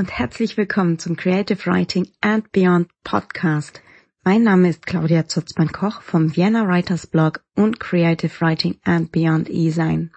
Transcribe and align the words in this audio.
Und 0.00 0.18
herzlich 0.18 0.56
willkommen 0.56 0.98
zum 0.98 1.14
Creative 1.14 1.58
Writing 1.66 2.08
and 2.22 2.50
Beyond 2.52 2.88
Podcast. 3.04 3.82
Mein 4.24 4.42
Name 4.44 4.70
ist 4.70 4.86
Claudia 4.86 5.28
Zutzmann-Koch 5.28 6.00
vom 6.00 6.34
Vienna 6.34 6.66
Writers 6.66 7.06
Blog 7.06 7.44
und 7.54 7.80
Creative 7.80 8.32
Writing 8.40 8.78
and 8.82 9.12
Beyond 9.12 9.50
eSign. 9.50 10.10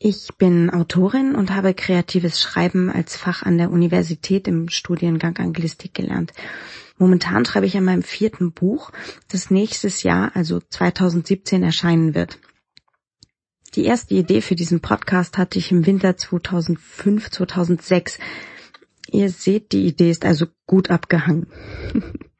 Ich 0.00 0.26
bin 0.38 0.70
Autorin 0.70 1.36
und 1.36 1.54
habe 1.54 1.72
kreatives 1.72 2.40
Schreiben 2.40 2.90
als 2.90 3.16
Fach 3.16 3.44
an 3.44 3.58
der 3.58 3.70
Universität 3.70 4.48
im 4.48 4.68
Studiengang 4.68 5.36
Anglistik 5.36 5.94
gelernt. 5.94 6.32
Momentan 6.98 7.44
schreibe 7.44 7.66
ich 7.66 7.76
an 7.76 7.84
meinem 7.84 8.02
vierten 8.02 8.50
Buch, 8.50 8.90
das 9.28 9.52
nächstes 9.52 10.02
Jahr, 10.02 10.32
also 10.34 10.58
2017, 10.58 11.62
erscheinen 11.62 12.16
wird. 12.16 12.40
Die 13.76 13.84
erste 13.84 14.14
Idee 14.14 14.40
für 14.40 14.56
diesen 14.56 14.80
Podcast 14.80 15.38
hatte 15.38 15.60
ich 15.60 15.70
im 15.70 15.86
Winter 15.86 16.16
2005, 16.16 17.30
2006. 17.30 18.18
Ihr 19.10 19.30
seht, 19.30 19.72
die 19.72 19.86
Idee 19.86 20.10
ist 20.10 20.24
also 20.24 20.46
gut 20.66 20.90
abgehangen. 20.90 21.46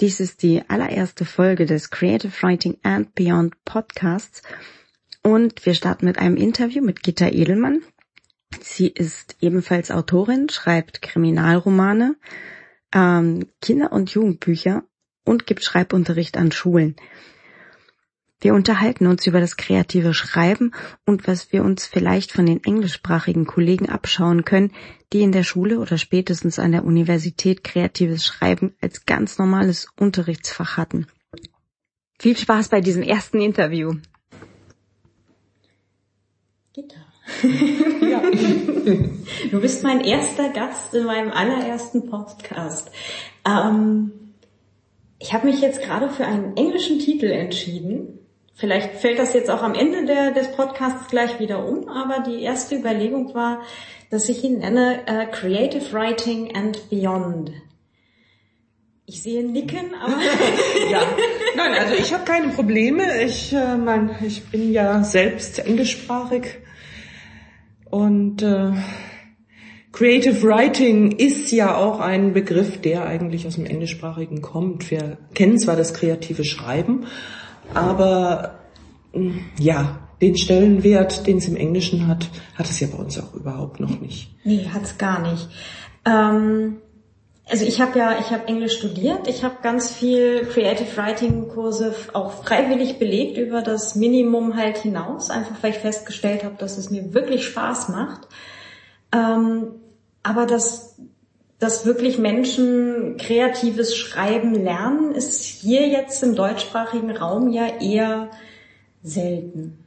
Dies 0.00 0.20
ist 0.20 0.42
die 0.42 0.62
allererste 0.68 1.24
Folge 1.24 1.66
des 1.66 1.90
Creative 1.90 2.32
Writing 2.42 2.78
and 2.82 3.14
Beyond 3.14 3.64
Podcasts 3.64 4.42
und 5.22 5.64
wir 5.64 5.74
starten 5.74 6.04
mit 6.04 6.18
einem 6.18 6.36
Interview 6.36 6.82
mit 6.82 7.02
Gitta 7.02 7.28
Edelmann. 7.28 7.82
Sie 8.60 8.88
ist 8.88 9.36
ebenfalls 9.40 9.90
Autorin, 9.90 10.48
schreibt 10.48 11.00
Kriminalromane, 11.00 12.16
ähm, 12.92 13.46
Kinder- 13.62 13.92
und 13.92 14.10
Jugendbücher 14.10 14.84
und 15.24 15.46
gibt 15.46 15.64
Schreibunterricht 15.64 16.36
an 16.36 16.52
Schulen. 16.52 16.96
Wir 18.44 18.52
unterhalten 18.52 19.06
uns 19.06 19.26
über 19.26 19.40
das 19.40 19.56
kreative 19.56 20.12
Schreiben 20.12 20.72
und 21.06 21.26
was 21.26 21.50
wir 21.50 21.64
uns 21.64 21.86
vielleicht 21.86 22.30
von 22.30 22.44
den 22.44 22.62
englischsprachigen 22.62 23.46
Kollegen 23.46 23.88
abschauen 23.88 24.44
können, 24.44 24.70
die 25.14 25.22
in 25.22 25.32
der 25.32 25.44
Schule 25.44 25.80
oder 25.80 25.96
spätestens 25.96 26.58
an 26.58 26.72
der 26.72 26.84
Universität 26.84 27.64
kreatives 27.64 28.26
Schreiben 28.26 28.74
als 28.82 29.06
ganz 29.06 29.38
normales 29.38 29.88
Unterrichtsfach 29.98 30.76
hatten. 30.76 31.06
Viel 32.18 32.36
Spaß 32.36 32.68
bei 32.68 32.82
diesem 32.82 33.02
ersten 33.02 33.40
Interview. 33.40 33.94
Gitter. 36.74 37.06
ja. 38.02 38.20
Du 39.50 39.58
bist 39.62 39.82
mein 39.82 40.02
erster 40.02 40.50
Gast 40.50 40.92
in 40.92 41.06
meinem 41.06 41.30
allerersten 41.30 42.10
Podcast. 42.10 42.90
Ähm, 43.48 44.12
ich 45.18 45.32
habe 45.32 45.46
mich 45.46 45.62
jetzt 45.62 45.80
gerade 45.80 46.10
für 46.10 46.26
einen 46.26 46.58
englischen 46.58 46.98
Titel 46.98 47.30
entschieden 47.30 48.18
Vielleicht 48.56 48.94
fällt 48.94 49.18
das 49.18 49.34
jetzt 49.34 49.50
auch 49.50 49.62
am 49.62 49.74
Ende 49.74 50.06
der, 50.06 50.30
des 50.30 50.52
Podcasts 50.52 51.08
gleich 51.08 51.40
wieder 51.40 51.66
um, 51.66 51.88
aber 51.88 52.20
die 52.20 52.40
erste 52.42 52.76
Überlegung 52.76 53.34
war, 53.34 53.62
dass 54.10 54.28
ich 54.28 54.44
ihn 54.44 54.58
nenne 54.58 55.00
uh, 55.10 55.30
Creative 55.32 55.92
Writing 55.92 56.54
and 56.54 56.88
Beyond. 56.88 57.50
Ich 59.06 59.22
sehe 59.22 59.44
Nicken, 59.44 59.94
aber 60.00 60.14
ja, 60.90 61.02
nein, 61.56 61.72
also 61.74 61.94
ich 61.94 62.14
habe 62.14 62.24
keine 62.24 62.48
Probleme. 62.48 63.22
Ich, 63.24 63.52
äh, 63.52 63.76
mein, 63.76 64.16
ich 64.24 64.44
bin 64.44 64.72
ja 64.72 65.02
selbst 65.02 65.58
englischsprachig 65.58 66.58
und 67.90 68.40
äh, 68.42 68.72
Creative 69.92 70.42
Writing 70.42 71.12
ist 71.12 71.52
ja 71.52 71.76
auch 71.76 72.00
ein 72.00 72.32
Begriff, 72.32 72.80
der 72.80 73.04
eigentlich 73.04 73.46
aus 73.46 73.56
dem 73.56 73.66
Englischsprachigen 73.66 74.42
kommt. 74.42 74.90
Wir 74.90 75.18
kennen 75.34 75.58
zwar 75.58 75.76
das 75.76 75.92
kreative 75.92 76.44
Schreiben, 76.44 77.06
aber 77.72 78.58
mm, 79.12 79.38
ja, 79.58 79.98
den 80.20 80.36
Stellenwert, 80.36 81.26
den 81.26 81.38
es 81.38 81.48
im 81.48 81.56
Englischen 81.56 82.06
hat, 82.08 82.28
hat 82.54 82.68
es 82.68 82.80
ja 82.80 82.88
bei 82.90 82.98
uns 82.98 83.18
auch 83.18 83.34
überhaupt 83.34 83.80
noch 83.80 84.00
nicht. 84.00 84.34
Nee, 84.44 84.68
hat's 84.72 84.98
gar 84.98 85.20
nicht. 85.20 85.48
Ähm, 86.04 86.76
also 87.48 87.64
ich 87.66 87.80
habe 87.80 87.98
ja, 87.98 88.18
ich 88.18 88.30
habe 88.30 88.48
Englisch 88.48 88.78
studiert, 88.78 89.28
ich 89.28 89.44
habe 89.44 89.56
ganz 89.62 89.90
viel 89.90 90.46
Creative 90.46 90.96
Writing 90.96 91.48
Kurse 91.48 91.94
auch 92.14 92.42
freiwillig 92.42 92.98
belegt 92.98 93.36
über 93.36 93.60
das 93.60 93.96
Minimum 93.96 94.56
halt 94.56 94.78
hinaus, 94.78 95.30
einfach 95.30 95.56
weil 95.62 95.72
ich 95.72 95.78
festgestellt 95.78 96.42
habe, 96.42 96.54
dass 96.58 96.78
es 96.78 96.90
mir 96.90 97.12
wirklich 97.12 97.44
Spaß 97.44 97.90
macht. 97.90 98.28
Ähm, 99.12 99.72
aber 100.22 100.46
das 100.46 100.96
dass 101.64 101.86
wirklich 101.86 102.18
Menschen 102.18 103.16
kreatives 103.16 103.96
Schreiben 103.96 104.52
lernen, 104.54 105.14
ist 105.14 105.42
hier 105.42 105.88
jetzt 105.88 106.22
im 106.22 106.34
deutschsprachigen 106.34 107.10
Raum 107.10 107.48
ja 107.48 107.80
eher 107.80 108.28
selten. 109.02 109.78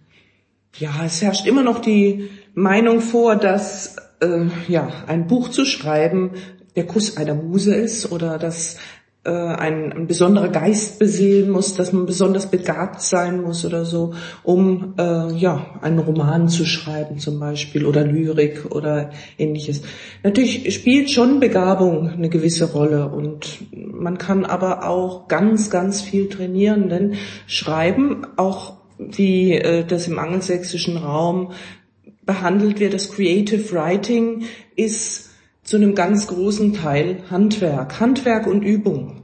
Ja, 0.76 1.06
es 1.06 1.22
herrscht 1.22 1.46
immer 1.46 1.62
noch 1.62 1.78
die 1.78 2.32
Meinung 2.56 3.00
vor, 3.00 3.36
dass 3.36 3.96
äh, 4.22 4.48
ja 4.68 4.92
ein 5.06 5.28
Buch 5.28 5.50
zu 5.50 5.66
schreiben 5.66 6.32
der 6.76 6.88
Kuss 6.88 7.16
einer 7.16 7.36
Muse 7.36 7.76
ist 7.76 8.12
oder 8.12 8.40
dass 8.40 8.78
äh, 9.28 9.30
ein, 9.30 9.92
ein 9.92 10.08
besonderer 10.08 10.48
Geist 10.48 11.00
beseelen 11.00 11.50
muss, 11.50 11.74
dass 11.74 11.92
man 11.92 12.06
besonders 12.06 12.50
begabt 12.50 13.02
sein 13.02 13.42
muss 13.42 13.66
oder 13.66 13.84
so, 13.84 14.14
um 14.44 14.94
äh, 14.98 15.34
ja 15.34 15.66
einen 15.82 16.00
Roman 16.00 16.48
zu 16.48 16.64
schreiben 16.64 17.20
zum 17.20 17.38
Beispiel 17.38 17.86
oder 17.86 18.06
Lyrik 18.06 18.66
oder 18.70 19.10
ähnliches. 19.38 19.82
Natürlich 20.24 20.74
spielt 20.74 21.12
schon 21.12 21.42
Begabung 21.42 22.10
eine 22.10 22.30
gewisse 22.30 22.72
Rolle 22.72 23.10
und 23.10 23.66
man 23.72 24.18
kann 24.18 24.46
aber 24.46 24.88
auch 24.88 25.28
ganz, 25.28 25.70
ganz 25.70 26.02
viel 26.02 26.30
trainieren, 26.30 26.88
denn 26.88 27.16
Schreiben, 27.48 28.26
auch 28.38 28.76
wie 28.98 29.56
äh, 29.56 29.84
das 29.84 30.08
im 30.08 30.20
angelsächsischen 30.20 30.96
Raum 30.96 31.52
behandelt 32.26 32.80
wird, 32.80 32.94
das 32.94 33.12
Creative 33.12 33.74
Writing 33.74 34.44
ist 34.78 35.32
zu 35.64 35.76
einem 35.76 35.96
ganz 35.96 36.28
großen 36.28 36.74
Teil 36.74 37.24
Handwerk, 37.30 38.00
Handwerk 38.00 38.48
und 38.48 38.62
Übung. 38.62 39.17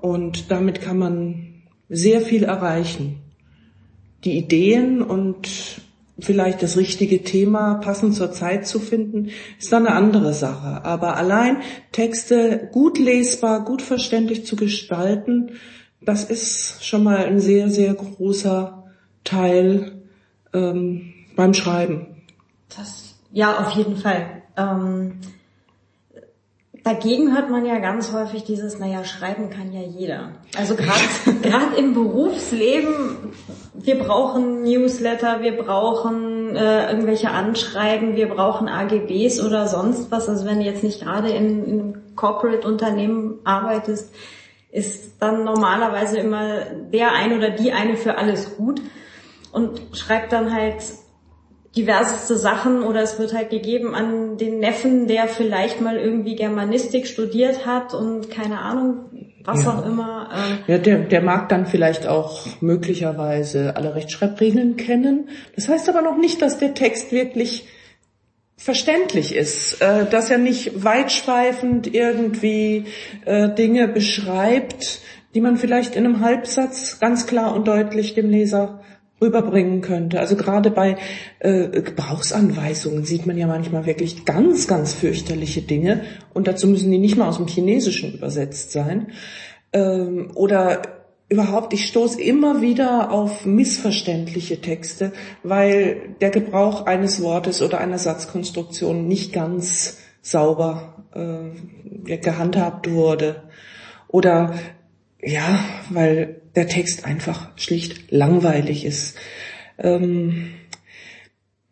Und 0.00 0.50
damit 0.50 0.80
kann 0.80 0.98
man 0.98 1.62
sehr 1.88 2.20
viel 2.20 2.44
erreichen. 2.44 3.20
Die 4.24 4.36
Ideen 4.36 5.02
und 5.02 5.48
vielleicht 6.18 6.62
das 6.62 6.76
richtige 6.76 7.22
Thema 7.22 7.74
passend 7.76 8.14
zur 8.14 8.32
Zeit 8.32 8.66
zu 8.66 8.78
finden, 8.78 9.30
ist 9.58 9.72
dann 9.72 9.86
eine 9.86 9.96
andere 9.96 10.34
Sache. 10.34 10.84
Aber 10.84 11.16
allein 11.16 11.58
Texte 11.92 12.68
gut 12.72 12.98
lesbar, 12.98 13.64
gut 13.64 13.82
verständlich 13.82 14.44
zu 14.44 14.56
gestalten, 14.56 15.52
das 16.02 16.24
ist 16.24 16.84
schon 16.84 17.04
mal 17.04 17.18
ein 17.18 17.40
sehr, 17.40 17.68
sehr 17.68 17.94
großer 17.94 18.84
Teil 19.24 20.02
ähm, 20.52 21.12
beim 21.36 21.54
Schreiben. 21.54 22.22
Das, 22.74 23.16
ja, 23.32 23.58
auf 23.58 23.70
jeden 23.72 23.96
Fall. 23.96 24.42
Ähm 24.56 25.20
Dagegen 26.82 27.34
hört 27.34 27.50
man 27.50 27.66
ja 27.66 27.78
ganz 27.78 28.12
häufig 28.12 28.44
dieses, 28.44 28.78
naja, 28.78 29.04
schreiben 29.04 29.50
kann 29.50 29.72
ja 29.72 29.82
jeder. 29.82 30.32
Also 30.56 30.76
gerade 30.76 31.76
im 31.76 31.92
Berufsleben, 31.92 33.32
wir 33.74 33.98
brauchen 33.98 34.62
Newsletter, 34.62 35.42
wir 35.42 35.58
brauchen 35.58 36.56
äh, 36.56 36.90
irgendwelche 36.90 37.30
Anschreiben, 37.30 38.16
wir 38.16 38.28
brauchen 38.28 38.68
AGBs 38.68 39.40
oder 39.40 39.66
sonst 39.66 40.10
was. 40.10 40.28
Also 40.28 40.46
wenn 40.46 40.60
du 40.60 40.64
jetzt 40.64 40.82
nicht 40.82 41.02
gerade 41.02 41.28
in, 41.28 41.64
in 41.64 41.80
einem 41.80 42.16
Corporate-Unternehmen 42.16 43.40
arbeitest, 43.44 44.14
ist 44.72 45.20
dann 45.20 45.44
normalerweise 45.44 46.18
immer 46.18 46.60
der 46.92 47.12
eine 47.12 47.36
oder 47.36 47.50
die 47.50 47.72
eine 47.72 47.96
für 47.96 48.16
alles 48.16 48.56
gut 48.56 48.80
und 49.52 49.80
schreibt 49.92 50.32
dann 50.32 50.54
halt 50.54 50.76
diverseste 51.76 52.36
Sachen 52.36 52.82
oder 52.82 53.02
es 53.02 53.18
wird 53.18 53.32
halt 53.32 53.50
gegeben 53.50 53.94
an 53.94 54.36
den 54.36 54.58
Neffen, 54.58 55.06
der 55.06 55.28
vielleicht 55.28 55.80
mal 55.80 55.96
irgendwie 55.96 56.34
Germanistik 56.34 57.06
studiert 57.06 57.64
hat 57.64 57.94
und 57.94 58.30
keine 58.30 58.58
Ahnung, 58.58 59.04
was 59.44 59.64
ja. 59.64 59.70
auch 59.70 59.86
immer. 59.86 60.30
Äh 60.66 60.72
ja, 60.72 60.78
der, 60.78 60.98
der 60.98 61.22
mag 61.22 61.48
dann 61.48 61.66
vielleicht 61.66 62.08
auch 62.08 62.46
möglicherweise 62.60 63.76
alle 63.76 63.94
Rechtschreibregeln 63.94 64.76
kennen. 64.76 65.28
Das 65.54 65.68
heißt 65.68 65.88
aber 65.88 66.02
noch 66.02 66.16
nicht, 66.16 66.42
dass 66.42 66.58
der 66.58 66.74
Text 66.74 67.12
wirklich 67.12 67.68
verständlich 68.56 69.34
ist, 69.34 69.80
äh, 69.80 70.06
dass 70.06 70.28
er 70.28 70.38
nicht 70.38 70.84
weitschweifend 70.84 71.94
irgendwie 71.94 72.86
äh, 73.24 73.48
Dinge 73.48 73.86
beschreibt, 73.86 75.00
die 75.34 75.40
man 75.40 75.56
vielleicht 75.56 75.94
in 75.94 76.04
einem 76.04 76.20
Halbsatz 76.20 76.98
ganz 76.98 77.26
klar 77.26 77.54
und 77.54 77.68
deutlich 77.68 78.14
dem 78.14 78.28
Leser 78.28 78.80
rüberbringen 79.20 79.80
könnte. 79.80 80.20
Also 80.20 80.36
gerade 80.36 80.70
bei 80.70 80.96
äh, 81.40 81.68
Gebrauchsanweisungen 81.68 83.04
sieht 83.04 83.26
man 83.26 83.36
ja 83.36 83.46
manchmal 83.46 83.86
wirklich 83.86 84.24
ganz, 84.24 84.66
ganz 84.66 84.94
fürchterliche 84.94 85.62
Dinge 85.62 86.02
und 86.32 86.46
dazu 86.46 86.66
müssen 86.66 86.90
die 86.90 86.98
nicht 86.98 87.16
mal 87.16 87.28
aus 87.28 87.36
dem 87.36 87.46
Chinesischen 87.46 88.14
übersetzt 88.14 88.72
sein. 88.72 89.08
Ähm, 89.72 90.30
oder 90.34 90.82
überhaupt, 91.28 91.72
ich 91.72 91.86
stoße 91.86 92.20
immer 92.20 92.60
wieder 92.60 93.12
auf 93.12 93.46
missverständliche 93.46 94.60
Texte, 94.60 95.12
weil 95.42 96.16
der 96.20 96.30
Gebrauch 96.30 96.86
eines 96.86 97.22
Wortes 97.22 97.62
oder 97.62 97.78
einer 97.78 97.98
Satzkonstruktion 97.98 99.06
nicht 99.06 99.32
ganz 99.32 99.98
sauber 100.22 101.04
äh, 101.14 102.16
gehandhabt 102.18 102.90
wurde. 102.90 103.44
Oder 104.08 104.54
ja, 105.22 105.60
weil 105.90 106.39
der 106.56 106.68
Text 106.68 107.04
einfach 107.04 107.50
schlicht 107.56 108.10
langweilig 108.10 108.84
ist. 108.84 109.16
Ähm, 109.78 110.52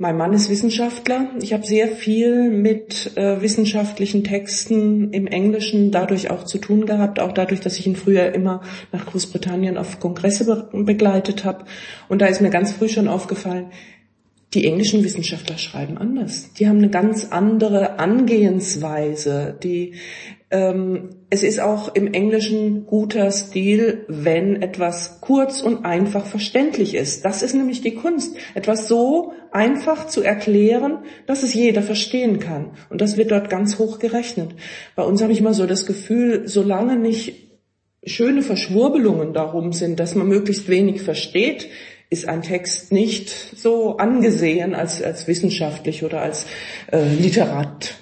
Mein 0.00 0.16
Mann 0.16 0.32
ist 0.32 0.48
Wissenschaftler. 0.48 1.26
Ich 1.42 1.52
habe 1.52 1.66
sehr 1.66 1.88
viel 1.88 2.50
mit 2.50 3.16
äh, 3.16 3.42
wissenschaftlichen 3.42 4.22
Texten 4.22 5.12
im 5.12 5.26
Englischen 5.26 5.90
dadurch 5.90 6.30
auch 6.30 6.44
zu 6.44 6.58
tun 6.58 6.86
gehabt, 6.86 7.18
auch 7.18 7.32
dadurch, 7.32 7.58
dass 7.58 7.80
ich 7.80 7.86
ihn 7.88 7.96
früher 7.96 8.32
immer 8.32 8.62
nach 8.92 9.06
Großbritannien 9.06 9.76
auf 9.76 9.98
Kongresse 9.98 10.44
be 10.44 10.84
begleitet 10.84 11.44
habe. 11.44 11.64
Und 12.08 12.22
da 12.22 12.26
ist 12.26 12.40
mir 12.40 12.50
ganz 12.50 12.70
früh 12.70 12.88
schon 12.88 13.08
aufgefallen, 13.08 13.72
die 14.54 14.66
englischen 14.66 15.02
Wissenschaftler 15.02 15.58
schreiben 15.58 15.98
anders. 15.98 16.52
Die 16.54 16.68
haben 16.68 16.78
eine 16.78 16.90
ganz 16.90 17.32
andere 17.32 17.98
Angehensweise. 17.98 19.58
Die, 19.62 19.94
es 20.50 21.42
ist 21.42 21.60
auch 21.60 21.94
im 21.94 22.14
Englischen 22.14 22.86
guter 22.86 23.30
Stil, 23.30 24.06
wenn 24.08 24.62
etwas 24.62 25.20
kurz 25.20 25.60
und 25.60 25.84
einfach 25.84 26.24
verständlich 26.24 26.94
ist. 26.94 27.22
Das 27.26 27.42
ist 27.42 27.54
nämlich 27.54 27.82
die 27.82 27.94
Kunst, 27.94 28.34
etwas 28.54 28.88
so 28.88 29.34
einfach 29.52 30.06
zu 30.06 30.22
erklären, 30.22 31.00
dass 31.26 31.42
es 31.42 31.52
jeder 31.52 31.82
verstehen 31.82 32.38
kann. 32.38 32.70
Und 32.88 33.02
das 33.02 33.18
wird 33.18 33.30
dort 33.30 33.50
ganz 33.50 33.78
hoch 33.78 33.98
gerechnet. 33.98 34.52
Bei 34.96 35.02
uns 35.02 35.22
habe 35.22 35.32
ich 35.32 35.40
immer 35.40 35.52
so 35.52 35.66
das 35.66 35.84
Gefühl, 35.84 36.48
solange 36.48 36.96
nicht 36.96 37.48
schöne 38.04 38.40
Verschwurbelungen 38.40 39.34
darum 39.34 39.74
sind, 39.74 40.00
dass 40.00 40.14
man 40.14 40.28
möglichst 40.28 40.70
wenig 40.70 41.02
versteht, 41.02 41.68
ist 42.08 42.26
ein 42.26 42.40
Text 42.40 42.90
nicht 42.90 43.28
so 43.28 43.98
angesehen 43.98 44.74
als, 44.74 45.02
als 45.02 45.28
wissenschaftlich 45.28 46.04
oder 46.04 46.22
als 46.22 46.46
äh, 46.90 47.04
Literat. 47.04 47.96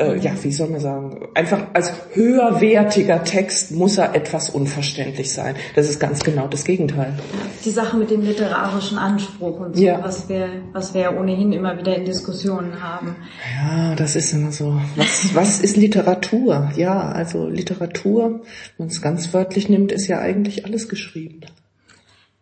Äh, 0.00 0.16
ja, 0.20 0.30
wie 0.42 0.52
soll 0.52 0.68
man 0.68 0.78
sagen? 0.78 1.28
Einfach 1.34 1.74
als 1.74 1.92
höherwertiger 2.12 3.24
Text 3.24 3.72
muss 3.72 3.98
er 3.98 4.14
etwas 4.14 4.48
unverständlich 4.48 5.32
sein. 5.32 5.56
Das 5.74 5.90
ist 5.90 5.98
ganz 5.98 6.22
genau 6.22 6.46
das 6.46 6.64
Gegenteil. 6.64 7.18
Die 7.64 7.70
Sache 7.70 7.96
mit 7.96 8.08
dem 8.12 8.22
literarischen 8.22 8.96
Anspruch 8.96 9.58
und 9.58 9.76
so, 9.76 9.82
ja. 9.82 10.00
was 10.00 10.28
wir, 10.28 10.48
was 10.72 10.94
wir 10.94 11.00
ja 11.00 11.18
ohnehin 11.18 11.52
immer 11.52 11.76
wieder 11.76 11.96
in 11.96 12.04
Diskussionen 12.04 12.80
haben. 12.80 13.16
Ja, 13.56 13.96
das 13.96 14.14
ist 14.14 14.32
immer 14.32 14.52
so. 14.52 14.80
Was, 14.94 15.34
was 15.34 15.60
ist 15.60 15.76
Literatur? 15.76 16.70
Ja, 16.76 17.10
also 17.10 17.48
Literatur, 17.48 18.22
wenn 18.30 18.40
man 18.78 18.88
es 18.88 19.02
ganz 19.02 19.34
wörtlich 19.34 19.68
nimmt, 19.68 19.90
ist 19.90 20.06
ja 20.06 20.20
eigentlich 20.20 20.64
alles 20.64 20.88
geschrieben. 20.88 21.40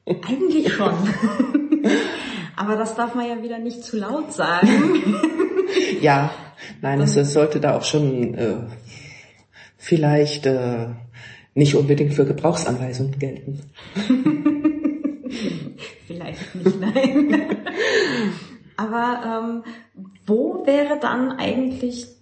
Eigentlich 0.04 0.74
schon. 0.74 0.92
Aber 2.56 2.76
das 2.76 2.94
darf 2.94 3.14
man 3.14 3.26
ja 3.26 3.42
wieder 3.42 3.58
nicht 3.58 3.82
zu 3.82 3.96
laut 3.96 4.32
sagen. 4.32 5.14
ja, 6.00 6.30
nein, 6.80 7.00
es, 7.00 7.16
es 7.16 7.32
sollte 7.32 7.60
da 7.60 7.76
auch 7.76 7.84
schon 7.84 8.34
äh, 8.34 8.56
vielleicht 9.76 10.46
äh, 10.46 10.88
nicht 11.54 11.74
unbedingt 11.74 12.14
für 12.14 12.26
Gebrauchsanweisungen 12.26 13.18
gelten. 13.18 13.60
vielleicht 16.06 16.54
nicht, 16.54 16.80
nein. 16.80 17.34
Aber 18.76 19.22
ähm, 19.24 19.64
wo 20.26 20.66
wäre 20.66 20.98
dann 21.00 21.32
eigentlich 21.32 22.15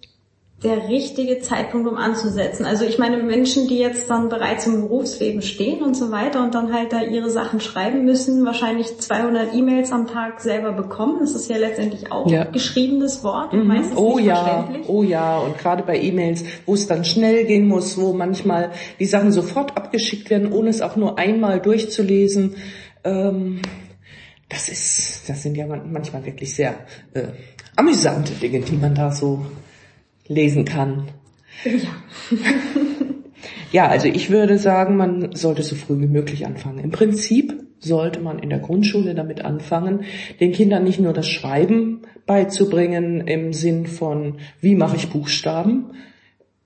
der 0.63 0.87
richtige 0.87 1.39
Zeitpunkt, 1.41 1.87
um 1.87 1.97
anzusetzen. 1.97 2.65
Also 2.65 2.85
ich 2.85 2.97
meine, 2.97 3.21
Menschen, 3.21 3.67
die 3.67 3.77
jetzt 3.77 4.09
dann 4.09 4.29
bereits 4.29 4.65
im 4.65 4.81
Berufsleben 4.81 5.41
stehen 5.41 5.83
und 5.83 5.95
so 5.95 6.11
weiter 6.11 6.41
und 6.41 6.55
dann 6.55 6.73
halt 6.73 6.93
da 6.93 7.01
ihre 7.01 7.29
Sachen 7.29 7.59
schreiben 7.59 8.05
müssen, 8.05 8.45
wahrscheinlich 8.45 8.97
200 8.97 9.53
E-Mails 9.53 9.91
am 9.91 10.07
Tag 10.07 10.39
selber 10.39 10.71
bekommen. 10.71 11.17
Das 11.19 11.35
ist 11.35 11.49
ja 11.49 11.57
letztendlich 11.57 12.09
auch 12.09 12.31
ja. 12.31 12.45
geschriebenes 12.45 13.21
Wort. 13.23 13.51
Mhm. 13.51 13.67
Meistens 13.67 13.97
oh 13.97 14.17
ja, 14.17 14.69
oh 14.87 15.03
ja. 15.03 15.39
Und 15.39 15.57
gerade 15.57 15.83
bei 15.83 15.99
E-Mails, 15.99 16.45
wo 16.65 16.73
es 16.73 16.87
dann 16.87 17.03
schnell 17.03 17.45
gehen 17.45 17.67
muss, 17.67 17.97
wo 17.97 18.13
manchmal 18.13 18.71
die 18.97 19.05
Sachen 19.05 19.33
sofort 19.33 19.75
abgeschickt 19.75 20.29
werden, 20.29 20.53
ohne 20.53 20.69
es 20.69 20.81
auch 20.81 20.95
nur 20.95 21.19
einmal 21.19 21.59
durchzulesen. 21.59 22.55
Ähm, 23.03 23.61
das 24.47 24.69
ist, 24.69 25.27
das 25.27 25.43
sind 25.43 25.57
ja 25.57 25.67
manchmal 25.67 26.25
wirklich 26.25 26.55
sehr 26.55 26.75
äh, 27.13 27.23
amüsante 27.75 28.33
Dinge, 28.33 28.61
die 28.61 28.77
man 28.77 28.95
da 28.95 29.11
so 29.11 29.45
lesen 30.27 30.65
kann. 30.65 31.07
Ja. 31.63 32.37
ja, 33.71 33.87
also 33.87 34.07
ich 34.07 34.29
würde 34.29 34.57
sagen, 34.57 34.97
man 34.97 35.35
sollte 35.35 35.63
so 35.63 35.75
früh 35.75 35.99
wie 36.01 36.07
möglich 36.07 36.45
anfangen. 36.45 36.79
Im 36.79 36.91
Prinzip 36.91 37.53
sollte 37.79 38.19
man 38.19 38.39
in 38.39 38.49
der 38.49 38.59
Grundschule 38.59 39.15
damit 39.15 39.43
anfangen, 39.43 40.05
den 40.39 40.51
Kindern 40.51 40.83
nicht 40.83 40.99
nur 40.99 41.13
das 41.13 41.27
Schreiben 41.27 42.01
beizubringen 42.25 43.27
im 43.27 43.53
Sinn 43.53 43.85
von, 43.85 44.39
wie 44.59 44.75
mache 44.75 44.95
ich 44.95 45.09
Buchstaben, 45.09 45.91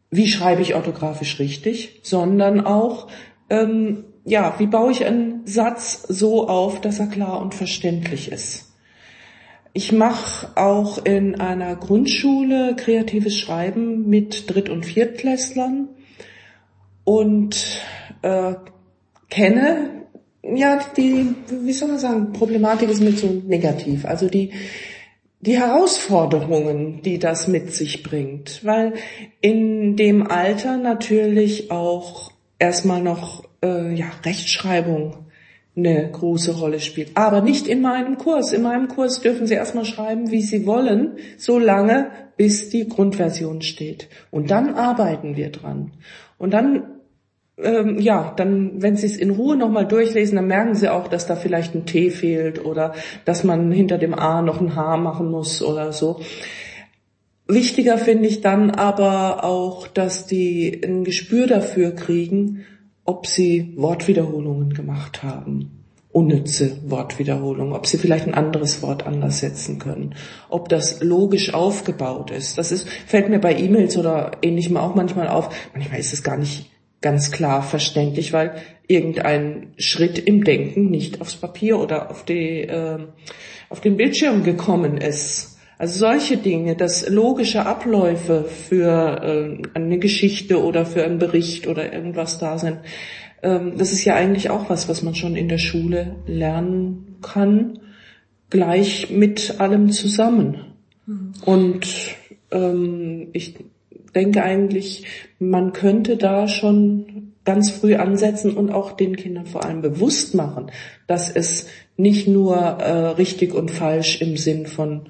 wie 0.10 0.28
schreibe 0.28 0.62
ich 0.62 0.76
orthografisch 0.76 1.40
richtig, 1.40 2.00
sondern 2.04 2.62
auch, 2.66 3.08
ähm, 3.50 4.06
ja, 4.26 4.56
wie 4.58 4.68
baue 4.68 4.92
ich 4.92 5.06
einen 5.06 5.46
Satz 5.46 6.04
so 6.08 6.48
auf, 6.48 6.82
dass 6.82 7.00
er 7.00 7.08
klar 7.08 7.42
und 7.42 7.54
verständlich 7.54 8.32
ist. 8.32 8.69
Ich 9.74 9.92
mache 9.92 10.58
auch 10.58 11.04
in 11.06 11.40
einer 11.40 11.76
Grundschule 11.76 12.76
kreatives 12.76 13.38
Schreiben 13.38 14.10
mit 14.10 14.50
Dritt- 14.50 14.70
und 14.70 14.86
Viertklässlern 14.86 15.90
und 17.04 17.82
äh, 18.22 18.56
kenne 19.30 20.06
ja 20.44 20.80
die, 20.98 21.36
wie 21.50 21.74
soll 21.74 21.90
man 21.90 22.00
sagen, 22.00 22.34
Problematik 22.34 22.90
ist 22.90 23.02
mit 23.02 23.20
so 23.20 23.42
negativ. 23.46 24.06
Also 24.06 24.28
die 24.28 24.52
die 25.42 25.58
Herausforderungen, 25.58 27.02
die 27.02 27.18
das 27.18 27.48
mit 27.48 27.74
sich 27.74 28.04
bringt, 28.04 28.66
weil 28.66 28.94
in 29.40 29.96
dem 29.96 30.28
Alter 30.28 30.78
natürlich 30.78 31.72
auch 31.72 32.32
erstmal 32.60 33.02
noch 33.02 33.46
äh, 33.64 33.94
ja, 33.94 34.08
Rechtschreibung 34.26 35.29
eine 35.80 36.10
große 36.12 36.60
Rolle 36.60 36.80
spielt. 36.80 37.12
Aber 37.16 37.42
nicht 37.42 37.68
in 37.68 37.82
meinem 37.82 38.18
Kurs. 38.18 38.54
In 38.54 38.62
meinem 38.62 38.88
Kurs 38.88 39.22
dürfen 39.22 39.48
Sie 39.48 39.54
erstmal 39.54 39.86
schreiben, 39.86 40.32
wie 40.32 40.42
Sie 40.42 40.66
wollen, 40.66 41.18
so 41.38 41.60
lange, 41.60 42.12
bis 42.38 42.70
die 42.70 42.88
Grundversion 42.88 43.62
steht. 43.62 44.08
Und 44.32 44.52
dann 44.52 44.76
arbeiten 44.76 45.36
wir 45.36 45.50
dran. 45.50 45.92
Und 46.38 46.54
dann, 46.54 46.84
ähm, 47.58 48.00
ja, 48.00 48.34
dann, 48.36 48.82
wenn 48.82 48.96
Sie 48.96 49.08
es 49.08 49.18
in 49.18 49.32
Ruhe 49.32 49.58
nochmal 49.58 49.88
durchlesen, 49.88 50.36
dann 50.36 50.48
merken 50.48 50.76
Sie 50.76 50.90
auch, 50.90 51.08
dass 51.08 51.28
da 51.28 51.36
vielleicht 51.36 51.76
ein 51.76 51.86
T 51.86 52.10
fehlt 52.10 52.64
oder 52.64 52.94
dass 53.26 53.44
man 53.44 53.72
hinter 53.72 53.98
dem 53.98 54.14
A 54.14 54.42
noch 54.42 54.62
ein 54.62 54.76
H 54.76 54.98
machen 54.98 55.30
muss 55.32 55.62
oder 55.62 55.92
so. 55.92 56.22
Wichtiger 57.48 57.98
finde 57.98 58.28
ich 58.28 58.42
dann 58.42 58.70
aber 58.70 59.44
auch, 59.44 59.88
dass 59.88 60.28
die 60.28 60.82
ein 60.84 61.04
Gespür 61.04 61.48
dafür 61.48 61.92
kriegen, 61.96 62.64
ob 63.10 63.26
sie 63.26 63.74
Wortwiederholungen 63.76 64.72
gemacht 64.72 65.24
haben, 65.24 65.84
unnütze 66.12 66.78
Wortwiederholungen, 66.92 67.74
ob 67.74 67.88
sie 67.88 67.98
vielleicht 67.98 68.28
ein 68.28 68.36
anderes 68.36 68.84
Wort 68.84 69.08
anders 69.08 69.40
setzen 69.40 69.80
können, 69.80 70.14
ob 70.48 70.70
das 70.70 71.02
logisch 71.02 71.56
aufgebaut 71.56 72.30
ist. 72.30 72.60
Das 72.60 72.72
ist, 72.72 72.88
fällt 73.08 73.30
mir 73.30 73.40
bei 73.40 73.58
E-Mails 73.58 73.98
oder 73.98 74.34
ähnlichem 74.44 74.78
auch 74.78 74.94
manchmal 74.94 75.28
auf. 75.28 75.50
Manchmal 75.74 76.00
ist 76.00 76.14
es 76.14 76.22
gar 76.22 76.38
nicht 76.38 76.70
ganz 77.02 77.32
klar 77.32 77.64
verständlich, 77.64 78.32
weil 78.32 78.62
irgendein 78.88 79.74
Schritt 79.78 80.20
im 80.20 80.44
Denken 80.44 80.92
nicht 80.92 81.20
aufs 81.20 81.36
Papier 81.36 81.80
oder 81.80 82.12
auf, 82.12 82.24
die, 82.26 82.62
äh, 82.62 83.08
auf 83.70 83.82
den 83.82 83.98
Bildschirm 83.98 84.44
gekommen 84.44 84.98
ist. 84.98 85.59
Also 85.80 85.98
solche 85.98 86.36
Dinge, 86.36 86.76
dass 86.76 87.10
logische 87.10 87.66
Abläufe 87.66 88.44
für 88.44 89.24
äh, 89.24 89.64
eine 89.74 89.98
Geschichte 89.98 90.62
oder 90.62 90.86
für 90.86 91.06
einen 91.06 91.20
Bericht 91.20 91.68
oder 91.68 91.94
irgendwas 91.94 92.38
da 92.38 92.58
sind, 92.58 92.80
ähm, 93.42 93.78
das 93.78 93.94
ist 93.94 94.04
ja 94.04 94.14
eigentlich 94.14 94.50
auch 94.50 94.70
was, 94.70 94.90
was 94.90 95.04
man 95.04 95.16
schon 95.16 95.38
in 95.38 95.48
der 95.48 95.58
Schule 95.58 96.18
lernen 96.28 97.16
kann, 97.22 97.80
gleich 98.50 99.10
mit 99.10 99.62
allem 99.62 99.90
zusammen. 99.92 100.66
Mhm. 101.06 101.32
Und 101.46 101.88
ähm, 102.52 103.30
ich 103.32 103.56
denke 104.14 104.44
eigentlich, 104.44 105.06
man 105.40 105.72
könnte 105.72 106.18
da 106.18 106.50
schon 106.50 107.36
ganz 107.46 107.70
früh 107.70 107.96
ansetzen 107.96 108.58
und 108.58 108.70
auch 108.70 108.92
den 108.92 109.16
Kindern 109.16 109.46
vor 109.46 109.64
allem 109.64 109.82
bewusst 109.82 110.36
machen, 110.36 110.72
dass 111.08 111.34
es 111.34 111.68
nicht 111.96 112.28
nur 112.28 112.58
äh, 112.58 113.12
richtig 113.12 113.54
und 113.54 113.72
falsch 113.72 114.20
im 114.22 114.36
Sinn 114.36 114.66
von 114.66 115.08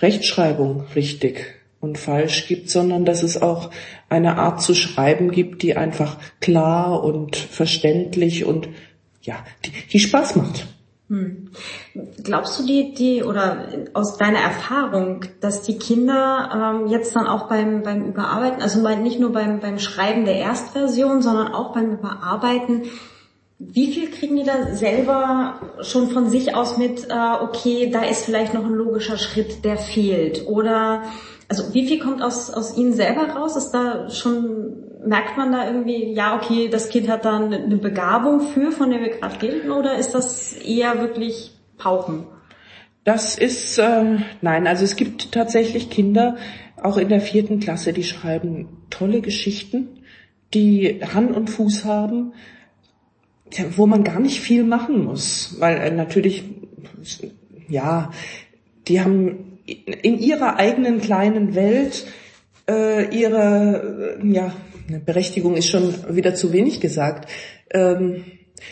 Rechtschreibung 0.00 0.84
richtig 0.94 1.56
und 1.80 1.98
falsch 1.98 2.48
gibt, 2.48 2.70
sondern 2.70 3.04
dass 3.04 3.22
es 3.22 3.40
auch 3.40 3.70
eine 4.08 4.38
Art 4.38 4.62
zu 4.62 4.74
schreiben 4.74 5.30
gibt, 5.30 5.62
die 5.62 5.76
einfach 5.76 6.16
klar 6.40 7.02
und 7.02 7.36
verständlich 7.36 8.44
und 8.44 8.68
ja, 9.22 9.36
die, 9.64 9.72
die 9.92 9.98
Spaß 9.98 10.36
macht. 10.36 10.66
Hm. 11.08 11.50
Glaubst 12.24 12.58
du 12.58 12.66
die, 12.66 12.92
die 12.92 13.22
oder 13.22 13.68
aus 13.94 14.16
deiner 14.16 14.40
Erfahrung, 14.40 15.24
dass 15.40 15.62
die 15.62 15.78
Kinder 15.78 16.80
ähm, 16.82 16.88
jetzt 16.88 17.14
dann 17.14 17.28
auch 17.28 17.48
beim 17.48 17.82
beim 17.84 18.06
Überarbeiten, 18.06 18.60
also 18.60 18.82
nicht 18.96 19.20
nur 19.20 19.32
beim 19.32 19.60
beim 19.60 19.78
Schreiben 19.78 20.24
der 20.24 20.36
Erstversion, 20.36 21.22
sondern 21.22 21.52
auch 21.52 21.72
beim 21.72 21.92
Überarbeiten 21.92 22.82
wie 23.58 23.92
viel 23.92 24.10
kriegen 24.10 24.36
die 24.36 24.44
da 24.44 24.74
selber 24.74 25.60
schon 25.80 26.10
von 26.10 26.28
sich 26.28 26.54
aus 26.54 26.76
mit, 26.76 27.08
äh, 27.08 27.42
okay, 27.42 27.90
da 27.90 28.02
ist 28.04 28.24
vielleicht 28.24 28.52
noch 28.52 28.64
ein 28.64 28.74
logischer 28.74 29.16
Schritt, 29.16 29.64
der 29.64 29.78
fehlt? 29.78 30.46
Oder 30.46 31.04
also 31.48 31.72
wie 31.72 31.86
viel 31.86 31.98
kommt 31.98 32.22
aus, 32.22 32.50
aus 32.50 32.76
ihnen 32.76 32.92
selber 32.92 33.30
raus? 33.30 33.56
Ist 33.56 33.70
da 33.70 34.10
schon, 34.10 34.84
merkt 35.06 35.38
man 35.38 35.52
da 35.52 35.66
irgendwie, 35.66 36.12
ja, 36.12 36.36
okay, 36.36 36.68
das 36.68 36.90
Kind 36.90 37.08
hat 37.08 37.24
da 37.24 37.36
eine 37.36 37.76
Begabung 37.76 38.40
für, 38.40 38.72
von 38.72 38.90
der 38.90 39.00
wir 39.00 39.10
gerade 39.10 39.40
reden, 39.40 39.70
oder 39.70 39.96
ist 39.96 40.12
das 40.12 40.52
eher 40.52 41.00
wirklich 41.00 41.52
Pauken? 41.78 42.26
Das 43.04 43.38
ist, 43.38 43.78
äh, 43.78 44.18
nein, 44.42 44.66
also 44.66 44.84
es 44.84 44.96
gibt 44.96 45.32
tatsächlich 45.32 45.90
Kinder, 45.90 46.36
auch 46.82 46.98
in 46.98 47.08
der 47.08 47.20
vierten 47.20 47.60
Klasse, 47.60 47.92
die 47.92 48.04
schreiben 48.04 48.86
tolle 48.90 49.20
Geschichten, 49.22 50.02
die 50.52 51.00
Hand 51.14 51.34
und 51.34 51.48
Fuß 51.48 51.84
haben, 51.84 52.34
wo 53.76 53.86
man 53.86 54.04
gar 54.04 54.20
nicht 54.20 54.40
viel 54.40 54.64
machen 54.64 55.04
muss, 55.04 55.56
weil 55.58 55.76
äh, 55.78 55.90
natürlich, 55.90 56.44
ja, 57.68 58.10
die 58.88 59.00
haben 59.00 59.58
in 59.66 60.18
ihrer 60.18 60.56
eigenen 60.56 61.00
kleinen 61.00 61.54
Welt 61.54 62.06
äh, 62.68 63.14
ihre, 63.16 64.18
äh, 64.20 64.26
ja, 64.32 64.52
Berechtigung 65.04 65.56
ist 65.56 65.68
schon 65.68 65.94
wieder 66.14 66.34
zu 66.34 66.52
wenig 66.52 66.80
gesagt. 66.80 67.28
Ähm, 67.70 68.24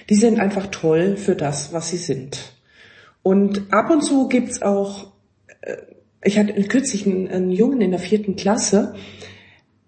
die 0.08 0.14
sind 0.14 0.38
einfach 0.38 0.68
toll 0.68 1.16
für 1.16 1.34
das, 1.34 1.72
was 1.72 1.90
sie 1.90 1.96
sind. 1.96 2.54
Und 3.22 3.72
ab 3.72 3.90
und 3.90 4.02
zu 4.02 4.28
gibt's 4.28 4.62
auch, 4.62 5.12
äh, 5.62 5.76
ich 6.22 6.38
hatte 6.38 6.52
kürzlich 6.64 7.06
einen, 7.06 7.28
einen 7.28 7.52
Jungen 7.52 7.80
in 7.80 7.90
der 7.90 8.00
vierten 8.00 8.36
Klasse, 8.36 8.94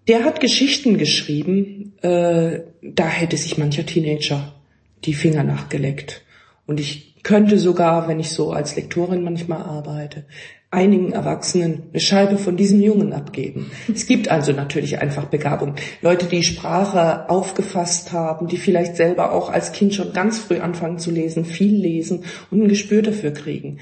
der 0.07 0.23
hat 0.23 0.39
Geschichten 0.39 0.97
geschrieben, 0.97 1.93
äh, 2.01 2.61
da 2.81 3.07
hätte 3.07 3.37
sich 3.37 3.57
mancher 3.57 3.85
Teenager 3.85 4.56
die 5.05 5.13
Finger 5.13 5.43
nachgeleckt. 5.43 6.23
Und 6.65 6.79
ich 6.79 7.23
könnte 7.23 7.57
sogar, 7.59 8.07
wenn 8.07 8.19
ich 8.19 8.29
so 8.29 8.51
als 8.51 8.75
Lektorin 8.75 9.23
manchmal 9.23 9.61
arbeite, 9.61 10.25
einigen 10.69 11.13
Erwachsenen 11.13 11.83
eine 11.91 11.99
Scheibe 11.99 12.37
von 12.37 12.57
diesem 12.57 12.81
Jungen 12.81 13.13
abgeben. 13.13 13.71
Es 13.93 14.05
gibt 14.05 14.29
also 14.29 14.51
natürlich 14.51 14.99
einfach 14.99 15.25
Begabung. 15.25 15.75
Leute, 16.01 16.25
die 16.25 16.43
Sprache 16.43 17.29
aufgefasst 17.29 18.11
haben, 18.11 18.47
die 18.47 18.57
vielleicht 18.57 18.97
selber 18.97 19.31
auch 19.31 19.49
als 19.49 19.71
Kind 19.71 19.93
schon 19.93 20.11
ganz 20.11 20.39
früh 20.39 20.59
anfangen 20.59 20.99
zu 20.99 21.09
lesen, 21.11 21.45
viel 21.45 21.73
lesen 21.73 22.25
und 22.51 22.63
ein 22.63 22.67
Gespür 22.67 23.01
dafür 23.01 23.31
kriegen. 23.31 23.79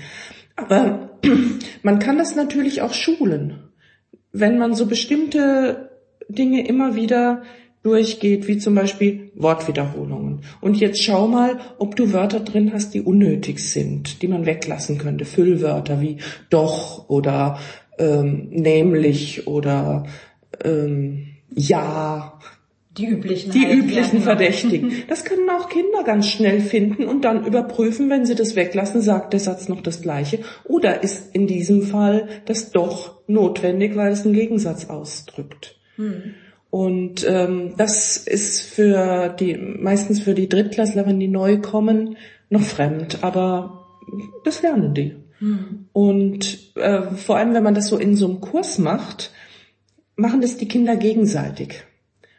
Aber 0.55 1.17
man 1.83 1.99
kann 1.99 2.17
das 2.17 2.35
natürlich 2.35 2.81
auch 2.81 2.93
schulen. 2.93 3.71
Wenn 4.31 4.59
man 4.59 4.75
so 4.75 4.85
bestimmte 4.85 5.89
Dinge 6.29 6.67
immer 6.67 6.95
wieder 6.95 7.43
durchgeht, 7.81 8.47
wie 8.47 8.57
zum 8.57 8.75
Beispiel 8.75 9.31
Und 10.61 10.77
jetzt 10.77 11.01
schau 11.01 11.27
mal, 11.27 11.59
ob 11.77 11.95
du 11.95 12.13
Wörter 12.13 12.39
drin 12.39 12.71
hast, 12.73 12.93
die 12.93 13.01
unnötig 13.01 13.59
sind, 13.59 14.21
die 14.21 14.27
man 14.27 14.45
weglassen 14.45 14.97
könnte. 14.97 15.25
Füllwörter 15.25 16.01
wie 16.01 16.17
doch 16.49 17.09
oder 17.09 17.59
ähm, 17.97 18.47
nämlich 18.49 19.47
oder 19.47 20.05
ähm, 20.63 21.27
ja. 21.53 22.39
Die 22.97 23.07
üblichen. 23.07 23.51
Die 23.51 23.65
halt, 23.65 23.77
üblichen 23.77 24.21
Verdächtigen. 24.21 24.91
Das 25.09 25.25
können 25.25 25.49
auch 25.49 25.69
Kinder 25.69 26.03
ganz 26.05 26.29
schnell 26.29 26.61
finden 26.61 27.05
und 27.05 27.25
dann 27.25 27.45
überprüfen, 27.45 28.09
wenn 28.09 28.25
sie 28.25 28.35
das 28.35 28.55
weglassen, 28.55 29.01
sagt 29.01 29.33
der 29.33 29.39
Satz 29.39 29.67
noch 29.67 29.81
das 29.81 30.01
Gleiche. 30.01 30.39
Oder 30.63 31.03
ist 31.03 31.35
in 31.35 31.45
diesem 31.45 31.81
Fall 31.81 32.29
das 32.45 32.71
doch 32.71 33.21
notwendig, 33.27 33.95
weil 33.95 34.13
es 34.13 34.23
einen 34.23 34.33
Gegensatz 34.33 34.85
ausdrückt. 34.85 35.77
Hm. 35.97 36.35
Und 36.69 37.25
ähm, 37.27 37.73
das 37.77 38.17
ist 38.17 38.61
für 38.61 39.29
die 39.29 39.55
meistens 39.55 40.21
für 40.21 40.33
die 40.33 40.49
Drittklässler, 40.49 41.05
wenn 41.05 41.19
die 41.19 41.27
neu 41.27 41.59
kommen, 41.59 42.17
noch 42.49 42.61
fremd, 42.61 43.19
aber 43.23 43.87
das 44.43 44.61
lernen 44.61 44.93
die. 44.93 45.15
Mhm. 45.39 45.87
Und 45.93 46.75
äh, 46.75 47.01
vor 47.01 47.37
allem, 47.37 47.53
wenn 47.53 47.63
man 47.63 47.75
das 47.75 47.87
so 47.87 47.97
in 47.97 48.15
so 48.15 48.27
einem 48.27 48.41
Kurs 48.41 48.77
macht, 48.77 49.31
machen 50.15 50.41
das 50.41 50.57
die 50.57 50.67
Kinder 50.67 50.95
gegenseitig. 50.95 51.83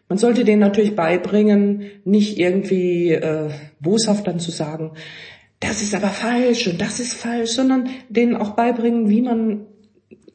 Man 0.08 0.18
sollte 0.18 0.44
denen 0.44 0.60
natürlich 0.60 0.94
beibringen, 0.94 1.90
nicht 2.04 2.38
irgendwie 2.38 3.10
äh, 3.12 3.50
boshaft 3.80 4.26
dann 4.26 4.38
zu 4.38 4.50
sagen, 4.50 4.92
das 5.60 5.82
ist 5.82 5.94
aber 5.94 6.08
falsch 6.08 6.68
und 6.68 6.80
das 6.80 7.00
ist 7.00 7.14
falsch, 7.14 7.50
sondern 7.50 7.88
denen 8.08 8.36
auch 8.36 8.50
beibringen, 8.50 9.08
wie 9.08 9.22
man 9.22 9.66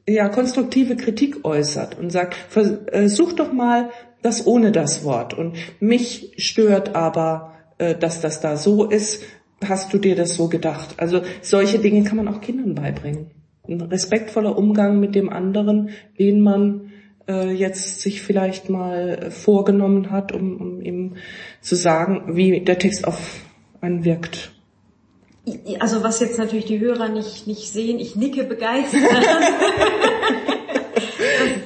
ja 0.08 0.30
konstruktive 0.30 0.96
Kritik 0.96 1.46
äußert 1.46 1.98
und 1.98 2.12
sagt, 2.12 2.36
versuch 2.36 3.32
äh, 3.32 3.36
doch 3.36 3.54
mal 3.54 3.90
das 4.22 4.46
ohne 4.46 4.72
das 4.72 5.04
Wort. 5.04 5.34
Und 5.34 5.56
mich 5.80 6.34
stört 6.38 6.96
aber, 6.96 7.54
äh, 7.78 7.96
dass 7.96 8.22
das 8.22 8.42
da 8.42 8.58
so 8.58 8.86
ist. 8.86 9.24
Hast 9.64 9.94
du 9.94 10.00
dir 10.00 10.16
das 10.16 10.36
so 10.36 10.48
gedacht? 10.48 10.96
Also 10.98 11.22
solche 11.42 11.80
Dinge 11.80 12.04
kann 12.04 12.18
man 12.18 12.28
auch 12.28 12.42
Kindern 12.42 12.76
beibringen. 12.76 13.32
Ein 13.68 13.82
respektvoller 13.82 14.58
Umgang 14.58 15.00
mit 15.00 15.14
dem 15.14 15.30
anderen, 15.30 15.92
den 16.18 16.42
man 16.42 16.92
äh, 17.28 17.52
jetzt 17.52 18.02
sich 18.02 18.22
vielleicht 18.22 18.70
mal 18.70 19.30
vorgenommen 19.30 20.10
hat, 20.10 20.32
um, 20.32 20.58
um 20.60 20.82
ihm 20.82 21.16
zu 21.62 21.76
sagen, 21.76 22.36
wie 22.36 22.62
der 22.62 22.80
Text 22.80 23.08
auf 23.08 23.42
einen 23.82 24.04
wirkt. 24.04 24.52
Also 25.80 26.04
was 26.04 26.20
jetzt 26.20 26.38
natürlich 26.38 26.66
die 26.66 26.80
Hörer 26.80 27.10
nicht, 27.10 27.48
nicht 27.48 27.72
sehen, 27.72 28.00
ich 28.00 28.16
nicke 28.16 28.44
begeistert. 28.44 29.02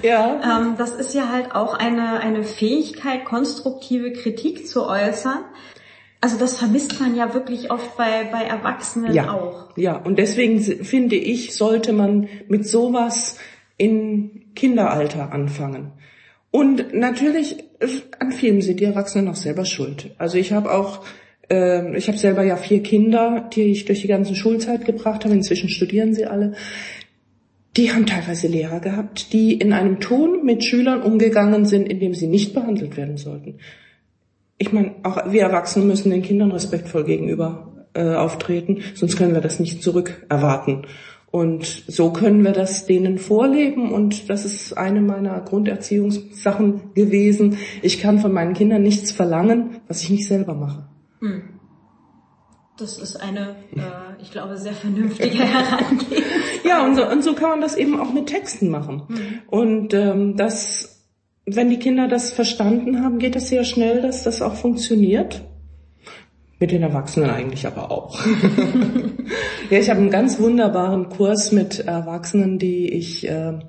ja. 0.01 0.59
Ähm, 0.59 0.75
das 0.77 0.91
ist 0.91 1.13
ja 1.13 1.29
halt 1.29 1.53
auch 1.53 1.73
eine, 1.73 2.21
eine 2.21 2.43
Fähigkeit, 2.43 3.25
konstruktive 3.25 4.13
Kritik 4.13 4.65
zu 4.67 4.87
äußern. 4.87 5.43
Also 6.21 6.37
das 6.37 6.57
vermisst 6.57 6.99
man 6.99 7.15
ja 7.15 7.33
wirklich 7.33 7.69
oft 7.69 7.97
bei, 7.97 8.23
bei 8.31 8.43
Erwachsenen 8.43 9.13
ja. 9.13 9.33
auch. 9.33 9.75
Ja, 9.75 9.97
und 9.97 10.17
deswegen 10.17 10.61
finde 10.61 11.17
ich, 11.17 11.53
sollte 11.53 11.91
man 11.91 12.29
mit 12.47 12.67
sowas 12.67 13.37
in 13.77 14.53
Kinderalter 14.55 15.33
anfangen. 15.33 15.91
Und 16.49 16.93
natürlich, 16.93 17.57
an 18.19 18.31
vielen 18.31 18.61
sind 18.61 18.79
die 18.79 18.85
Erwachsenen 18.85 19.27
auch 19.27 19.35
selber 19.35 19.65
schuld. 19.65 20.15
Also 20.17 20.37
ich 20.37 20.53
habe 20.53 20.73
auch 20.73 21.05
ähm, 21.49 21.95
ich 21.95 22.07
habe 22.07 22.17
selber 22.17 22.43
ja 22.43 22.57
vier 22.57 22.81
Kinder, 22.81 23.49
die 23.53 23.71
ich 23.71 23.85
durch 23.85 24.01
die 24.01 24.07
ganze 24.07 24.35
Schulzeit 24.35 24.85
gebracht 24.85 25.25
habe. 25.25 25.33
Inzwischen 25.33 25.69
studieren 25.69 26.13
sie 26.13 26.25
alle. 26.25 26.53
Die 27.77 27.91
haben 27.91 28.05
teilweise 28.05 28.47
Lehrer 28.47 28.79
gehabt, 28.79 29.33
die 29.33 29.53
in 29.53 29.73
einem 29.73 29.99
Ton 29.99 30.45
mit 30.45 30.63
Schülern 30.63 31.01
umgegangen 31.01 31.65
sind, 31.65 31.89
in 31.89 31.99
dem 31.99 32.13
sie 32.13 32.27
nicht 32.27 32.53
behandelt 32.53 32.95
werden 32.95 33.17
sollten. 33.17 33.55
Ich 34.57 34.71
meine, 34.71 34.95
auch 35.03 35.31
wir 35.31 35.41
Erwachsene 35.41 35.83
müssen 35.83 36.09
den 36.09 36.21
Kindern 36.21 36.51
respektvoll 36.51 37.03
gegenüber 37.03 37.85
äh, 37.93 38.13
auftreten, 38.13 38.79
sonst 38.93 39.17
können 39.17 39.33
wir 39.33 39.41
das 39.41 39.59
nicht 39.59 39.83
zurück 39.83 40.25
erwarten. 40.29 40.83
Und 41.31 41.65
so 41.65 42.13
können 42.13 42.45
wir 42.45 42.53
das 42.53 42.85
denen 42.85 43.17
vorleben 43.17 43.91
und 43.91 44.29
das 44.29 44.45
ist 44.45 44.77
eine 44.77 45.01
meiner 45.01 45.41
Grunderziehungssachen 45.41 46.93
gewesen. 46.93 47.57
Ich 47.81 47.99
kann 47.99 48.19
von 48.19 48.31
meinen 48.31 48.53
Kindern 48.53 48.83
nichts 48.83 49.11
verlangen, 49.11 49.81
was 49.89 50.01
ich 50.01 50.09
nicht 50.09 50.27
selber 50.27 50.53
mache. 50.53 50.87
Hm. 51.19 51.59
Das 52.77 52.97
ist 52.97 53.15
eine, 53.15 53.55
äh, 53.73 54.21
ich 54.21 54.31
glaube, 54.31 54.57
sehr 54.57 54.73
vernünftige 54.73 55.37
Herangehensweise. 55.43 56.23
ja, 56.65 56.85
und 56.85 56.95
so, 56.95 57.07
und 57.07 57.23
so 57.23 57.33
kann 57.33 57.51
man 57.51 57.61
das 57.61 57.77
eben 57.77 57.99
auch 57.99 58.11
mit 58.11 58.27
Texten 58.27 58.69
machen. 58.69 59.03
Mhm. 59.07 59.41
Und 59.47 59.93
ähm, 59.93 60.35
das, 60.35 61.05
wenn 61.45 61.69
die 61.69 61.79
Kinder 61.79 62.09
das 62.09 62.33
verstanden 62.33 63.01
haben, 63.01 63.19
geht 63.19 63.35
das 63.35 63.47
sehr 63.47 63.63
schnell, 63.63 64.01
dass 64.01 64.23
das 64.23 64.41
auch 64.41 64.55
funktioniert. 64.55 65.41
Mit 66.59 66.71
den 66.71 66.83
Erwachsenen 66.83 67.29
eigentlich 67.29 67.67
aber 67.67 67.91
auch. 67.91 68.25
ja, 69.69 69.79
ich 69.79 69.89
habe 69.89 69.99
einen 69.99 70.09
ganz 70.09 70.39
wunderbaren 70.39 71.09
Kurs 71.09 71.51
mit 71.51 71.79
Erwachsenen, 71.79 72.59
die 72.59 72.91
ich 72.93 73.27
äh, 73.27 73.59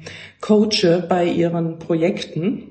coache 0.41 1.05
bei 1.09 1.27
ihren 1.27 1.79
Projekten. 1.79 2.71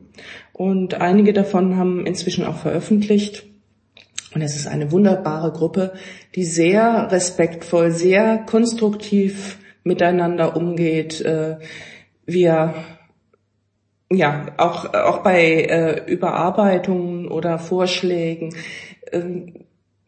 Und 0.54 0.96
einige 0.96 1.34
davon 1.34 1.76
haben 1.78 2.06
inzwischen 2.06 2.46
auch 2.46 2.56
veröffentlicht. 2.56 3.46
Und 4.36 4.42
es 4.42 4.58
ist 4.58 4.68
eine 4.68 4.92
wunderbare 4.92 5.54
Gruppe, 5.54 5.94
die 6.36 6.44
sehr 6.44 7.10
respektvoll, 7.10 7.92
sehr 7.92 8.40
konstruktiv 8.40 9.60
miteinander 9.86 10.58
umgeht. 10.58 11.22
Äh, 11.22 11.58
wir 12.26 12.74
ja 14.12 14.48
auch 14.58 14.94
auch 14.94 15.20
bei 15.20 15.62
äh, 15.64 16.12
Überarbeitungen 16.12 17.30
oder 17.30 17.60
Vorschlägen. 17.60 18.54
Ähm, 19.14 19.66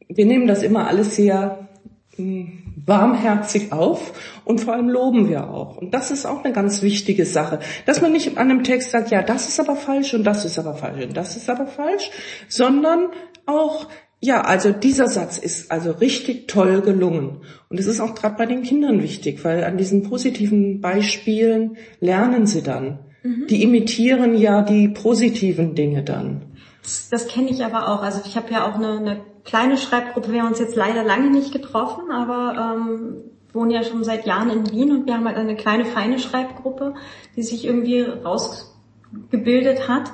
wir 0.09 0.25
nehmen 0.25 0.47
das 0.47 0.61
immer 0.61 0.87
alles 0.87 1.15
sehr 1.15 1.69
hm, 2.17 2.63
warmherzig 2.85 3.71
auf 3.71 4.41
und 4.43 4.59
vor 4.59 4.73
allem 4.73 4.89
loben 4.89 5.29
wir 5.29 5.49
auch. 5.49 5.77
Und 5.77 5.93
das 5.93 6.11
ist 6.11 6.25
auch 6.25 6.43
eine 6.43 6.53
ganz 6.53 6.81
wichtige 6.81 7.25
Sache, 7.25 7.59
dass 7.85 8.01
man 8.01 8.11
nicht 8.11 8.37
an 8.37 8.51
einem 8.51 8.63
Text 8.65 8.91
sagt, 8.91 9.09
ja, 9.09 9.21
das 9.21 9.47
ist 9.47 9.59
aber 9.61 9.77
falsch 9.77 10.13
und 10.13 10.25
das 10.25 10.43
ist 10.43 10.59
aber 10.59 10.73
falsch 10.73 11.05
und 11.05 11.15
das 11.15 11.37
ist 11.37 11.49
aber 11.49 11.67
falsch, 11.67 12.11
sondern 12.49 13.07
auch 13.45 13.87
ja, 14.19 14.41
also 14.41 14.71
dieser 14.71 15.07
Satz 15.07 15.37
ist 15.37 15.71
also 15.71 15.91
richtig 15.91 16.47
toll 16.47 16.81
gelungen. 16.81 17.41
Und 17.69 17.79
es 17.79 17.85
ist 17.85 17.99
auch 17.99 18.15
gerade 18.15 18.35
bei 18.35 18.47
den 18.47 18.63
Kindern 18.63 19.01
wichtig, 19.01 19.43
weil 19.45 19.63
an 19.63 19.77
diesen 19.77 20.03
positiven 20.03 20.81
Beispielen 20.81 21.77
lernen 21.99 22.47
sie 22.47 22.63
dann. 22.63 22.99
Mhm. 23.21 23.47
Die 23.47 23.61
imitieren 23.61 24.35
ja 24.35 24.63
die 24.63 24.87
positiven 24.87 25.75
Dinge 25.75 26.03
dann. 26.03 26.41
Das, 26.81 27.09
das 27.09 27.27
kenne 27.27 27.49
ich 27.49 27.63
aber 27.63 27.89
auch. 27.89 28.01
Also 28.01 28.21
ich 28.25 28.35
habe 28.35 28.51
ja 28.51 28.67
auch 28.67 28.75
eine, 28.75 28.97
eine, 28.97 29.21
kleine 29.43 29.77
Schreibgruppe. 29.77 30.33
Wir 30.33 30.41
haben 30.41 30.49
uns 30.49 30.59
jetzt 30.59 30.75
leider 30.75 31.03
lange 31.03 31.29
nicht 31.29 31.53
getroffen, 31.53 32.11
aber 32.11 32.75
ähm, 32.75 33.15
wohnen 33.53 33.71
ja 33.71 33.83
schon 33.83 34.03
seit 34.03 34.25
Jahren 34.25 34.49
in 34.49 34.71
Wien 34.71 34.91
und 34.91 35.05
wir 35.05 35.13
haben 35.13 35.25
halt 35.25 35.37
eine 35.37 35.55
kleine 35.55 35.85
feine 35.85 36.19
Schreibgruppe, 36.19 36.95
die 37.35 37.43
sich 37.43 37.63
irgendwie 37.63 38.01
rausgebildet 38.01 39.87
hat. 39.87 40.11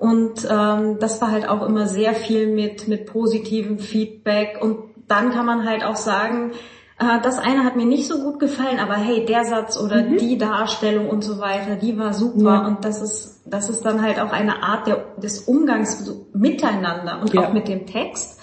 Und 0.00 0.48
ähm, 0.50 0.96
das 0.98 1.20
war 1.20 1.30
halt 1.30 1.46
auch 1.46 1.60
immer 1.60 1.86
sehr 1.86 2.14
viel 2.14 2.46
mit, 2.46 2.88
mit 2.88 3.04
positivem 3.04 3.78
Feedback. 3.78 4.56
Und 4.58 4.78
dann 5.08 5.30
kann 5.30 5.44
man 5.44 5.68
halt 5.68 5.84
auch 5.84 5.96
sagen, 5.96 6.52
äh, 6.98 7.20
das 7.22 7.38
eine 7.38 7.64
hat 7.64 7.76
mir 7.76 7.84
nicht 7.84 8.06
so 8.06 8.22
gut 8.22 8.40
gefallen, 8.40 8.78
aber 8.78 8.94
hey, 8.94 9.26
der 9.26 9.44
Satz 9.44 9.78
oder 9.78 10.02
mhm. 10.02 10.16
die 10.16 10.38
Darstellung 10.38 11.10
und 11.10 11.22
so 11.22 11.38
weiter, 11.38 11.76
die 11.76 11.98
war 11.98 12.14
super 12.14 12.62
ja. 12.62 12.66
und 12.66 12.82
das 12.86 13.02
ist, 13.02 13.42
das 13.44 13.68
ist 13.68 13.84
dann 13.84 14.00
halt 14.00 14.18
auch 14.20 14.32
eine 14.32 14.62
Art 14.62 14.86
der, 14.86 15.04
des 15.18 15.40
Umgangs 15.40 16.10
miteinander 16.32 17.20
und 17.20 17.34
ja. 17.34 17.42
auch 17.42 17.52
mit 17.52 17.68
dem 17.68 17.84
Text, 17.84 18.40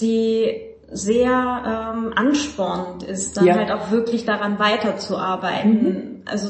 die 0.00 0.52
sehr 0.90 1.94
ähm, 1.94 2.12
anspornend 2.16 3.04
ist, 3.04 3.36
dann 3.36 3.46
ja. 3.46 3.54
halt 3.54 3.70
auch 3.70 3.92
wirklich 3.92 4.24
daran 4.24 4.58
weiterzuarbeiten. 4.58 5.82
Mhm. 5.82 6.22
Also 6.24 6.48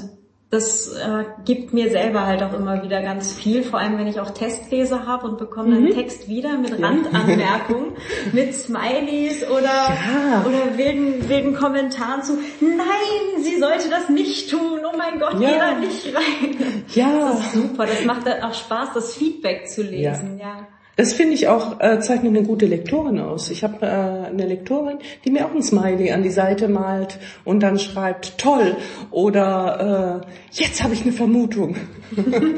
das 0.48 0.92
äh, 0.92 1.24
gibt 1.44 1.74
mir 1.74 1.90
selber 1.90 2.24
halt 2.24 2.40
auch 2.40 2.52
immer 2.52 2.84
wieder 2.84 3.02
ganz 3.02 3.32
viel, 3.32 3.64
vor 3.64 3.80
allem 3.80 3.98
wenn 3.98 4.06
ich 4.06 4.20
auch 4.20 4.30
Testleser 4.30 5.04
habe 5.04 5.26
und 5.26 5.38
bekomme 5.38 5.70
mhm. 5.70 5.86
einen 5.86 5.94
Text 5.94 6.28
wieder 6.28 6.56
mit 6.56 6.80
Randanmerkungen, 6.80 7.94
mit 8.32 8.54
Smileys 8.54 9.42
oder, 9.50 9.64
ja. 9.64 10.44
oder 10.46 10.78
wilden, 10.78 11.28
wilden 11.28 11.54
Kommentaren 11.54 12.22
zu, 12.22 12.38
nein, 12.60 13.42
sie 13.42 13.58
sollte 13.58 13.90
das 13.90 14.08
nicht 14.08 14.48
tun, 14.48 14.80
oh 14.84 14.96
mein 14.96 15.18
Gott, 15.18 15.40
ja. 15.40 15.50
geh 15.50 15.58
da 15.58 15.74
nicht 15.74 16.14
rein. 16.14 16.84
Ja. 16.94 17.32
Das 17.32 17.40
ist 17.40 17.52
super, 17.52 17.86
das 17.86 18.04
macht 18.04 18.24
dann 18.26 18.42
auch 18.42 18.54
Spaß, 18.54 18.90
das 18.94 19.14
Feedback 19.14 19.68
zu 19.68 19.82
lesen, 19.82 20.38
ja. 20.38 20.46
ja. 20.46 20.68
Das 20.96 21.12
finde 21.12 21.34
ich 21.34 21.46
auch, 21.46 21.78
äh, 21.80 22.00
zeichnet 22.00 22.34
eine 22.34 22.42
gute 22.42 22.64
Lektorin 22.64 23.20
aus. 23.20 23.50
Ich 23.50 23.62
habe 23.62 23.84
äh, 23.84 24.30
eine 24.30 24.46
Lektorin, 24.46 24.96
die 25.24 25.30
mir 25.30 25.44
auch 25.44 25.54
ein 25.54 25.62
Smiley 25.62 26.10
an 26.10 26.22
die 26.22 26.30
Seite 26.30 26.68
malt 26.68 27.18
und 27.44 27.62
dann 27.62 27.78
schreibt, 27.78 28.38
toll, 28.38 28.76
oder 29.10 30.22
äh, 30.24 30.26
jetzt 30.52 30.82
habe 30.82 30.94
ich 30.94 31.02
eine 31.02 31.12
Vermutung. 31.12 31.76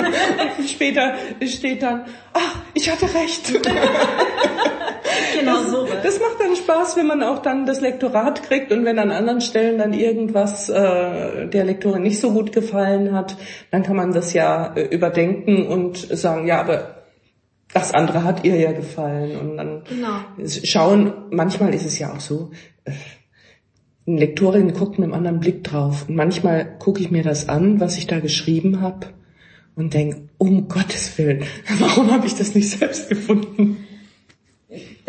Später 0.69 1.15
steht 1.45 1.83
dann, 1.83 2.05
ach, 2.33 2.63
ich 2.75 2.89
hatte 2.89 3.07
recht. 3.13 3.53
genau 5.41 5.63
das, 5.63 5.71
so. 5.73 5.89
Das 6.01 6.21
macht 6.21 6.41
dann 6.41 6.55
Spaß, 6.55 6.97
wenn 6.97 7.09
man 7.09 7.25
auch 7.25 7.41
dann 7.41 7.67
das 7.67 7.81
Lektorat 7.81 8.45
kriegt 8.45 8.71
und 8.71 8.85
wenn 8.85 9.01
an 9.01 9.11
anderen 9.11 9.41
Stellen 9.41 9.79
dann 9.79 9.93
irgendwas 9.93 10.69
äh, 10.69 11.49
der 11.49 11.65
Lektorin 11.65 12.03
nicht 12.03 12.21
so 12.21 12.31
gut 12.31 12.53
gefallen 12.53 13.17
hat, 13.17 13.37
dann 13.73 13.83
kann 13.83 13.97
man 13.97 14.13
das 14.13 14.33
ja 14.33 14.75
äh, 14.77 14.83
überdenken 14.83 15.67
und 15.67 15.97
sagen, 15.97 16.47
ja, 16.47 16.61
aber 16.61 16.98
das 17.73 17.93
andere 17.93 18.25
hat 18.25 18.45
ihr 18.45 18.57
ja 18.57 18.73
gefallen. 18.73 19.37
Und 19.39 19.57
dann 19.57 19.83
genau. 19.89 20.21
schauen, 20.65 21.13
manchmal 21.31 21.75
ist 21.75 21.87
es 21.87 21.99
ja 21.99 22.15
auch 22.15 22.21
so, 22.21 22.51
äh, 22.85 22.93
eine 24.07 24.21
Lektorin 24.21 24.73
guckt 24.73 24.99
mit 24.99 25.05
einem 25.05 25.15
anderen 25.15 25.41
Blick 25.41 25.65
drauf. 25.65 26.09
Und 26.09 26.17
manchmal 26.17 26.79
gucke 26.79 27.01
ich 27.01 27.11
mir 27.11 27.23
das 27.23 27.49
an, 27.49 27.79
was 27.81 27.99
ich 27.99 28.07
da 28.07 28.21
geschrieben 28.21 28.81
habe 28.81 29.09
und 29.77 29.95
denke, 29.95 30.29
um 30.39 30.69
Gottes 30.69 31.17
Willen, 31.19 31.45
warum 31.79 32.11
habe 32.11 32.27
ich 32.27 32.35
das 32.35 32.55
nicht 32.55 32.71
selbst 32.71 33.09
gefunden? 33.09 33.78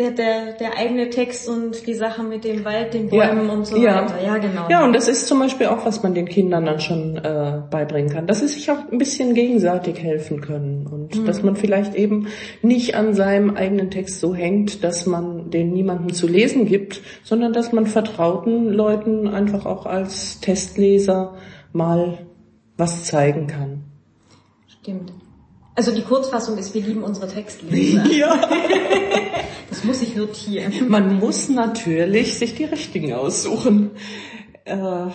Der, 0.00 0.12
der, 0.12 0.52
der 0.54 0.78
eigene 0.78 1.10
Text 1.10 1.46
und 1.46 1.86
die 1.86 1.92
Sache 1.92 2.22
mit 2.22 2.44
dem 2.44 2.64
Wald, 2.64 2.94
den 2.94 3.10
Bäumen 3.10 3.46
ja, 3.46 3.52
und 3.52 3.66
so 3.66 3.76
ja. 3.76 4.02
weiter. 4.02 4.24
Ja, 4.24 4.38
genau. 4.38 4.66
Ja, 4.70 4.82
und 4.82 4.94
das 4.94 5.08
ist 5.08 5.26
zum 5.26 5.38
Beispiel 5.40 5.66
auch, 5.66 5.84
was 5.84 6.02
man 6.02 6.14
den 6.14 6.26
Kindern 6.26 6.64
dann 6.64 6.80
schon 6.80 7.18
äh, 7.18 7.60
beibringen 7.70 8.10
kann, 8.10 8.26
dass 8.26 8.40
sie 8.40 8.48
sich 8.48 8.70
auch 8.70 8.90
ein 8.90 8.96
bisschen 8.96 9.34
gegenseitig 9.34 10.02
helfen 10.02 10.40
können 10.40 10.86
und 10.86 11.14
mhm. 11.16 11.26
dass 11.26 11.42
man 11.42 11.54
vielleicht 11.54 11.94
eben 11.96 12.28
nicht 12.62 12.94
an 12.94 13.12
seinem 13.12 13.50
eigenen 13.50 13.90
Text 13.90 14.20
so 14.20 14.34
hängt, 14.34 14.82
dass 14.82 15.04
man 15.04 15.50
den 15.50 15.72
niemandem 15.72 16.14
zu 16.14 16.26
lesen 16.26 16.64
gibt, 16.64 17.02
sondern 17.22 17.52
dass 17.52 17.72
man 17.72 17.84
vertrauten 17.84 18.70
Leuten 18.70 19.28
einfach 19.28 19.66
auch 19.66 19.84
als 19.84 20.40
Testleser 20.40 21.34
mal 21.74 22.18
was 22.78 23.04
zeigen 23.04 23.48
kann. 23.48 23.84
Stimmt. 24.66 25.12
Also 25.80 25.92
die 25.92 26.02
Kurzfassung 26.02 26.58
ist, 26.58 26.74
wir 26.74 26.82
lieben 26.82 27.02
unsere 27.02 27.26
Textleser. 27.26 28.04
Ja. 28.12 28.38
Das 29.70 29.82
muss 29.84 30.02
ich 30.02 30.14
notieren. 30.14 30.90
Man 30.90 31.18
muss 31.18 31.48
natürlich 31.48 32.34
sich 32.34 32.54
die 32.54 32.64
richtigen 32.64 33.14
aussuchen. 33.14 33.92
Äh, 34.66 35.06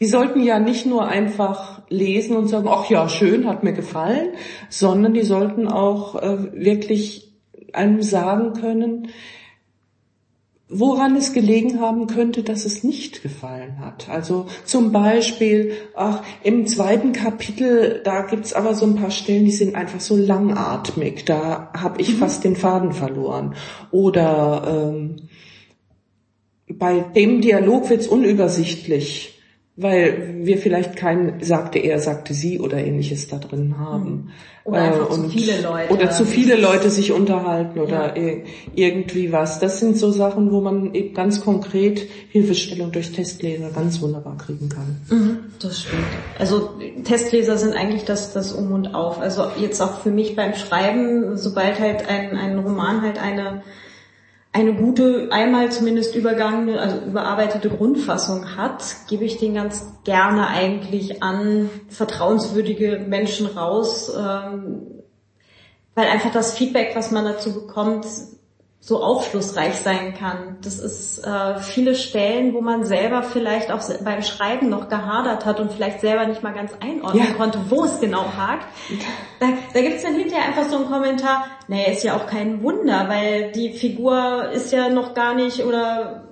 die 0.00 0.06
sollten 0.06 0.42
ja 0.42 0.58
nicht 0.58 0.86
nur 0.86 1.06
einfach 1.06 1.82
lesen 1.90 2.34
und 2.34 2.48
sagen, 2.48 2.66
ach 2.70 2.88
ja, 2.88 3.10
schön, 3.10 3.46
hat 3.46 3.62
mir 3.62 3.74
gefallen, 3.74 4.30
sondern 4.70 5.12
die 5.12 5.22
sollten 5.22 5.68
auch 5.68 6.14
äh, 6.14 6.54
wirklich 6.54 7.34
einem 7.74 8.00
sagen 8.00 8.54
können, 8.54 9.08
woran 10.78 11.16
es 11.16 11.32
gelegen 11.32 11.80
haben 11.80 12.06
könnte, 12.06 12.42
dass 12.42 12.64
es 12.64 12.82
nicht 12.82 13.22
gefallen 13.22 13.78
hat. 13.78 14.08
Also 14.08 14.46
zum 14.64 14.92
Beispiel, 14.92 15.72
ach, 15.94 16.22
im 16.42 16.66
zweiten 16.66 17.12
Kapitel, 17.12 18.00
da 18.04 18.22
gibt's 18.22 18.52
aber 18.52 18.74
so 18.74 18.86
ein 18.86 18.96
paar 18.96 19.10
Stellen, 19.10 19.44
die 19.44 19.52
sind 19.52 19.74
einfach 19.74 20.00
so 20.00 20.16
langatmig. 20.16 21.24
Da 21.24 21.70
habe 21.76 22.00
ich 22.00 22.14
mhm. 22.14 22.18
fast 22.18 22.44
den 22.44 22.56
Faden 22.56 22.92
verloren. 22.92 23.54
Oder 23.90 24.90
ähm, 24.92 25.16
bei 26.68 27.00
dem 27.00 27.40
Dialog 27.40 27.90
wird's 27.90 28.08
unübersichtlich 28.08 29.33
weil 29.76 30.36
wir 30.42 30.58
vielleicht 30.58 30.94
kein 30.94 31.42
sagte 31.42 31.80
er, 31.80 31.98
sagte 31.98 32.32
sie 32.32 32.60
oder 32.60 32.78
ähnliches 32.78 33.26
da 33.26 33.38
drin 33.38 33.76
haben. 33.76 34.04
Hm. 34.04 34.28
Oder 34.62 35.02
äh, 35.02 35.10
zu 35.10 35.28
viele 35.28 35.60
Leute. 35.60 35.92
Oder 35.92 36.10
zu 36.10 36.24
viele 36.24 36.56
Leute 36.56 36.90
sich 36.90 37.12
unterhalten 37.12 37.80
oder 37.80 38.16
ja. 38.16 38.36
irgendwie 38.74 39.32
was. 39.32 39.58
Das 39.58 39.80
sind 39.80 39.98
so 39.98 40.10
Sachen, 40.10 40.52
wo 40.52 40.60
man 40.60 40.94
eben 40.94 41.12
ganz 41.12 41.40
konkret 41.42 42.08
Hilfestellung 42.30 42.92
durch 42.92 43.12
Testleser 43.12 43.70
ganz 43.70 44.00
wunderbar 44.00 44.38
kriegen 44.38 44.68
kann. 44.68 45.00
Mhm, 45.10 45.38
das 45.58 45.82
stimmt. 45.82 46.04
Also 46.38 46.70
Testleser 47.02 47.58
sind 47.58 47.74
eigentlich 47.74 48.04
das, 48.04 48.32
das 48.32 48.52
Um 48.52 48.72
und 48.72 48.94
Auf. 48.94 49.20
Also 49.20 49.48
jetzt 49.60 49.82
auch 49.82 50.00
für 50.00 50.10
mich 50.10 50.36
beim 50.36 50.54
Schreiben, 50.54 51.36
sobald 51.36 51.80
halt 51.80 52.08
ein, 52.08 52.36
ein 52.36 52.58
Roman 52.58 53.02
halt 53.02 53.20
eine 53.20 53.62
eine 54.54 54.72
gute, 54.72 55.30
einmal 55.32 55.72
zumindest 55.72 56.14
übergangene, 56.14 56.80
also 56.80 56.98
überarbeitete 57.04 57.68
Grundfassung 57.68 58.56
hat, 58.56 58.84
gebe 59.08 59.24
ich 59.24 59.36
den 59.36 59.54
ganz 59.54 59.84
gerne 60.04 60.46
eigentlich 60.46 61.24
an 61.24 61.68
vertrauenswürdige 61.88 63.04
Menschen 63.08 63.46
raus, 63.46 64.12
ähm, 64.16 64.82
weil 65.96 66.06
einfach 66.06 66.30
das 66.30 66.56
Feedback, 66.56 66.92
was 66.94 67.10
man 67.10 67.24
dazu 67.24 67.52
bekommt, 67.52 68.06
so 68.86 69.02
aufschlussreich 69.02 69.76
sein 69.76 70.12
kann. 70.12 70.58
Das 70.60 70.78
ist 70.78 71.26
äh, 71.26 71.58
viele 71.58 71.94
Stellen, 71.94 72.52
wo 72.52 72.60
man 72.60 72.84
selber 72.84 73.22
vielleicht 73.22 73.72
auch 73.72 73.80
beim 74.04 74.20
Schreiben 74.20 74.68
noch 74.68 74.90
gehadert 74.90 75.46
hat 75.46 75.58
und 75.58 75.72
vielleicht 75.72 76.02
selber 76.02 76.26
nicht 76.26 76.42
mal 76.42 76.52
ganz 76.52 76.72
einordnen 76.80 77.28
ja. 77.28 77.32
konnte, 77.32 77.58
wo 77.70 77.84
es 77.84 77.98
genau 77.98 78.26
hakt. 78.36 78.66
Da, 79.40 79.46
da 79.72 79.80
gibt 79.80 79.96
es 79.96 80.02
dann 80.02 80.14
hinterher 80.14 80.44
einfach 80.44 80.68
so 80.68 80.76
einen 80.76 80.90
Kommentar, 80.90 81.46
naja, 81.66 81.92
ist 81.92 82.04
ja 82.04 82.14
auch 82.14 82.26
kein 82.26 82.62
Wunder, 82.62 83.06
weil 83.08 83.52
die 83.52 83.70
Figur 83.72 84.50
ist 84.50 84.70
ja 84.70 84.90
noch 84.90 85.14
gar 85.14 85.34
nicht 85.34 85.64
oder 85.64 86.24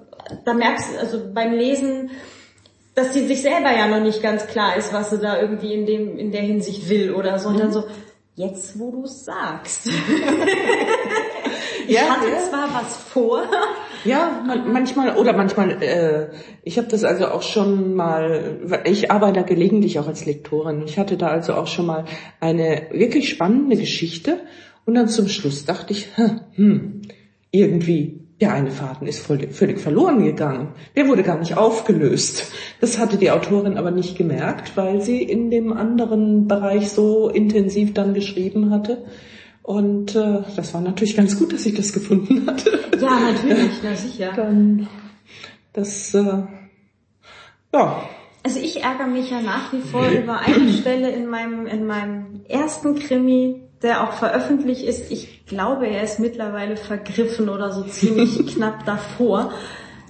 da 0.45 0.53
merkst 0.53 0.93
du, 0.93 1.01
also 1.01 1.21
beim 1.33 1.55
Lesen, 1.55 2.11
dass 2.95 3.15
sie 3.15 3.27
sich 3.27 3.41
selber 3.41 3.73
ja 3.75 3.89
noch 3.89 4.01
nicht 4.01 4.23
ganz 4.23 4.47
klar 4.47 4.77
ist, 4.77 4.93
was 4.93 5.09
sie 5.09 5.19
da 5.19 5.41
irgendwie 5.41 5.73
in 5.73 5.87
dem 5.87 6.19
in 6.19 6.33
der 6.33 6.43
Hinsicht 6.43 6.91
will 6.91 7.15
oder 7.15 7.39
so. 7.39 7.49
Und 7.49 7.59
dann 7.59 7.69
mhm. 7.69 7.73
so, 7.73 7.85
jetzt 8.35 8.79
wo 8.79 8.91
du 8.91 9.05
es 9.05 9.25
sagst. 9.25 9.89
Ich 11.87 11.95
ja, 11.95 12.03
hatte 12.03 12.29
ja. 12.29 12.39
zwar 12.49 12.73
was 12.75 12.97
vor. 12.97 13.43
Ja, 14.05 14.43
manchmal 14.67 15.17
oder 15.17 15.33
manchmal. 15.33 15.81
Äh, 15.81 16.31
ich 16.65 16.77
habe 16.77 16.89
das 16.89 17.05
also 17.05 17.29
auch 17.29 17.43
schon 17.43 17.95
mal. 17.95 18.59
Ich 18.85 19.13
arbeite 19.13 19.45
gelegentlich 19.45 20.01
auch 20.01 20.09
als 20.09 20.27
Lektorin. 20.27 20.83
Ich 20.87 20.99
hatte 20.99 21.17
da 21.17 21.29
also 21.29 21.55
auch 21.55 21.69
schon 21.69 21.87
mal 21.87 22.07
eine 22.41 22.89
wirklich 22.91 23.29
spannende 23.29 23.77
Geschichte 23.77 24.41
und 24.87 24.95
dann 24.95 25.07
zum 25.07 25.29
Schluss 25.29 25.67
dachte 25.67 25.93
ich, 25.93 26.09
hm, 26.57 27.03
irgendwie 27.53 28.23
der 28.43 28.53
eine 28.53 28.73
Faden 28.73 29.07
ist 29.07 29.25
voll, 29.25 29.39
völlig 29.53 29.79
verloren 29.79 30.25
gegangen. 30.25 30.75
Der 30.97 31.07
wurde 31.07 31.23
gar 31.23 31.39
nicht 31.39 31.57
aufgelöst. 31.57 32.51
Das 32.81 32.99
hatte 32.99 33.17
die 33.17 33.31
Autorin 33.31 33.79
aber 33.79 33.93
nicht 33.93 34.19
gemerkt, 34.19 34.77
weil 34.77 35.01
sie 35.01 35.23
in 35.23 35.53
dem 35.53 35.73
anderen 35.73 36.49
Bereich 36.49 36.91
so 36.91 37.29
intensiv 37.29 37.95
dann 37.95 38.15
geschrieben 38.15 38.71
hatte. 38.73 39.05
Und 39.63 40.17
äh, 40.17 40.43
das 40.57 40.75
war 40.75 40.81
natürlich 40.81 41.17
ganz 41.17 41.39
gut, 41.39 41.53
dass 41.53 41.65
ich 41.67 41.75
das 41.75 41.93
gefunden 41.93 42.47
hatte. 42.47 42.81
Ja, 43.01 43.21
natürlich, 43.33 43.73
na 43.83 43.95
sicher. 43.95 44.33
Dann 44.35 44.89
das, 45.73 46.15
äh, 46.15 46.43
ja. 47.73 48.03
Also 48.43 48.59
ich 48.59 48.83
ärgere 48.83 49.07
mich 49.07 49.31
ja 49.31 49.41
nach 49.41 49.73
wie 49.73 49.81
vor 49.81 50.09
über 50.09 50.41
eine 50.41 50.73
Stelle 50.73 51.11
in 51.11 51.27
meinem, 51.27 51.67
in 51.67 51.87
meinem 51.87 52.41
ersten 52.49 52.99
Krimi, 52.99 53.63
der 53.83 54.03
auch 54.03 54.13
veröffentlicht 54.13 54.83
ist. 54.83 55.11
Ich 55.13 55.47
glaube, 55.47 55.87
er 55.87 56.03
ist 56.03 56.19
mittlerweile 56.19 56.77
vergriffen 56.77 57.49
oder 57.49 57.71
so 57.73 57.85
ziemlich 57.85 58.47
knapp 58.55 58.85
davor. 58.85 59.53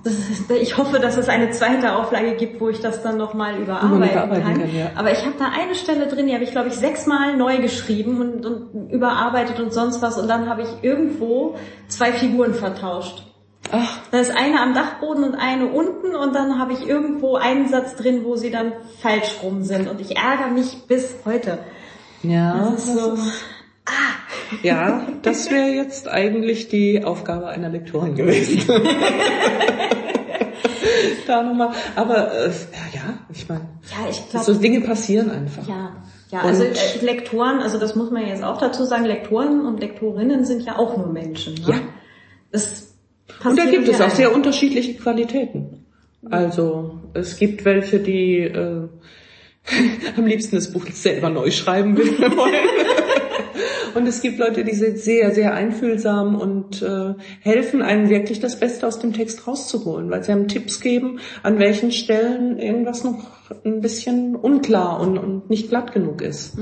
Ist, 0.04 0.50
ich 0.50 0.76
hoffe, 0.78 0.98
dass 0.98 1.16
es 1.16 1.28
eine 1.28 1.50
zweite 1.50 1.94
Auflage 1.94 2.34
gibt, 2.34 2.60
wo 2.60 2.68
ich 2.68 2.80
das 2.80 3.02
dann 3.02 3.16
nochmal 3.16 3.58
überarbeiten 3.58 4.30
kann. 4.30 4.42
kann 4.60 4.74
ja. 4.74 4.90
Aber 4.96 5.12
ich 5.12 5.24
habe 5.24 5.34
da 5.38 5.46
eine 5.56 5.74
Stelle 5.74 6.06
drin, 6.08 6.26
die 6.26 6.34
habe 6.34 6.44
ich, 6.44 6.50
glaube 6.50 6.68
ich, 6.68 6.74
sechsmal 6.74 7.36
neu 7.36 7.58
geschrieben 7.58 8.20
und, 8.20 8.44
und 8.44 8.90
überarbeitet 8.90 9.60
und 9.60 9.72
sonst 9.72 10.02
was. 10.02 10.18
Und 10.18 10.28
dann 10.28 10.48
habe 10.48 10.62
ich 10.62 10.68
irgendwo 10.82 11.56
zwei 11.88 12.12
Figuren 12.12 12.54
vertauscht. 12.54 13.24
Ach. 13.70 13.98
Da 14.10 14.18
ist 14.18 14.36
eine 14.36 14.60
am 14.60 14.74
Dachboden 14.74 15.22
und 15.24 15.34
eine 15.36 15.68
unten 15.68 16.16
und 16.16 16.34
dann 16.34 16.58
habe 16.58 16.72
ich 16.72 16.86
irgendwo 16.86 17.36
einen 17.36 17.68
Satz 17.68 17.94
drin, 17.94 18.22
wo 18.24 18.34
sie 18.36 18.50
dann 18.50 18.72
falsch 19.00 19.36
rum 19.42 19.62
sind. 19.62 19.88
Und 19.88 20.00
ich 20.00 20.16
ärgere 20.16 20.48
mich 20.48 20.86
bis 20.88 21.14
heute. 21.24 21.58
Ja. 22.22 22.70
Das 22.70 22.84
ist 22.84 22.98
so, 22.98 23.16
Ah. 23.84 24.14
Ja, 24.62 25.06
das 25.22 25.50
wäre 25.50 25.68
jetzt 25.68 26.08
eigentlich 26.08 26.68
die 26.68 27.04
Aufgabe 27.04 27.48
einer 27.48 27.68
Lektorin 27.68 28.14
gewesen. 28.14 28.62
da 31.26 31.42
nochmal. 31.42 31.70
Aber 31.96 32.32
äh, 32.32 32.50
ja, 32.94 33.18
ich 33.32 33.48
meine, 33.48 33.68
Ja, 33.90 34.08
ich 34.10 34.28
glaube. 34.30 34.46
so 34.46 34.54
Dinge 34.54 34.80
passieren 34.80 35.30
einfach. 35.30 35.66
Ja, 35.66 35.96
ja, 36.30 36.40
also 36.40 36.64
äh, 36.64 36.74
Lektoren, 37.02 37.60
also 37.60 37.78
das 37.78 37.94
muss 37.94 38.10
man 38.10 38.26
jetzt 38.26 38.42
auch 38.42 38.58
dazu 38.58 38.84
sagen, 38.84 39.04
Lektoren 39.04 39.66
und 39.66 39.80
Lektorinnen 39.80 40.44
sind 40.44 40.62
ja 40.62 40.78
auch 40.78 40.96
nur 40.96 41.12
Menschen. 41.12 41.54
Ne? 41.54 41.68
Ja. 41.68 41.80
Das 42.50 42.94
Und 43.44 43.58
da 43.58 43.64
gibt 43.66 43.88
es 43.88 44.00
auch 44.00 44.10
sehr 44.10 44.34
unterschiedliche 44.34 44.94
Qualitäten. 44.94 45.86
Also 46.30 47.00
es 47.14 47.36
gibt 47.36 47.64
welche, 47.64 47.98
die 47.98 48.38
äh, 48.38 48.88
am 50.16 50.26
liebsten 50.26 50.56
das 50.56 50.72
Buch 50.72 50.86
selber 50.92 51.30
neu 51.30 51.50
schreiben 51.50 51.96
wollen. 51.98 52.14
Und 53.94 54.06
es 54.06 54.20
gibt 54.22 54.38
Leute, 54.38 54.64
die 54.64 54.74
sind 54.74 54.98
sehr, 54.98 55.32
sehr 55.32 55.54
einfühlsam 55.54 56.34
und 56.34 56.82
äh, 56.82 57.14
helfen 57.40 57.82
einem 57.82 58.08
wirklich 58.08 58.40
das 58.40 58.58
Beste 58.58 58.86
aus 58.86 58.98
dem 58.98 59.12
Text 59.12 59.46
rauszuholen, 59.46 60.10
weil 60.10 60.22
sie 60.22 60.32
einem 60.32 60.48
Tipps 60.48 60.80
geben, 60.80 61.20
an 61.42 61.58
welchen 61.58 61.92
Stellen 61.92 62.58
irgendwas 62.58 63.04
noch 63.04 63.30
ein 63.64 63.80
bisschen 63.80 64.36
unklar 64.36 65.00
und, 65.00 65.18
und 65.18 65.50
nicht 65.50 65.68
glatt 65.68 65.92
genug 65.92 66.22
ist. 66.22 66.56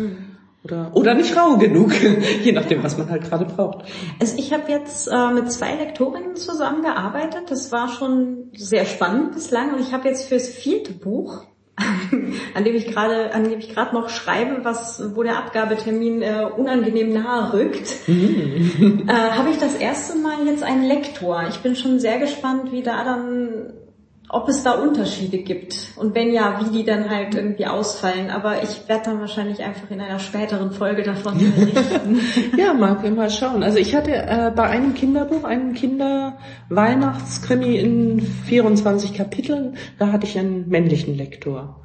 Oder, 0.62 0.90
oder 0.94 1.14
nicht 1.14 1.34
rau 1.36 1.56
genug, 1.56 1.92
je 2.42 2.52
nachdem, 2.52 2.82
was 2.82 2.98
man 2.98 3.08
halt 3.08 3.22
gerade 3.22 3.46
braucht. 3.46 3.86
Also 4.18 4.36
ich 4.36 4.52
habe 4.52 4.70
jetzt 4.70 5.08
äh, 5.08 5.32
mit 5.32 5.50
zwei 5.50 5.74
Lektorinnen 5.74 6.36
zusammengearbeitet. 6.36 7.44
Das 7.50 7.72
war 7.72 7.88
schon 7.88 8.50
sehr 8.54 8.84
spannend 8.84 9.32
bislang. 9.32 9.72
Und 9.74 9.80
ich 9.80 9.92
habe 9.92 10.08
jetzt 10.08 10.28
fürs 10.28 10.48
vierte 10.48 10.92
Buch, 10.92 11.46
an 12.54 12.64
dem 12.64 12.74
ich 12.74 12.88
gerade, 12.88 13.32
an 13.34 13.44
dem 13.44 13.58
ich 13.58 13.74
gerade 13.74 13.94
noch 13.94 14.08
schreibe, 14.08 14.64
was, 14.64 15.14
wo 15.14 15.22
der 15.22 15.38
Abgabetermin 15.38 16.22
äh, 16.22 16.46
unangenehm 16.56 17.12
nahe 17.12 17.52
rückt, 17.52 17.96
äh, 18.08 19.12
habe 19.12 19.50
ich 19.50 19.58
das 19.58 19.74
erste 19.76 20.18
Mal 20.18 20.46
jetzt 20.46 20.62
einen 20.62 20.84
Lektor. 20.84 21.44
Ich 21.48 21.60
bin 21.60 21.76
schon 21.76 22.00
sehr 22.00 22.18
gespannt, 22.18 22.72
wie 22.72 22.82
da 22.82 23.04
dann 23.04 23.72
ob 24.32 24.48
es 24.48 24.62
da 24.62 24.72
Unterschiede 24.72 25.38
gibt 25.38 25.88
und 25.96 26.14
wenn 26.14 26.32
ja, 26.32 26.60
wie 26.60 26.70
die 26.70 26.84
dann 26.84 27.10
halt 27.10 27.34
irgendwie 27.34 27.66
ausfallen. 27.66 28.30
Aber 28.30 28.62
ich 28.62 28.88
werde 28.88 29.06
dann 29.06 29.18
wahrscheinlich 29.20 29.62
einfach 29.62 29.90
in 29.90 30.00
einer 30.00 30.20
späteren 30.20 30.72
Folge 30.72 31.02
davon 31.02 31.38
berichten. 31.38 32.20
Ja, 32.56 32.72
mag 32.74 33.02
wir 33.02 33.10
mal 33.10 33.30
schauen. 33.30 33.62
Also 33.62 33.78
ich 33.78 33.94
hatte 33.94 34.12
äh, 34.12 34.52
bei 34.54 34.64
einem 34.64 34.94
Kinderbuch, 34.94 35.44
einem 35.44 35.74
Kinder-Weihnachtskrimi 35.74 37.76
in 37.76 38.20
24 38.20 39.14
Kapiteln, 39.14 39.76
da 39.98 40.12
hatte 40.12 40.26
ich 40.26 40.38
einen 40.38 40.68
männlichen 40.68 41.16
Lektor. 41.16 41.80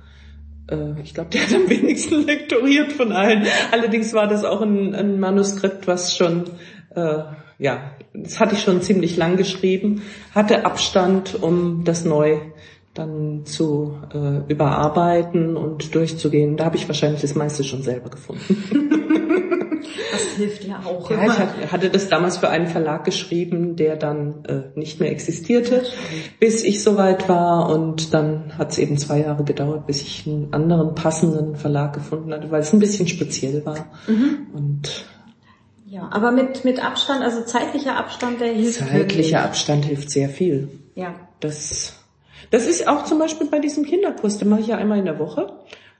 Äh, 0.70 1.02
ich 1.02 1.14
glaube, 1.14 1.30
der 1.32 1.42
hat 1.42 1.54
am 1.54 1.70
wenigsten 1.70 2.26
lektoriert 2.26 2.94
von 2.94 3.12
allen. 3.12 3.46
Allerdings 3.72 4.14
war 4.14 4.28
das 4.28 4.44
auch 4.44 4.62
ein, 4.62 4.94
ein 4.94 5.20
Manuskript, 5.20 5.88
was 5.88 6.16
schon, 6.16 6.46
äh, 6.96 7.20
ja, 7.58 7.92
das 8.14 8.40
hatte 8.40 8.56
ich 8.56 8.62
schon 8.62 8.82
ziemlich 8.82 9.18
lang 9.18 9.38
geschrieben, 9.38 10.02
hatte 10.34 10.66
Abstand, 10.66 11.42
um 11.42 11.84
das 11.84 12.06
neu 12.06 12.38
dann 12.94 13.46
zu 13.46 13.98
äh, 14.14 14.52
überarbeiten 14.52 15.58
und 15.58 15.94
durchzugehen. 15.96 16.56
Da 16.58 16.66
habe 16.66 16.78
ich 16.78 16.88
wahrscheinlich 16.88 17.22
das 17.22 17.36
meiste 17.36 17.64
schon 17.64 17.82
selber 17.84 18.10
gefunden. 18.10 19.02
Das 20.12 20.22
hilft 20.38 20.64
ja 20.66 20.82
auch. 20.86 21.10
Ja, 21.12 21.26
ich 21.64 21.72
hatte- 21.72 21.90
das 21.90 22.10
damals 22.10 22.38
für 22.38 22.50
einen 22.50 22.68
Verlag 22.68 23.04
geschrieben, 23.06 23.76
der 23.76 23.96
dann 23.96 24.44
äh, 24.46 24.78
nicht 24.78 25.00
mehr 25.00 25.12
existierte, 25.12 25.84
bis 26.40 26.64
ich 26.64 26.84
soweit 26.84 27.28
war 27.30 27.70
und 27.70 28.14
dann 28.14 28.58
hat 28.58 28.72
es 28.72 28.78
eben 28.78 28.98
zwei 28.98 29.22
Jahre 29.22 29.44
gedauert, 29.44 29.88
bis 29.88 30.02
ich 30.02 30.26
einen 30.28 30.54
anderen 30.54 30.96
passenden 30.96 31.56
Verlag 31.56 31.94
gefunden 31.94 32.34
hatte, 32.34 32.50
weil 32.52 32.62
es 32.62 32.74
ein 32.74 32.80
bisschen 32.80 33.08
speziell 33.08 33.66
war. 33.66 33.88
Und 34.54 35.06
Ja, 35.96 36.10
aber 36.12 36.32
mit, 36.32 36.66
mit 36.66 36.84
Abstand, 36.84 37.24
also 37.24 37.44
zeitlicher 37.44 37.96
Abstand, 37.96 38.42
der 38.42 38.50
hilft 38.50 38.80
zeitlicher 38.80 39.00
wirklich. 39.00 39.38
Abstand 39.38 39.86
hilft 39.86 40.12
sehr 40.12 40.28
viel. 40.28 40.68
Ja. 40.94 41.16
Das, 41.40 41.94
das 42.52 42.68
ist 42.68 42.86
auch 42.86 43.06
zum 43.06 43.18
Beispiel 43.18 43.48
bei 43.48 43.60
diesem 43.60 43.86
Kinderkurs, 43.86 44.38
den 44.38 44.50
mache 44.50 44.60
ich 44.60 44.68
ja 44.68 44.76
einmal 44.78 45.00
in 45.00 45.06
der 45.06 45.20
Woche. 45.20 45.54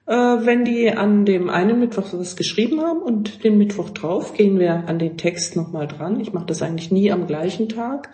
Äh, 0.06 0.14
wenn 0.14 0.66
die 0.66 0.92
an 0.92 1.24
dem 1.24 1.50
einen 1.50 1.80
Mittwoch 1.80 2.08
was 2.12 2.36
geschrieben 2.36 2.82
haben 2.82 3.02
und 3.02 3.46
den 3.46 3.58
Mittwoch 3.58 3.90
drauf 3.90 4.34
gehen 4.34 4.60
wir 4.60 4.84
an 4.90 5.00
den 5.00 5.16
Text 5.16 5.56
nochmal 5.56 5.88
dran. 5.88 6.20
Ich 6.20 6.34
mache 6.34 6.48
das 6.48 6.62
eigentlich 6.62 6.92
nie 6.92 7.10
am 7.10 7.26
gleichen 7.26 7.70
Tag. 7.70 8.10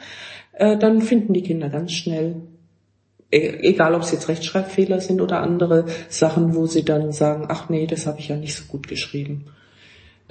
Äh, 0.54 0.78
dann 0.78 1.02
finden 1.02 1.34
die 1.34 1.42
Kinder 1.42 1.70
ganz 1.70 1.94
schnell, 1.94 2.36
e- 3.32 3.58
egal 3.68 3.96
ob 3.96 4.04
es 4.04 4.12
jetzt 4.12 4.28
Rechtschreibfehler 4.28 5.02
sind 5.02 5.20
oder 5.20 5.42
andere 5.42 5.86
Sachen, 6.10 6.54
wo 6.54 6.68
sie 6.68 6.86
dann 6.86 7.12
sagen, 7.12 7.46
ach 7.50 7.70
nee, 7.70 7.88
das 7.88 8.06
habe 8.06 8.20
ich 8.20 8.28
ja 8.28 8.36
nicht 8.36 8.56
so 8.56 8.66
gut 8.66 8.88
geschrieben. 8.88 9.48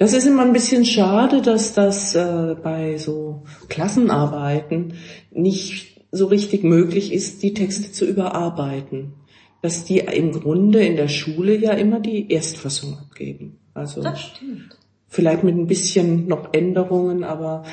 Das 0.01 0.13
ist 0.13 0.25
immer 0.25 0.41
ein 0.41 0.51
bisschen 0.51 0.83
schade, 0.83 1.43
dass 1.43 1.75
das 1.75 2.15
äh, 2.15 2.55
bei 2.63 2.97
so 2.97 3.43
Klassenarbeiten 3.69 4.95
nicht 5.29 6.01
so 6.11 6.25
richtig 6.25 6.63
möglich 6.63 7.13
ist, 7.13 7.43
die 7.43 7.53
Texte 7.53 7.91
zu 7.91 8.05
überarbeiten. 8.05 9.13
Dass 9.61 9.85
die 9.85 9.99
im 9.99 10.31
Grunde 10.31 10.83
in 10.83 10.95
der 10.95 11.07
Schule 11.07 11.55
ja 11.55 11.73
immer 11.73 11.99
die 11.99 12.31
Erstfassung 12.31 12.97
abgeben. 12.97 13.59
Also 13.75 14.01
Das 14.01 14.19
stimmt. 14.21 14.75
vielleicht 15.07 15.43
mit 15.43 15.55
ein 15.55 15.67
bisschen 15.67 16.27
noch 16.27 16.51
Änderungen, 16.51 17.23
aber 17.23 17.63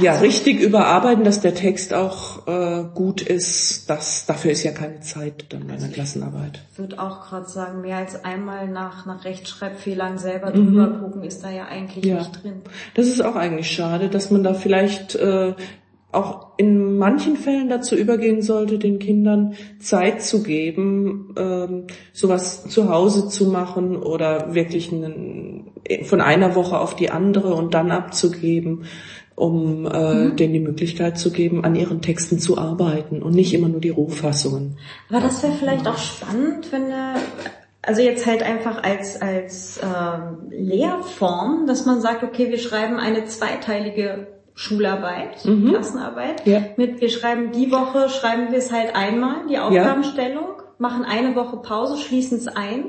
ja, 0.00 0.14
so- 0.16 0.20
richtig 0.24 0.60
überarbeiten, 0.60 1.24
dass 1.24 1.40
der 1.40 1.54
Text 1.54 1.94
auch 1.94 2.46
äh, 2.46 2.84
gut 2.94 3.22
ist, 3.22 3.88
das 3.90 4.26
dafür 4.26 4.50
ist 4.52 4.62
ja 4.62 4.72
keine 4.72 5.00
Zeit 5.00 5.46
dann 5.50 5.66
bei 5.66 5.74
einer 5.74 5.88
Klassenarbeit. 5.88 6.60
Ich 6.72 6.78
würde 6.78 6.98
auch 7.00 7.28
gerade 7.28 7.48
sagen, 7.48 7.80
mehr 7.80 7.98
als 7.98 8.24
einmal 8.24 8.68
nach, 8.68 9.06
nach 9.06 9.24
Rechtschreibfehlern 9.24 10.18
selber 10.18 10.50
drüber 10.52 10.88
gucken, 11.00 11.22
ist 11.22 11.42
da 11.44 11.50
ja 11.50 11.66
eigentlich 11.66 12.04
Ja. 12.04 12.18
nicht 12.18 12.42
drin. 12.42 12.62
Das 12.94 13.06
ist 13.06 13.20
auch 13.22 13.36
eigentlich 13.36 13.70
schade, 13.70 14.08
dass 14.08 14.30
man 14.30 14.42
da 14.42 14.54
vielleicht 14.54 15.14
äh, 15.14 15.54
auch 16.10 16.48
in 16.56 16.96
manchen 16.96 17.36
Fällen 17.36 17.68
dazu 17.68 17.94
übergehen 17.94 18.40
sollte, 18.40 18.78
den 18.78 18.98
Kindern 18.98 19.54
Zeit 19.78 20.22
zu 20.22 20.42
geben, 20.42 21.34
ähm, 21.38 21.84
sowas 22.14 22.66
zu 22.66 22.88
Hause 22.88 23.28
zu 23.28 23.44
machen 23.50 23.94
oder 23.94 24.54
wirklich 24.54 24.90
einen, 24.90 25.70
von 26.04 26.22
einer 26.22 26.54
Woche 26.54 26.78
auf 26.78 26.96
die 26.96 27.10
andere 27.10 27.52
und 27.54 27.74
dann 27.74 27.90
abzugeben, 27.90 28.84
um 29.38 29.86
äh, 29.86 30.30
denen 30.34 30.52
die 30.52 30.60
Möglichkeit 30.60 31.18
zu 31.18 31.30
geben, 31.30 31.64
an 31.64 31.74
ihren 31.74 32.02
Texten 32.02 32.38
zu 32.38 32.58
arbeiten 32.58 33.22
und 33.22 33.34
nicht 33.34 33.54
immer 33.54 33.68
nur 33.68 33.80
die 33.80 33.90
Rohfassungen. 33.90 34.78
Aber 35.10 35.20
das 35.20 35.42
wäre 35.42 35.52
vielleicht 35.52 35.86
auch 35.86 35.98
spannend, 35.98 36.72
wenn 36.72 36.90
er, 36.90 37.14
also 37.82 38.02
jetzt 38.02 38.26
halt 38.26 38.42
einfach 38.42 38.82
als, 38.82 39.20
als 39.22 39.80
ähm, 39.82 40.50
Lehrform, 40.50 41.66
dass 41.66 41.86
man 41.86 42.00
sagt, 42.00 42.24
okay, 42.24 42.50
wir 42.50 42.58
schreiben 42.58 42.98
eine 42.98 43.24
zweiteilige 43.26 44.26
Schularbeit, 44.54 45.38
Klassenarbeit. 45.68 46.44
Ja. 46.44 46.62
Mit 46.76 47.00
wir 47.00 47.10
schreiben 47.10 47.52
die 47.52 47.70
Woche, 47.70 48.08
schreiben 48.08 48.50
wir 48.50 48.58
es 48.58 48.72
halt 48.72 48.96
einmal, 48.96 49.46
die 49.48 49.56
Aufgabenstellung, 49.56 50.62
machen 50.78 51.04
eine 51.04 51.34
Woche 51.36 51.56
Pause, 51.58 51.96
schließen 52.00 52.38
es 52.38 52.46
ein. 52.48 52.84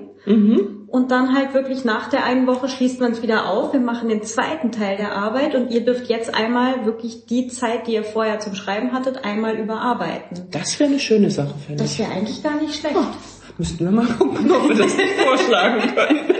Und 0.87 1.11
dann 1.11 1.33
halt 1.35 1.53
wirklich 1.53 1.85
nach 1.85 2.09
der 2.09 2.23
einen 2.25 2.45
Woche 2.45 2.67
schließt 2.67 2.99
man 2.99 3.13
es 3.13 3.21
wieder 3.23 3.49
auf. 3.49 3.73
Wir 3.73 3.79
machen 3.79 4.09
den 4.09 4.21
zweiten 4.21 4.71
Teil 4.71 4.97
der 4.97 5.13
Arbeit 5.15 5.55
und 5.55 5.71
ihr 5.71 5.83
dürft 5.85 6.07
jetzt 6.07 6.33
einmal 6.35 6.85
wirklich 6.85 7.25
die 7.25 7.47
Zeit, 7.47 7.87
die 7.87 7.93
ihr 7.93 8.03
vorher 8.03 8.39
zum 8.39 8.53
Schreiben 8.53 8.91
hattet, 8.91 9.23
einmal 9.23 9.55
überarbeiten. 9.55 10.47
Das 10.51 10.79
wäre 10.79 10.89
eine 10.89 10.99
schöne 10.99 11.31
Sache, 11.31 11.55
finde 11.65 11.83
Das 11.83 11.93
ich. 11.93 11.99
wäre 11.99 12.11
eigentlich 12.11 12.43
gar 12.43 12.59
nicht 12.61 12.75
schlecht. 12.75 12.95
Müssten 13.57 13.85
wir 13.85 13.91
mal 13.91 14.05
gucken, 14.05 14.51
ob 14.51 14.69
wir 14.69 14.75
das 14.75 14.95
nicht 14.95 15.13
vorschlagen 15.25 15.81
können. 15.95 16.19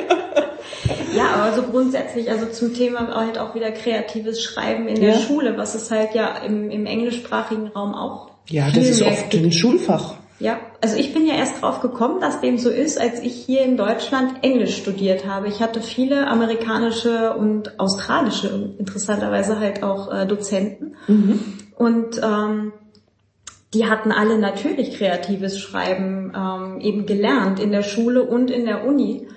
Ja, 1.16 1.26
aber 1.36 1.54
so 1.56 1.64
grundsätzlich, 1.64 2.30
also 2.32 2.46
zum 2.48 2.74
Thema 2.74 3.14
halt 3.16 3.38
auch 3.40 3.54
wieder 3.56 3.72
kreatives 3.72 4.42
Schreiben 4.42 4.88
in 4.88 5.02
der 5.02 5.16
Ja. 5.16 5.20
Schule, 5.20 5.58
was 5.58 5.76
es 5.76 5.90
halt 5.92 6.14
ja 6.14 6.38
im, 6.46 6.70
im 6.70 6.86
englischsprachigen 6.86 7.68
Raum 7.70 7.94
auch 7.94 8.30
Ja, 8.48 8.68
das 8.70 8.88
ist 8.88 9.02
oft 9.02 9.30
gibt. 9.32 9.44
ein 9.44 9.52
Schulfach. 9.52 10.16
Ja, 10.40 10.60
also 10.80 10.96
ich 10.96 11.14
bin 11.14 11.28
ja 11.28 11.36
erst 11.36 11.62
drauf 11.62 11.82
gekommen, 11.82 12.22
dass 12.22 12.40
dem 12.40 12.58
so 12.58 12.70
ist, 12.70 13.00
als 13.00 13.20
ich 13.22 13.34
hier 13.34 13.62
in 13.62 13.76
Deutschland 13.76 14.42
Englisch 14.42 14.78
studiert 14.78 15.28
habe. 15.28 15.50
Ich 15.50 15.62
hatte 15.62 15.82
viele 15.82 16.28
amerikanische 16.28 17.34
und 17.34 17.78
australische 17.78 18.74
interessanterweise 18.78 19.60
halt 19.60 19.84
auch 19.84 20.12
äh, 20.12 20.26
Dozenten. 20.26 20.96
Und 21.76 22.22
ähm, 22.24 22.72
die 23.74 23.86
hatten 23.86 24.12
alle 24.12 24.40
natürlich 24.40 24.98
kreatives 24.98 25.60
Schreiben 25.60 26.34
ähm, 26.36 26.80
eben 26.80 27.06
gelernt 27.06 27.60
in 27.60 27.72
der 27.72 27.84
Schule 27.84 28.24
und 28.24 28.50
in 28.50 28.66
der 28.66 28.86
Uni. 28.86 29.28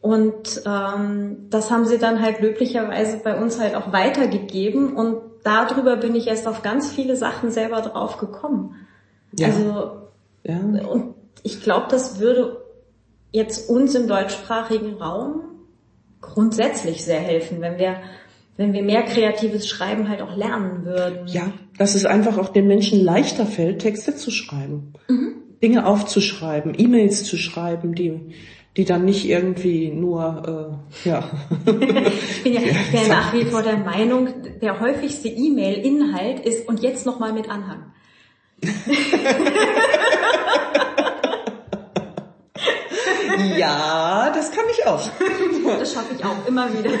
Und 0.00 0.62
ähm, 0.66 1.48
das 1.50 1.70
haben 1.70 1.86
sie 1.86 1.98
dann 1.98 2.22
halt 2.22 2.40
löblicherweise 2.40 3.18
bei 3.24 3.40
uns 3.40 3.58
halt 3.58 3.74
auch 3.74 3.92
weitergegeben. 3.92 4.94
Und 4.94 5.16
darüber 5.42 5.96
bin 5.96 6.14
ich 6.14 6.28
erst 6.28 6.46
auf 6.46 6.62
ganz 6.62 6.92
viele 6.92 7.16
Sachen 7.16 7.50
selber 7.50 7.80
drauf 7.80 8.18
gekommen. 8.18 8.76
Ja. 9.36 9.48
Also 9.48 10.04
Ja. 10.44 10.58
und 10.58 11.14
ich 11.42 11.62
glaube, 11.62 11.86
das 11.90 12.18
würde 12.18 12.62
jetzt 13.32 13.68
uns 13.68 13.94
im 13.94 14.06
deutschsprachigen 14.06 14.94
Raum 14.94 15.42
grundsätzlich 16.20 17.04
sehr 17.04 17.20
helfen, 17.20 17.60
wenn 17.60 17.78
wir, 17.78 17.96
wenn 18.56 18.72
wir 18.72 18.82
mehr 18.82 19.02
kreatives 19.02 19.68
Schreiben 19.68 20.08
halt 20.08 20.22
auch 20.22 20.36
lernen 20.36 20.84
würden. 20.84 21.26
Ja, 21.26 21.52
dass 21.76 21.94
es 21.94 22.04
einfach 22.04 22.38
auch 22.38 22.48
den 22.48 22.66
Menschen 22.66 23.02
leichter 23.02 23.46
fällt, 23.46 23.80
Texte 23.80 24.14
zu 24.16 24.30
schreiben. 24.30 24.94
Dinge 25.64 25.86
aufzuschreiben, 25.86 26.74
E-Mails 26.76 27.24
zu 27.24 27.36
schreiben, 27.38 27.94
die, 27.94 28.34
die 28.76 28.84
dann 28.84 29.06
nicht 29.06 29.26
irgendwie 29.26 29.90
nur, 29.90 30.78
äh, 31.04 31.08
ja. 31.08 31.24
Ich 31.66 32.42
bin 32.42 32.52
ja, 32.52 32.60
ich 32.60 32.90
bin 32.90 33.00
ja 33.02 33.08
nach 33.08 33.32
wie 33.32 33.46
vor 33.46 33.62
der 33.62 33.78
Meinung, 33.78 34.28
der 34.60 34.80
häufigste 34.80 35.28
E-Mail-Inhalt 35.28 36.40
ist 36.40 36.68
und 36.68 36.82
jetzt 36.82 37.06
nochmal 37.06 37.32
mit 37.32 37.48
Anhang. 37.48 37.92
ja, 43.56 44.30
das 44.34 44.50
kann 44.52 44.64
ich 44.70 44.86
auch. 44.86 45.08
Das 45.78 45.92
schaffe 45.92 46.14
ich 46.16 46.24
auch 46.24 46.46
immer 46.46 46.68
wieder. 46.72 46.90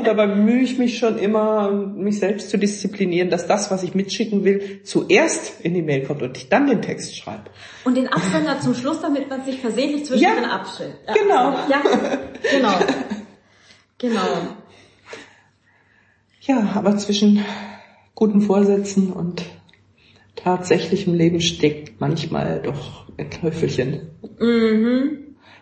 Und 0.00 0.06
dabei 0.06 0.26
bemühe 0.28 0.60
ich 0.62 0.78
mich 0.78 0.98
schon 0.98 1.18
immer, 1.18 1.70
mich 1.70 2.18
selbst 2.18 2.48
zu 2.50 2.56
disziplinieren, 2.58 3.28
dass 3.28 3.46
das, 3.46 3.70
was 3.70 3.82
ich 3.82 3.94
mitschicken 3.94 4.44
will, 4.44 4.80
zuerst 4.82 5.60
in 5.60 5.74
die 5.74 5.82
Mail 5.82 6.06
kommt 6.06 6.22
und 6.22 6.34
ich 6.38 6.48
dann 6.48 6.66
den 6.66 6.80
Text 6.80 7.16
schreibe. 7.18 7.44
Und 7.84 7.96
den 7.96 8.08
Absender 8.08 8.58
zum 8.62 8.74
Schluss, 8.74 9.00
damit 9.02 9.28
man 9.28 9.44
sich 9.44 9.60
versehentlich 9.60 10.06
zwischendrin 10.06 10.44
Ja, 10.44 10.50
abschnitt. 10.50 10.94
genau. 11.14 11.52
Ja, 11.68 11.82
genau. 12.50 12.72
Genau. 13.98 14.22
Ja, 16.40 16.70
aber 16.74 16.96
zwischen 16.96 17.44
guten 18.20 18.42
Vorsätzen 18.42 19.12
und 19.12 19.42
tatsächlichem 20.36 21.14
Leben 21.14 21.40
steckt 21.40 22.00
manchmal 22.02 22.60
doch 22.62 23.06
ein 23.16 23.30
Teufelchen. 23.30 24.10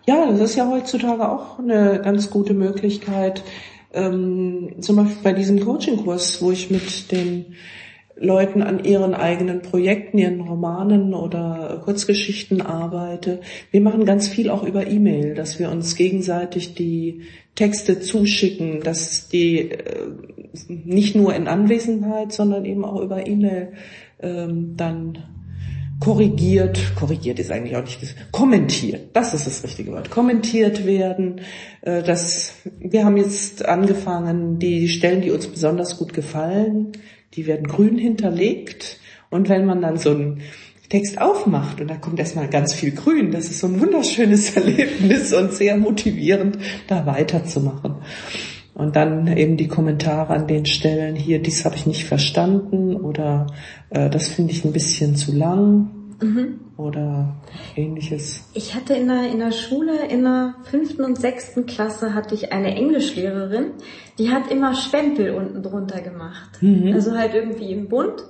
Ja, 0.06 0.30
das 0.30 0.40
ist 0.40 0.56
ja 0.56 0.68
heutzutage 0.68 1.30
auch 1.30 1.60
eine 1.60 2.00
ganz 2.02 2.30
gute 2.30 2.54
Möglichkeit. 2.54 3.44
Ähm, 3.92 4.74
zum 4.80 4.96
Beispiel 4.96 5.22
bei 5.22 5.32
diesem 5.34 5.60
Coaching-Kurs, 5.60 6.42
wo 6.42 6.50
ich 6.50 6.68
mit 6.68 7.12
den 7.12 7.54
Leuten 8.20 8.62
an 8.62 8.84
ihren 8.84 9.14
eigenen 9.14 9.62
Projekten, 9.62 10.18
ihren 10.18 10.40
Romanen 10.40 11.14
oder 11.14 11.80
Kurzgeschichten 11.84 12.60
arbeite. 12.60 13.40
Wir 13.70 13.80
machen 13.80 14.04
ganz 14.04 14.28
viel 14.28 14.50
auch 14.50 14.64
über 14.64 14.86
E-Mail, 14.86 15.34
dass 15.34 15.58
wir 15.58 15.70
uns 15.70 15.94
gegenseitig 15.94 16.74
die 16.74 17.22
Texte 17.54 18.00
zuschicken, 18.00 18.80
dass 18.82 19.28
die 19.28 19.70
äh, 19.70 20.08
nicht 20.68 21.14
nur 21.14 21.34
in 21.34 21.48
Anwesenheit, 21.48 22.32
sondern 22.32 22.64
eben 22.64 22.84
auch 22.84 23.00
über 23.00 23.26
E-Mail 23.26 23.72
ähm, 24.20 24.74
dann 24.76 25.18
korrigiert, 26.00 26.92
korrigiert 26.94 27.38
ist 27.40 27.50
eigentlich 27.50 27.76
auch 27.76 27.82
nicht, 27.82 27.98
kommentiert, 28.30 29.08
das 29.14 29.34
ist 29.34 29.46
das 29.46 29.64
richtige 29.64 29.92
Wort, 29.92 30.10
kommentiert 30.10 30.86
werden. 30.86 31.40
Äh, 31.82 32.02
Das, 32.02 32.54
wir 32.78 33.04
haben 33.04 33.16
jetzt 33.16 33.64
angefangen, 33.66 34.58
die 34.58 34.88
Stellen, 34.88 35.22
die 35.22 35.30
uns 35.30 35.48
besonders 35.48 35.98
gut 35.98 36.12
gefallen, 36.14 36.92
die 37.34 37.46
werden 37.46 37.68
grün 37.68 37.98
hinterlegt 37.98 38.98
und 39.30 39.48
wenn 39.48 39.66
man 39.66 39.82
dann 39.82 39.98
so 39.98 40.10
einen 40.10 40.42
Text 40.88 41.20
aufmacht 41.20 41.80
und 41.80 41.88
da 41.88 41.96
kommt 41.96 42.18
erstmal 42.18 42.48
ganz 42.48 42.72
viel 42.72 42.92
grün, 42.92 43.30
das 43.30 43.46
ist 43.46 43.60
so 43.60 43.66
ein 43.66 43.80
wunderschönes 43.80 44.50
Erlebnis 44.56 45.32
und 45.34 45.52
sehr 45.52 45.76
motivierend, 45.76 46.58
da 46.86 47.04
weiterzumachen. 47.04 47.96
Und 48.74 48.94
dann 48.94 49.36
eben 49.36 49.56
die 49.56 49.66
Kommentare 49.66 50.32
an 50.32 50.46
den 50.46 50.64
Stellen 50.64 51.16
hier, 51.16 51.42
dies 51.42 51.64
habe 51.64 51.74
ich 51.74 51.86
nicht 51.86 52.04
verstanden 52.04 52.94
oder 52.94 53.48
äh, 53.90 54.08
das 54.08 54.28
finde 54.28 54.52
ich 54.52 54.64
ein 54.64 54.72
bisschen 54.72 55.16
zu 55.16 55.32
lang 55.32 55.97
oder 56.76 57.36
ähnliches. 57.76 58.48
Ich 58.54 58.74
hatte 58.74 58.94
in 58.94 59.08
der, 59.08 59.30
in 59.30 59.38
der 59.38 59.52
Schule, 59.52 60.06
in 60.08 60.24
der 60.24 60.54
fünften 60.64 61.04
und 61.04 61.18
sechsten 61.18 61.66
Klasse 61.66 62.14
hatte 62.14 62.34
ich 62.34 62.52
eine 62.52 62.74
Englischlehrerin, 62.74 63.72
die 64.18 64.30
hat 64.30 64.50
immer 64.50 64.74
Stempel 64.74 65.30
unten 65.34 65.62
drunter 65.62 66.00
gemacht. 66.00 66.58
Also 66.92 67.16
halt 67.16 67.34
irgendwie 67.34 67.72
im 67.72 67.88
Bund 67.88 68.22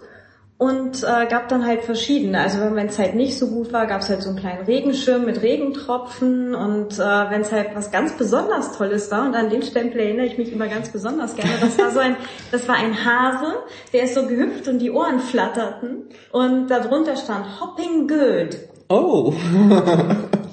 und 0.59 1.05
äh, 1.05 1.27
gab 1.27 1.49
dann 1.49 1.65
halt 1.65 1.83
verschiedene. 1.83 2.41
Also 2.41 2.59
wenn 2.75 2.89
es 2.89 2.99
halt 2.99 3.15
nicht 3.15 3.39
so 3.39 3.47
gut 3.47 3.73
war, 3.73 3.87
gab 3.87 4.01
es 4.01 4.09
halt 4.09 4.23
so 4.23 4.31
einen 4.31 4.39
kleinen 4.39 4.65
Regenschirm 4.65 5.25
mit 5.25 5.41
Regentropfen 5.41 6.55
und 6.55 6.99
äh, 6.99 7.31
wenn 7.31 7.43
es 7.43 7.53
halt 7.53 7.69
was 7.75 7.93
ganz 7.93 8.13
besonders 8.17 8.77
Tolles 8.77 9.11
war 9.13 9.25
und 9.25 9.37
an 9.37 9.51
den 9.51 9.63
Stempel 9.63 10.01
erinnere 10.01 10.27
ich 10.27 10.37
mich 10.37 10.53
immer 10.53 10.67
ganz 10.67 10.91
besonders 10.91 11.37
gerne. 11.37 11.53
Das 11.61 11.79
war 11.79 11.91
so 11.93 12.01
ein, 12.01 12.17
das 12.51 12.67
war 12.67 12.75
ein 12.75 13.05
Hase, 13.05 13.55
der 13.93 14.03
ist 14.03 14.15
so 14.15 14.27
gehüpft 14.27 14.67
und 14.67 14.81
die 14.81 14.91
Ohren 14.91 15.21
flatterten 15.21 16.09
und 16.33 16.69
darunter 16.69 17.17
stand 17.17 17.61
Hopping 17.61 18.09
Good. 18.09 18.59
Oh, 18.89 19.33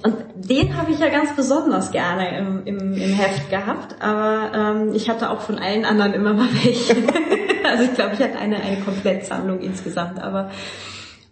Und 0.03 0.24
den 0.35 0.77
habe 0.77 0.91
ich 0.91 0.99
ja 0.99 1.09
ganz 1.09 1.35
besonders 1.35 1.91
gerne 1.91 2.37
im, 2.37 2.65
im, 2.65 2.93
im 2.93 3.13
Heft 3.13 3.49
gehabt, 3.49 4.01
aber 4.01 4.51
ähm, 4.53 4.93
ich 4.93 5.09
hatte 5.09 5.29
auch 5.29 5.41
von 5.41 5.57
allen 5.57 5.85
anderen 5.85 6.13
immer 6.13 6.33
mal 6.33 6.49
welche. 6.63 6.95
also 7.69 7.83
ich 7.83 7.93
glaube, 7.93 8.15
ich 8.15 8.19
hatte 8.19 8.37
eine, 8.37 8.57
eine 8.57 8.81
Komplettsammlung 8.81 9.59
insgesamt, 9.61 10.21
aber 10.21 10.51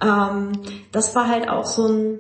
ähm, 0.02 0.54
das 0.92 1.16
war 1.16 1.28
halt 1.28 1.50
auch 1.50 1.66
so 1.66 1.88
ein, 1.88 2.20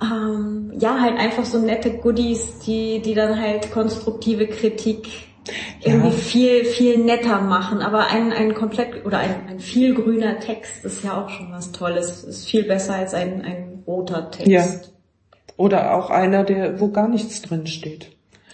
ähm, 0.00 0.72
ja, 0.78 1.00
halt 1.00 1.18
einfach 1.18 1.44
so 1.44 1.58
nette 1.58 1.90
Goodies, 1.98 2.60
die, 2.60 3.00
die 3.00 3.14
dann 3.14 3.40
halt 3.40 3.70
konstruktive 3.72 4.46
Kritik 4.46 5.08
irgendwie 5.82 6.08
Ja. 6.08 6.12
viel, 6.12 6.64
viel 6.64 6.98
netter 6.98 7.40
machen. 7.40 7.80
Aber 7.80 8.08
ein, 8.08 8.32
ein 8.32 8.54
komplett 8.54 9.04
oder 9.06 9.18
ein, 9.18 9.48
ein 9.48 9.60
viel 9.60 9.94
grüner 9.94 10.38
Text 10.40 10.84
ist 10.84 11.02
ja 11.04 11.22
auch 11.22 11.28
schon 11.30 11.50
was 11.52 11.72
Tolles. 11.72 12.24
Ist 12.24 12.46
viel 12.48 12.64
besser 12.64 12.94
als 12.94 13.14
ein, 13.14 13.42
ein 13.42 13.82
roter 13.86 14.30
Text. 14.30 14.48
Ja. 14.48 14.64
Oder 15.58 15.94
auch 15.94 16.08
einer, 16.08 16.44
der 16.44 16.80
wo 16.80 16.88
gar 16.88 17.08
nichts 17.08 17.42
drin 17.42 17.66
steht. 17.66 18.10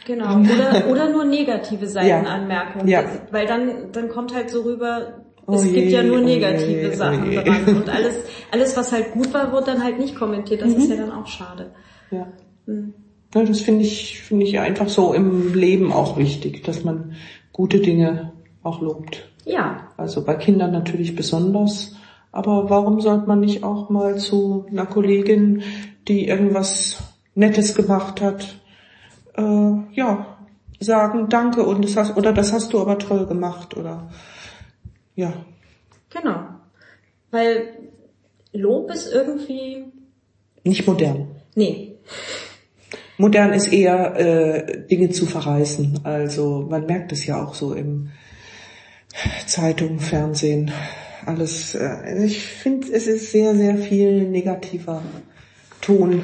Genau. 0.06 0.38
Oder, 0.40 0.90
oder 0.90 1.10
nur 1.10 1.24
negative 1.24 1.86
Seitenanmerkungen. 1.86 2.88
Ja. 2.88 3.04
Weil 3.30 3.46
dann, 3.46 3.92
dann 3.92 4.08
kommt 4.08 4.34
halt 4.34 4.50
so 4.50 4.62
rüber, 4.62 5.20
Oh 5.46 5.54
es 5.54 5.62
gibt 5.64 5.76
je, 5.76 5.88
ja 5.90 6.02
nur 6.02 6.18
oh 6.18 6.24
negative 6.24 6.80
je, 6.82 6.88
oh 6.90 6.94
Sachen 6.96 7.30
je. 7.30 7.42
dran. 7.42 7.76
Und 7.76 7.88
alles, 7.94 8.16
alles, 8.50 8.76
was 8.76 8.92
halt 8.92 9.12
gut 9.12 9.32
war, 9.32 9.52
wird 9.52 9.68
dann 9.68 9.84
halt 9.84 9.98
nicht 9.98 10.16
kommentiert. 10.16 10.62
Das 10.62 10.70
Mhm. 10.70 10.76
ist 10.78 10.90
ja 10.90 10.96
dann 10.96 11.12
auch 11.12 11.26
schade. 11.26 11.70
Ja. 12.10 12.26
Hm. 12.66 12.94
Ja, 13.34 13.42
das 13.42 13.60
finde 13.60 13.82
ich, 13.82 14.20
finde 14.22 14.46
ich 14.46 14.58
einfach 14.58 14.88
so 14.88 15.12
im 15.12 15.52
Leben 15.54 15.92
auch 15.92 16.16
wichtig, 16.16 16.62
dass 16.64 16.84
man 16.84 17.12
gute 17.52 17.80
Dinge 17.80 18.32
auch 18.62 18.80
lobt. 18.80 19.28
Ja. 19.44 19.88
Also 19.96 20.24
bei 20.24 20.34
Kindern 20.36 20.72
natürlich 20.72 21.14
besonders. 21.14 21.94
Aber 22.32 22.70
warum 22.70 23.00
sollte 23.00 23.26
man 23.26 23.40
nicht 23.40 23.62
auch 23.64 23.90
mal 23.90 24.16
zu 24.18 24.66
einer 24.70 24.86
Kollegin, 24.86 25.62
die 26.08 26.28
irgendwas 26.28 27.02
Nettes 27.34 27.74
gemacht 27.74 28.20
hat, 28.20 28.60
äh, 29.36 29.42
ja, 29.92 30.38
sagen, 30.80 31.28
danke 31.28 31.62
und 31.64 31.84
das 31.84 31.96
hast, 31.96 32.16
oder 32.16 32.32
das 32.32 32.52
hast 32.52 32.72
du 32.72 32.80
aber 32.80 32.98
toll 32.98 33.26
gemacht 33.26 33.76
oder, 33.76 34.10
ja. 35.14 35.32
Genau. 36.10 36.46
Weil 37.30 37.68
Lob 38.52 38.90
ist 38.90 39.12
irgendwie, 39.12 39.84
Nicht 40.62 40.86
modern. 40.86 41.28
nee. 41.54 41.90
Modern 43.16 43.52
ist 43.52 43.72
eher 43.72 44.16
äh, 44.16 44.86
Dinge 44.88 45.10
zu 45.10 45.26
verreißen. 45.26 46.00
Also 46.02 46.66
man 46.68 46.86
merkt 46.86 47.12
es 47.12 47.26
ja 47.26 47.44
auch 47.44 47.54
so 47.54 47.72
im 47.72 48.10
Zeitung, 49.46 50.00
Fernsehen, 50.00 50.72
alles. 51.24 51.76
Äh, 51.76 52.24
ich 52.24 52.42
finde, 52.42 52.88
es 52.92 53.06
ist 53.06 53.30
sehr, 53.30 53.54
sehr 53.54 53.76
viel 53.76 54.28
negativer 54.28 55.00
Ton 55.84 56.22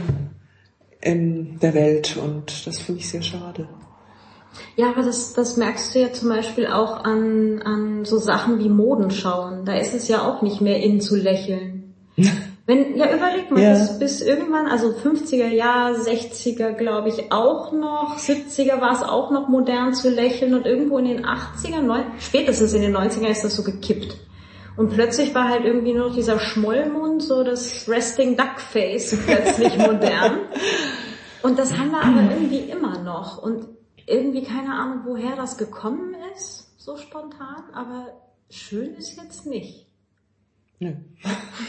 in 1.03 1.59
der 1.61 1.75
Welt 1.75 2.17
und 2.17 2.67
das 2.67 2.79
finde 2.79 3.01
ich 3.01 3.09
sehr 3.09 3.23
schade. 3.23 3.69
Ja, 4.77 4.91
aber 4.91 5.03
das, 5.03 5.33
das 5.33 5.57
merkst 5.57 5.95
du 5.95 6.01
ja 6.01 6.13
zum 6.13 6.29
Beispiel 6.29 6.67
auch 6.67 7.05
an, 7.05 7.63
an 7.63 8.05
so 8.05 8.19
Sachen 8.19 8.59
wie 8.59 8.69
Modenschauen. 8.69 9.65
Da 9.65 9.77
ist 9.77 9.95
es 9.95 10.09
ja 10.09 10.23
auch 10.23 10.43
nicht 10.43 10.61
mehr 10.61 10.83
in 10.83 11.01
zu 11.01 11.17
lächeln. 11.17 11.95
Wenn, 12.67 12.97
ja, 12.97 13.13
überleg 13.13 13.51
mal, 13.51 13.61
Ja. 13.61 13.73
bis, 13.73 13.99
bis 13.99 14.21
irgendwann, 14.21 14.67
also 14.67 14.89
50er 14.91 15.49
Jahre, 15.49 15.97
60er 15.97 16.73
glaube 16.73 17.09
ich 17.09 17.33
auch 17.33 17.73
noch, 17.73 18.17
70er 18.19 18.81
war 18.81 18.93
es 18.93 19.03
auch 19.03 19.31
noch 19.31 19.49
modern 19.49 19.93
zu 19.93 20.09
lächeln 20.09 20.55
und 20.55 20.67
irgendwo 20.67 20.99
in 20.99 21.07
den 21.07 21.27
80er, 21.27 21.81
neun, 21.81 22.05
spätestens 22.21 22.73
in 22.73 22.83
den 22.83 22.97
90er 22.97 23.27
ist 23.27 23.43
das 23.43 23.57
so 23.57 23.65
gekippt. 23.65 24.17
Und 24.81 24.95
plötzlich 24.95 25.35
war 25.35 25.47
halt 25.47 25.67
irgendwie 25.67 25.93
nur 25.93 26.09
noch 26.09 26.15
dieser 26.15 26.41
Schmollmund, 26.41 27.23
so 27.23 27.45
das 27.45 27.87
Resting 27.87 28.35
Duck 28.35 28.59
Face 28.59 29.15
plötzlich 29.27 29.77
modern. 29.77 30.39
Und 31.43 31.59
das 31.59 31.77
haben 31.77 31.91
wir 31.91 32.03
aber 32.03 32.23
irgendwie 32.33 32.71
immer 32.71 32.99
noch. 33.03 33.43
Und 33.43 33.69
irgendwie 34.07 34.43
keine 34.43 34.73
Ahnung, 34.73 35.01
woher 35.05 35.37
das 35.37 35.59
gekommen 35.59 36.17
ist, 36.35 36.73
so 36.79 36.97
spontan, 36.97 37.63
aber 37.75 38.07
schön 38.49 38.95
ist 38.95 39.19
jetzt 39.19 39.45
nicht. 39.45 39.87
Nö. 40.79 40.95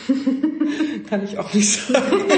Kann 1.10 1.26
ich 1.26 1.38
auch 1.38 1.54
nicht 1.54 1.70
sagen. 1.70 2.30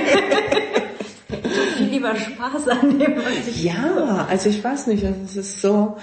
Viel 1.77 1.85
lieber 1.85 2.15
Spaß 2.15 2.67
an 2.69 2.97
dem, 2.97 3.17
was 3.17 3.47
ich 3.47 3.63
Ja, 3.63 4.25
also 4.27 4.49
ich 4.49 4.63
weiß 4.63 4.87
nicht, 4.87 5.05
also 5.05 5.21
es 5.23 5.35
ist 5.35 5.61
so, 5.61 5.97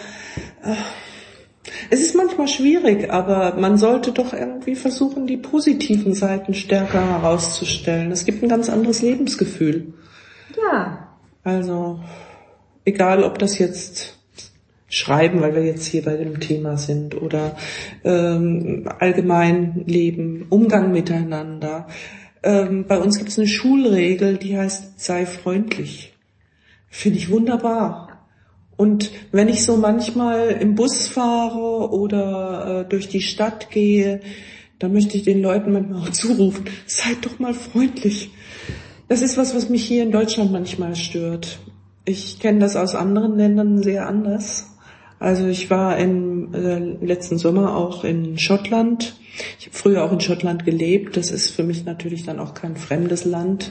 äh, 0.62 0.76
es 1.90 2.00
ist 2.00 2.16
manchmal 2.16 2.48
schwierig, 2.48 3.10
aber 3.10 3.54
man 3.56 3.76
sollte 3.76 4.12
doch 4.12 4.32
irgendwie 4.32 4.74
versuchen, 4.74 5.26
die 5.26 5.36
positiven 5.36 6.14
Seiten 6.14 6.54
stärker 6.54 7.06
herauszustellen. 7.06 8.10
Es 8.10 8.24
gibt 8.24 8.42
ein 8.42 8.48
ganz 8.48 8.68
anderes 8.68 9.02
Lebensgefühl. 9.02 9.92
Ja, 10.56 11.08
Also, 11.44 12.00
egal 12.84 13.24
ob 13.24 13.38
das 13.38 13.58
jetzt 13.58 14.18
Schreiben, 14.88 15.40
weil 15.40 15.54
wir 15.54 15.64
jetzt 15.64 15.86
hier 15.86 16.02
bei 16.02 16.16
dem 16.16 16.40
Thema 16.40 16.76
sind, 16.76 17.20
oder 17.20 17.56
ähm, 18.02 18.88
allgemein 18.98 19.84
Leben, 19.86 20.46
Umgang 20.50 20.90
miteinander. 20.90 21.86
Ähm, 22.42 22.86
bei 22.86 22.98
uns 22.98 23.18
gibt 23.18 23.30
es 23.30 23.38
eine 23.38 23.46
Schulregel, 23.46 24.36
die 24.36 24.58
heißt, 24.58 24.98
sei 24.98 25.26
freundlich. 25.26 26.14
Finde 26.88 27.18
ich 27.18 27.30
wunderbar. 27.30 28.09
Und 28.80 29.10
wenn 29.30 29.50
ich 29.50 29.62
so 29.62 29.76
manchmal 29.76 30.52
im 30.52 30.74
Bus 30.74 31.06
fahre 31.06 31.90
oder 31.90 32.86
äh, 32.86 32.88
durch 32.88 33.10
die 33.10 33.20
Stadt 33.20 33.68
gehe, 33.68 34.22
dann 34.78 34.94
möchte 34.94 35.18
ich 35.18 35.22
den 35.22 35.42
Leuten 35.42 35.72
manchmal 35.72 36.00
auch 36.00 36.08
zurufen, 36.08 36.64
seid 36.86 37.26
doch 37.26 37.38
mal 37.38 37.52
freundlich. 37.52 38.30
Das 39.06 39.20
ist 39.20 39.36
was, 39.36 39.54
was 39.54 39.68
mich 39.68 39.84
hier 39.84 40.02
in 40.02 40.12
Deutschland 40.12 40.50
manchmal 40.50 40.96
stört. 40.96 41.58
Ich 42.06 42.40
kenne 42.40 42.60
das 42.60 42.74
aus 42.74 42.94
anderen 42.94 43.36
Ländern 43.36 43.82
sehr 43.82 44.08
anders. 44.08 44.70
Also 45.18 45.46
ich 45.46 45.68
war 45.68 45.98
im 45.98 46.54
äh, 46.54 46.78
letzten 47.04 47.36
Sommer 47.36 47.76
auch 47.76 48.04
in 48.04 48.38
Schottland. 48.38 49.14
Ich 49.58 49.66
habe 49.66 49.76
früher 49.76 50.04
auch 50.04 50.12
in 50.12 50.20
Schottland 50.20 50.64
gelebt. 50.64 51.16
Das 51.16 51.30
ist 51.30 51.50
für 51.50 51.62
mich 51.62 51.84
natürlich 51.84 52.24
dann 52.24 52.38
auch 52.38 52.54
kein 52.54 52.76
fremdes 52.76 53.24
Land. 53.24 53.70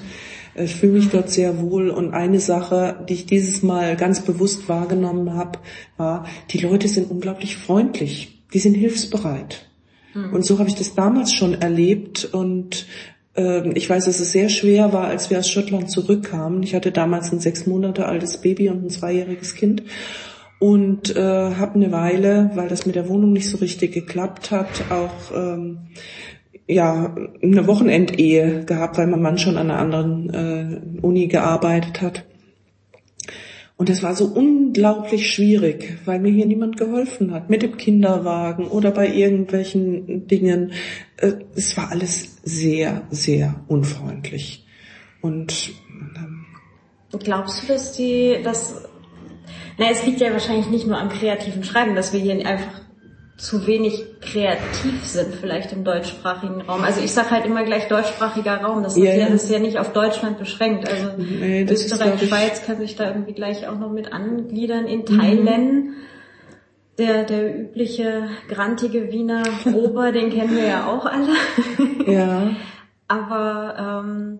Ich 0.55 0.75
fühle 0.75 0.93
mich 0.93 1.09
dort 1.09 1.29
sehr 1.29 1.59
wohl. 1.61 1.89
Und 1.89 2.13
eine 2.13 2.39
Sache, 2.39 3.05
die 3.07 3.13
ich 3.13 3.25
dieses 3.25 3.61
Mal 3.61 3.95
ganz 3.95 4.21
bewusst 4.21 4.67
wahrgenommen 4.67 5.33
habe, 5.33 5.59
war, 5.97 6.25
die 6.51 6.59
Leute 6.59 6.87
sind 6.87 7.09
unglaublich 7.09 7.57
freundlich. 7.57 8.41
Die 8.53 8.59
sind 8.59 8.73
hilfsbereit. 8.73 9.67
Mhm. 10.13 10.33
Und 10.33 10.45
so 10.45 10.59
habe 10.59 10.69
ich 10.69 10.75
das 10.75 10.95
damals 10.95 11.33
schon 11.33 11.53
erlebt. 11.53 12.25
Und 12.31 12.87
äh, 13.35 13.69
ich 13.73 13.89
weiß, 13.89 14.05
dass 14.05 14.19
es 14.19 14.31
sehr 14.31 14.49
schwer 14.49 14.91
war, 14.91 15.07
als 15.07 15.29
wir 15.29 15.39
aus 15.39 15.49
Schottland 15.49 15.91
zurückkamen. 15.91 16.63
Ich 16.63 16.75
hatte 16.75 16.91
damals 16.91 17.31
ein 17.31 17.39
sechs 17.39 17.67
Monate 17.67 18.05
altes 18.05 18.41
Baby 18.41 18.69
und 18.69 18.85
ein 18.85 18.89
zweijähriges 18.89 19.55
Kind 19.55 19.83
und 20.59 21.15
äh, 21.15 21.55
habe 21.55 21.75
eine 21.75 21.91
Weile, 21.91 22.51
weil 22.55 22.67
das 22.67 22.85
mit 22.85 22.95
der 22.95 23.07
Wohnung 23.07 23.31
nicht 23.31 23.49
so 23.49 23.57
richtig 23.57 23.93
geklappt 23.93 24.51
hat, 24.51 24.83
auch 24.89 25.33
ähm, 25.33 25.79
ja 26.67 27.15
eine 27.41 27.65
Wochenendehe 27.65 28.65
gehabt, 28.65 28.97
weil 28.97 29.07
mein 29.07 29.21
Mann 29.21 29.37
schon 29.37 29.57
an 29.57 29.71
einer 29.71 29.79
anderen 29.79 30.29
äh, 30.29 31.01
Uni 31.01 31.27
gearbeitet 31.27 32.01
hat. 32.01 32.25
Und 33.77 33.87
das 33.87 34.03
war 34.03 34.13
so 34.13 34.25
unglaublich 34.25 35.33
schwierig, 35.33 35.99
weil 36.03 36.19
mir 36.19 36.33
hier 36.33 36.45
niemand 36.45 36.75
geholfen 36.75 37.31
hat, 37.31 37.49
mit 37.49 37.61
dem 37.61 37.77
Kinderwagen 37.77 38.67
oder 38.67 38.91
bei 38.91 39.07
irgendwelchen 39.07 40.27
Dingen. 40.27 40.73
Äh, 41.15 41.35
es 41.55 41.77
war 41.77 41.89
alles 41.89 42.39
sehr, 42.43 43.03
sehr 43.09 43.63
unfreundlich. 43.69 44.65
Und 45.21 45.71
ähm, 46.17 46.45
glaubst 47.23 47.63
du, 47.63 47.67
dass 47.67 47.93
die, 47.93 48.39
dass 48.43 48.88
na, 49.79 49.89
es 49.89 50.05
liegt 50.05 50.19
ja 50.19 50.31
wahrscheinlich 50.33 50.67
nicht 50.67 50.85
nur 50.85 50.97
am 50.97 51.09
kreativen 51.09 51.63
Schreiben, 51.63 51.95
dass 51.95 52.11
wir 52.11 52.19
hier 52.19 52.33
einfach 52.45 52.81
zu 53.37 53.65
wenig 53.65 54.19
kreativ 54.19 55.05
sind, 55.05 55.33
vielleicht 55.33 55.71
im 55.71 55.85
deutschsprachigen 55.85 56.61
Raum. 56.61 56.83
Also 56.83 56.99
ich 56.99 57.13
sage 57.13 57.31
halt 57.31 57.45
immer 57.45 57.63
gleich 57.63 57.87
deutschsprachiger 57.87 58.57
Raum. 58.57 58.83
Das, 58.83 58.97
ist, 58.97 59.03
ja, 59.03 59.29
das 59.29 59.45
ist 59.45 59.49
ja 59.49 59.59
nicht 59.59 59.79
auf 59.79 59.93
Deutschland 59.93 60.37
beschränkt. 60.37 60.89
Also 60.89 61.11
nee, 61.17 61.63
Österreich, 61.63 62.21
Schweiz 62.21 62.65
kann 62.65 62.79
sich 62.79 62.97
da 62.97 63.07
irgendwie 63.07 63.31
gleich 63.31 63.65
auch 63.65 63.79
noch 63.79 63.91
mit 63.91 64.11
angliedern. 64.11 64.85
In 64.87 65.05
Thailand, 65.05 65.85
mhm. 65.85 65.93
der, 66.97 67.23
der 67.23 67.57
übliche 67.57 68.27
grantige 68.49 69.09
Wiener 69.13 69.43
Ober, 69.73 70.11
den 70.11 70.31
kennen 70.31 70.57
wir 70.57 70.65
ja 70.65 70.87
auch 70.87 71.05
alle. 71.05 71.31
ja. 72.05 72.49
Aber 73.07 74.03
ähm, 74.05 74.39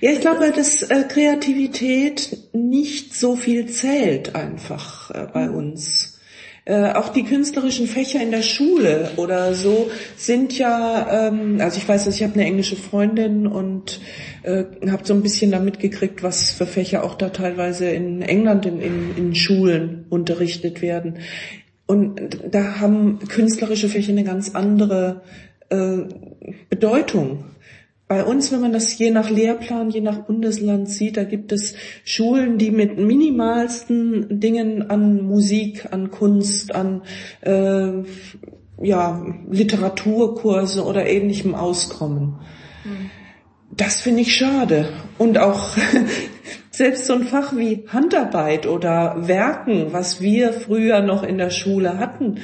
ja, 0.00 0.10
ich 0.10 0.20
glaube, 0.20 0.52
dass 0.54 0.82
äh, 0.82 1.04
Kreativität 1.08 2.36
nicht 2.52 3.14
so 3.14 3.36
viel 3.36 3.66
zählt 3.66 4.34
einfach 4.34 5.10
äh, 5.10 5.26
bei 5.32 5.48
mhm. 5.48 5.54
uns. 5.54 6.12
Äh, 6.64 6.92
auch 6.92 7.08
die 7.08 7.24
künstlerischen 7.24 7.88
Fächer 7.88 8.22
in 8.22 8.30
der 8.30 8.42
Schule 8.42 9.10
oder 9.16 9.52
so 9.52 9.90
sind 10.16 10.56
ja, 10.56 11.26
ähm, 11.28 11.58
also 11.60 11.78
ich 11.78 11.88
weiß, 11.88 12.04
dass 12.04 12.14
ich 12.14 12.22
habe 12.22 12.34
eine 12.34 12.44
englische 12.44 12.76
Freundin 12.76 13.48
und 13.48 14.00
äh, 14.44 14.64
habe 14.88 15.04
so 15.04 15.12
ein 15.12 15.22
bisschen 15.22 15.50
damit 15.50 15.80
gekriegt, 15.80 16.22
was 16.22 16.52
für 16.52 16.66
Fächer 16.66 17.02
auch 17.02 17.16
da 17.16 17.30
teilweise 17.30 17.90
in 17.90 18.22
England 18.22 18.64
in, 18.64 18.80
in, 18.80 19.16
in 19.16 19.34
Schulen 19.34 20.06
unterrichtet 20.08 20.82
werden. 20.82 21.18
Und 21.86 22.38
da 22.48 22.78
haben 22.78 23.18
künstlerische 23.28 23.88
Fächer 23.88 24.12
eine 24.12 24.22
ganz 24.22 24.54
andere 24.54 25.22
äh, 25.68 26.04
Bedeutung. 26.70 27.44
Bei 28.12 28.24
uns, 28.24 28.52
wenn 28.52 28.60
man 28.60 28.74
das 28.74 28.98
je 28.98 29.10
nach 29.10 29.30
Lehrplan, 29.30 29.88
je 29.88 30.02
nach 30.02 30.18
Bundesland 30.18 30.86
sieht, 30.86 31.16
da 31.16 31.24
gibt 31.24 31.50
es 31.50 31.74
Schulen, 32.04 32.58
die 32.58 32.70
mit 32.70 32.98
minimalsten 32.98 34.38
Dingen 34.38 34.90
an 34.90 35.22
Musik, 35.22 35.88
an 35.90 36.10
Kunst, 36.10 36.74
an 36.74 37.04
äh, 37.40 38.02
ja, 38.82 39.24
Literaturkurse 39.50 40.84
oder 40.84 41.06
ähnlichem 41.06 41.54
auskommen. 41.54 42.40
Mhm. 42.84 43.10
Das 43.74 44.02
finde 44.02 44.20
ich 44.20 44.36
schade. 44.36 44.90
Und 45.16 45.38
auch 45.38 45.70
selbst 46.70 47.06
so 47.06 47.14
ein 47.14 47.24
Fach 47.24 47.56
wie 47.56 47.86
Handarbeit 47.88 48.66
oder 48.66 49.26
Werken, 49.26 49.94
was 49.94 50.20
wir 50.20 50.52
früher 50.52 51.00
noch 51.00 51.22
in 51.22 51.38
der 51.38 51.48
Schule 51.48 51.96
hatten, 51.96 52.40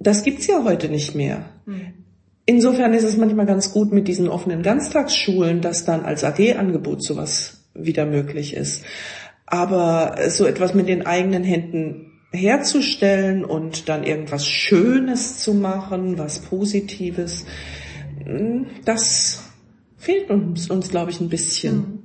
das 0.00 0.24
gibt's 0.24 0.48
ja 0.48 0.64
heute 0.64 0.88
nicht 0.88 1.14
mehr. 1.14 1.44
Mhm. 1.66 2.03
Insofern 2.46 2.92
ist 2.92 3.04
es 3.04 3.16
manchmal 3.16 3.46
ganz 3.46 3.72
gut 3.72 3.92
mit 3.92 4.06
diesen 4.06 4.28
offenen 4.28 4.62
Ganztagsschulen, 4.62 5.60
dass 5.60 5.84
dann 5.84 6.04
als 6.04 6.24
AG-Angebot 6.24 7.02
sowas 7.02 7.64
wieder 7.74 8.04
möglich 8.04 8.54
ist. 8.54 8.84
Aber 9.46 10.16
so 10.28 10.44
etwas 10.46 10.74
mit 10.74 10.88
den 10.88 11.06
eigenen 11.06 11.42
Händen 11.42 12.12
herzustellen 12.32 13.44
und 13.44 13.88
dann 13.88 14.04
irgendwas 14.04 14.46
Schönes 14.46 15.38
zu 15.38 15.54
machen, 15.54 16.18
was 16.18 16.40
Positives, 16.40 17.46
hm, 18.24 18.66
das 18.84 19.44
fehlt 19.96 20.30
uns, 20.30 20.68
uns 20.68 20.90
glaube 20.90 21.10
ich, 21.10 21.20
ein 21.20 21.28
bisschen. 21.28 21.76
Mhm. 21.76 21.98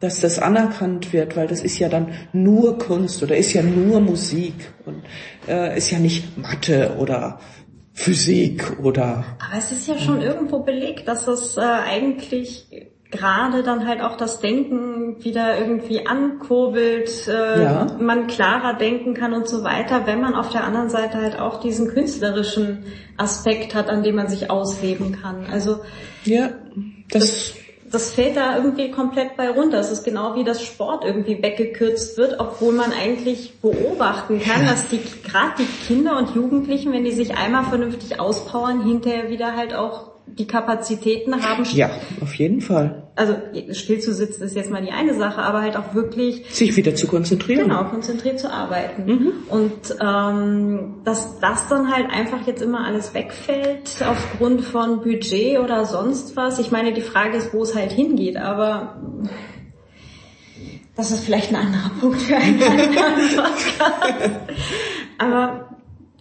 Dass 0.00 0.20
das 0.20 0.38
anerkannt 0.38 1.12
wird, 1.12 1.36
weil 1.36 1.46
das 1.46 1.62
ist 1.62 1.78
ja 1.78 1.88
dann 1.88 2.08
nur 2.32 2.78
Kunst 2.78 3.22
oder 3.22 3.36
ist 3.36 3.54
ja 3.54 3.62
nur 3.62 4.00
Musik 4.00 4.54
und 4.84 5.02
äh, 5.48 5.78
ist 5.78 5.90
ja 5.90 5.98
nicht 5.98 6.36
Mathe 6.36 6.96
oder 6.98 7.38
Physik 7.94 8.78
oder. 8.82 9.24
Aber 9.38 9.56
es 9.56 9.70
ist 9.70 9.86
ja 9.86 9.96
schon 9.96 10.20
irgendwo 10.20 10.58
belegt, 10.58 11.06
dass 11.06 11.28
es 11.28 11.56
äh, 11.56 11.60
eigentlich 11.60 12.66
gerade 13.12 13.62
dann 13.62 13.86
halt 13.86 14.00
auch 14.00 14.16
das 14.16 14.40
Denken 14.40 15.22
wieder 15.22 15.56
irgendwie 15.56 16.04
ankurbelt, 16.04 17.28
äh, 17.28 17.62
ja. 17.62 17.86
man 18.00 18.26
klarer 18.26 18.74
denken 18.74 19.14
kann 19.14 19.32
und 19.32 19.48
so 19.48 19.62
weiter, 19.62 20.06
wenn 20.06 20.20
man 20.20 20.34
auf 20.34 20.50
der 20.50 20.64
anderen 20.64 20.90
Seite 20.90 21.18
halt 21.18 21.38
auch 21.38 21.60
diesen 21.60 21.88
künstlerischen 21.88 22.84
Aspekt 23.16 23.76
hat, 23.76 23.88
an 23.88 24.02
dem 24.02 24.16
man 24.16 24.26
sich 24.26 24.50
ausleben 24.50 25.12
kann. 25.22 25.46
Also 25.46 25.80
ja, 26.24 26.50
das, 27.08 27.22
das 27.22 27.54
das 27.94 28.12
fällt 28.12 28.36
da 28.36 28.56
irgendwie 28.56 28.90
komplett 28.90 29.36
bei 29.36 29.48
runter. 29.48 29.78
Es 29.78 29.90
ist 29.90 30.04
genau 30.04 30.34
wie 30.34 30.44
das 30.44 30.62
Sport 30.62 31.04
irgendwie 31.04 31.40
weggekürzt 31.42 32.18
wird, 32.18 32.40
obwohl 32.40 32.74
man 32.74 32.92
eigentlich 32.92 33.60
beobachten 33.60 34.40
kann, 34.40 34.66
dass 34.66 34.88
die 34.88 35.00
gerade 35.22 35.54
die 35.58 35.86
Kinder 35.86 36.18
und 36.18 36.34
Jugendlichen, 36.34 36.92
wenn 36.92 37.04
die 37.04 37.12
sich 37.12 37.36
einmal 37.36 37.64
vernünftig 37.64 38.18
auspowern, 38.18 38.84
hinterher 38.84 39.30
wieder 39.30 39.54
halt 39.54 39.74
auch 39.74 40.13
die 40.26 40.46
Kapazitäten 40.46 41.42
haben. 41.44 41.64
Ja, 41.74 41.90
auf 42.20 42.34
jeden 42.34 42.60
Fall. 42.60 43.08
Also 43.16 43.34
still 43.72 44.00
zu 44.00 44.12
sitzen 44.12 44.42
ist 44.42 44.56
jetzt 44.56 44.70
mal 44.70 44.82
die 44.82 44.90
eine 44.90 45.14
Sache, 45.14 45.40
aber 45.42 45.62
halt 45.62 45.76
auch 45.76 45.94
wirklich 45.94 46.44
sich 46.52 46.76
wieder 46.76 46.94
zu 46.94 47.06
konzentrieren. 47.06 47.68
Genau, 47.68 47.84
konzentriert 47.84 48.40
zu 48.40 48.50
arbeiten. 48.50 49.04
Mhm. 49.04 49.32
Und 49.48 49.96
ähm, 50.00 50.94
dass 51.04 51.38
das 51.38 51.68
dann 51.68 51.92
halt 51.92 52.10
einfach 52.10 52.46
jetzt 52.46 52.62
immer 52.62 52.84
alles 52.84 53.14
wegfällt 53.14 54.04
aufgrund 54.04 54.62
von 54.62 55.02
Budget 55.02 55.60
oder 55.60 55.84
sonst 55.84 56.36
was. 56.36 56.58
Ich 56.58 56.72
meine, 56.72 56.92
die 56.92 57.02
Frage 57.02 57.36
ist, 57.36 57.54
wo 57.54 57.62
es 57.62 57.76
halt 57.76 57.92
hingeht, 57.92 58.36
aber 58.36 59.00
das 60.96 61.10
ist 61.12 61.24
vielleicht 61.24 61.50
ein 61.50 61.56
anderer 61.56 61.90
Punkt 62.00 62.20
für 62.20 62.36
einen 62.36 62.62
anderen 62.62 63.36
Podcast. 63.36 64.40
aber 65.18 65.68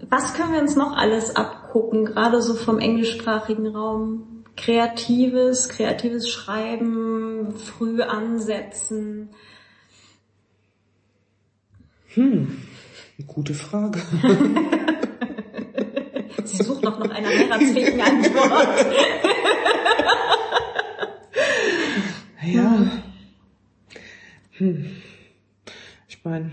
was 0.10 0.34
können 0.36 0.54
wir 0.54 0.62
uns 0.62 0.76
noch 0.76 0.96
alles 0.96 1.36
abgucken, 1.74 2.06
gerade 2.06 2.42
so 2.42 2.54
vom 2.54 2.80
englischsprachigen 2.80 3.68
Raum? 3.68 4.44
Kreatives, 4.56 5.68
kreatives 5.70 6.30
Schreiben, 6.30 7.56
früh 7.58 8.04
ansetzen. 8.04 9.30
Hm, 12.14 12.62
gute 13.26 13.56
Frage. 13.56 14.00
Sie 16.44 16.62
sucht 16.62 16.86
doch 16.86 17.00
noch 17.00 17.10
eine 17.10 17.28
heiratsfähigen 17.28 18.02
Antwort. 18.02 18.86
ja. 22.46 22.92
Hm. 24.52 25.02
Ich 26.08 26.24
meine, 26.24 26.52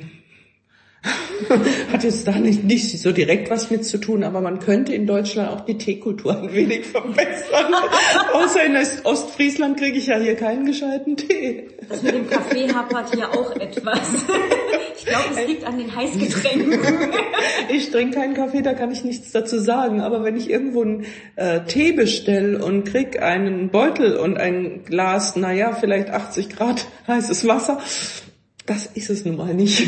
Hat 1.92 2.04
jetzt 2.04 2.26
da 2.26 2.32
nicht, 2.32 2.64
nicht 2.64 3.00
so 3.00 3.12
direkt 3.12 3.50
was 3.50 3.70
mit 3.70 3.84
zu 3.84 3.98
tun, 3.98 4.22
aber 4.22 4.40
man 4.40 4.58
könnte 4.58 4.94
in 4.94 5.06
Deutschland 5.06 5.48
auch 5.48 5.64
die 5.64 5.78
Teekultur 5.78 6.36
ein 6.36 6.52
wenig 6.52 6.86
verbessern. 6.86 7.74
Außer 8.34 8.64
in 8.64 8.76
Ostfriesland 9.04 9.78
kriege 9.78 9.96
ich 9.96 10.08
ja 10.08 10.18
hier 10.18 10.36
keinen 10.36 10.66
gescheiten 10.66 11.16
Tee. 11.16 11.68
Das 11.88 12.02
mit 12.02 12.14
dem 12.14 12.28
Kaffee 12.28 12.68
hapert 12.72 13.14
hier 13.14 13.30
auch 13.30 13.56
etwas. 13.56 14.00
Ich 14.96 15.06
glaube, 15.06 15.24
es 15.34 15.46
liegt 15.46 15.64
an 15.64 15.78
den 15.78 15.94
Heißgetränken. 15.94 16.78
Ich 17.72 17.90
trinke 17.90 18.18
keinen 18.18 18.34
Kaffee, 18.34 18.62
da 18.62 18.74
kann 18.74 18.90
ich 18.90 19.04
nichts 19.04 19.30
dazu 19.30 19.58
sagen. 19.58 20.00
Aber 20.00 20.24
wenn 20.24 20.36
ich 20.36 20.50
irgendwo 20.50 20.82
einen 20.82 21.06
äh, 21.36 21.60
Tee 21.64 21.92
bestelle 21.92 22.62
und 22.62 22.84
krieg 22.84 23.22
einen 23.22 23.70
Beutel 23.70 24.16
und 24.16 24.38
ein 24.38 24.82
Glas, 24.84 25.36
naja, 25.36 25.72
vielleicht 25.72 26.10
80 26.10 26.48
Grad 26.50 26.86
heißes 27.06 27.46
Wasser, 27.46 27.78
Das 28.66 28.86
ist 28.86 29.10
es 29.10 29.24
nun 29.24 29.36
mal 29.36 29.52
nicht. 29.52 29.84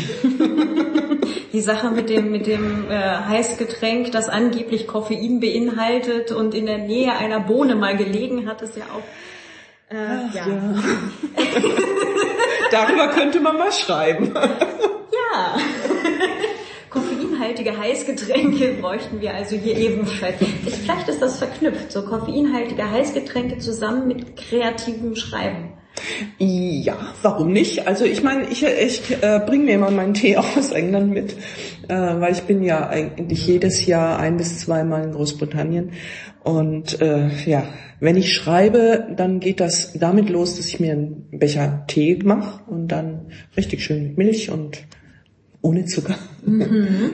Die 1.53 1.61
Sache 1.61 1.91
mit 1.91 2.09
dem, 2.09 2.31
mit 2.31 2.47
dem 2.47 2.89
äh, 2.89 2.95
Heißgetränk, 2.97 4.11
das 4.11 4.27
angeblich 4.27 4.87
Koffein 4.87 5.39
beinhaltet 5.39 6.31
und 6.31 6.55
in 6.55 6.65
der 6.65 6.79
Nähe 6.79 7.13
einer 7.13 7.39
Bohne 7.39 7.75
mal 7.75 7.95
gelegen 7.95 8.47
hat, 8.47 8.63
ist 8.63 8.75
ja 8.75 8.85
auch... 8.85 9.93
Äh, 9.93 9.97
Ach, 9.99 10.33
ja. 10.33 10.47
ja. 10.47 10.75
Darüber 12.71 13.09
könnte 13.09 13.39
man 13.39 13.55
mal 13.59 13.71
schreiben. 13.71 14.33
Ja. 14.33 15.55
Koffeinhaltige 16.89 17.77
Heißgetränke 17.77 18.77
bräuchten 18.81 19.21
wir 19.21 19.35
also 19.35 19.55
hier 19.55 19.77
ebenfalls. 19.77 20.37
Vielleicht 20.37 21.07
ist 21.07 21.21
das 21.21 21.37
verknüpft, 21.37 21.91
so 21.91 22.03
koffeinhaltige 22.03 22.89
Heißgetränke 22.89 23.59
zusammen 23.59 24.07
mit 24.07 24.37
kreativem 24.37 25.15
Schreiben. 25.15 25.73
Ja, 26.39 26.97
warum 27.21 27.53
nicht? 27.53 27.87
Also 27.87 28.05
ich 28.05 28.23
meine, 28.23 28.47
ich, 28.49 28.63
ich 28.63 29.11
äh, 29.21 29.39
bringe 29.45 29.65
mir 29.65 29.75
immer 29.75 29.91
meinen 29.91 30.13
Tee 30.13 30.37
aus 30.57 30.71
England 30.71 31.11
mit, 31.11 31.35
äh, 31.87 31.93
weil 31.93 32.33
ich 32.33 32.43
bin 32.43 32.63
ja 32.63 32.87
eigentlich 32.87 33.45
jedes 33.47 33.85
Jahr 33.85 34.19
ein 34.19 34.37
bis 34.37 34.59
zweimal 34.59 35.03
in 35.03 35.11
Großbritannien. 35.11 35.91
Und 36.43 36.99
äh, 37.01 37.29
ja, 37.45 37.63
wenn 37.99 38.17
ich 38.17 38.33
schreibe, 38.33 39.07
dann 39.15 39.39
geht 39.39 39.59
das 39.59 39.93
damit 39.93 40.29
los, 40.29 40.57
dass 40.57 40.67
ich 40.67 40.79
mir 40.79 40.93
einen 40.93 41.27
Becher 41.31 41.85
Tee 41.87 42.19
mache 42.23 42.69
und 42.69 42.89
dann 42.89 43.27
richtig 43.55 43.83
schön 43.83 44.03
mit 44.03 44.17
Milch 44.17 44.49
und 44.49 44.83
ohne 45.61 45.85
Zucker. 45.85 46.15
Mhm. 46.45 47.11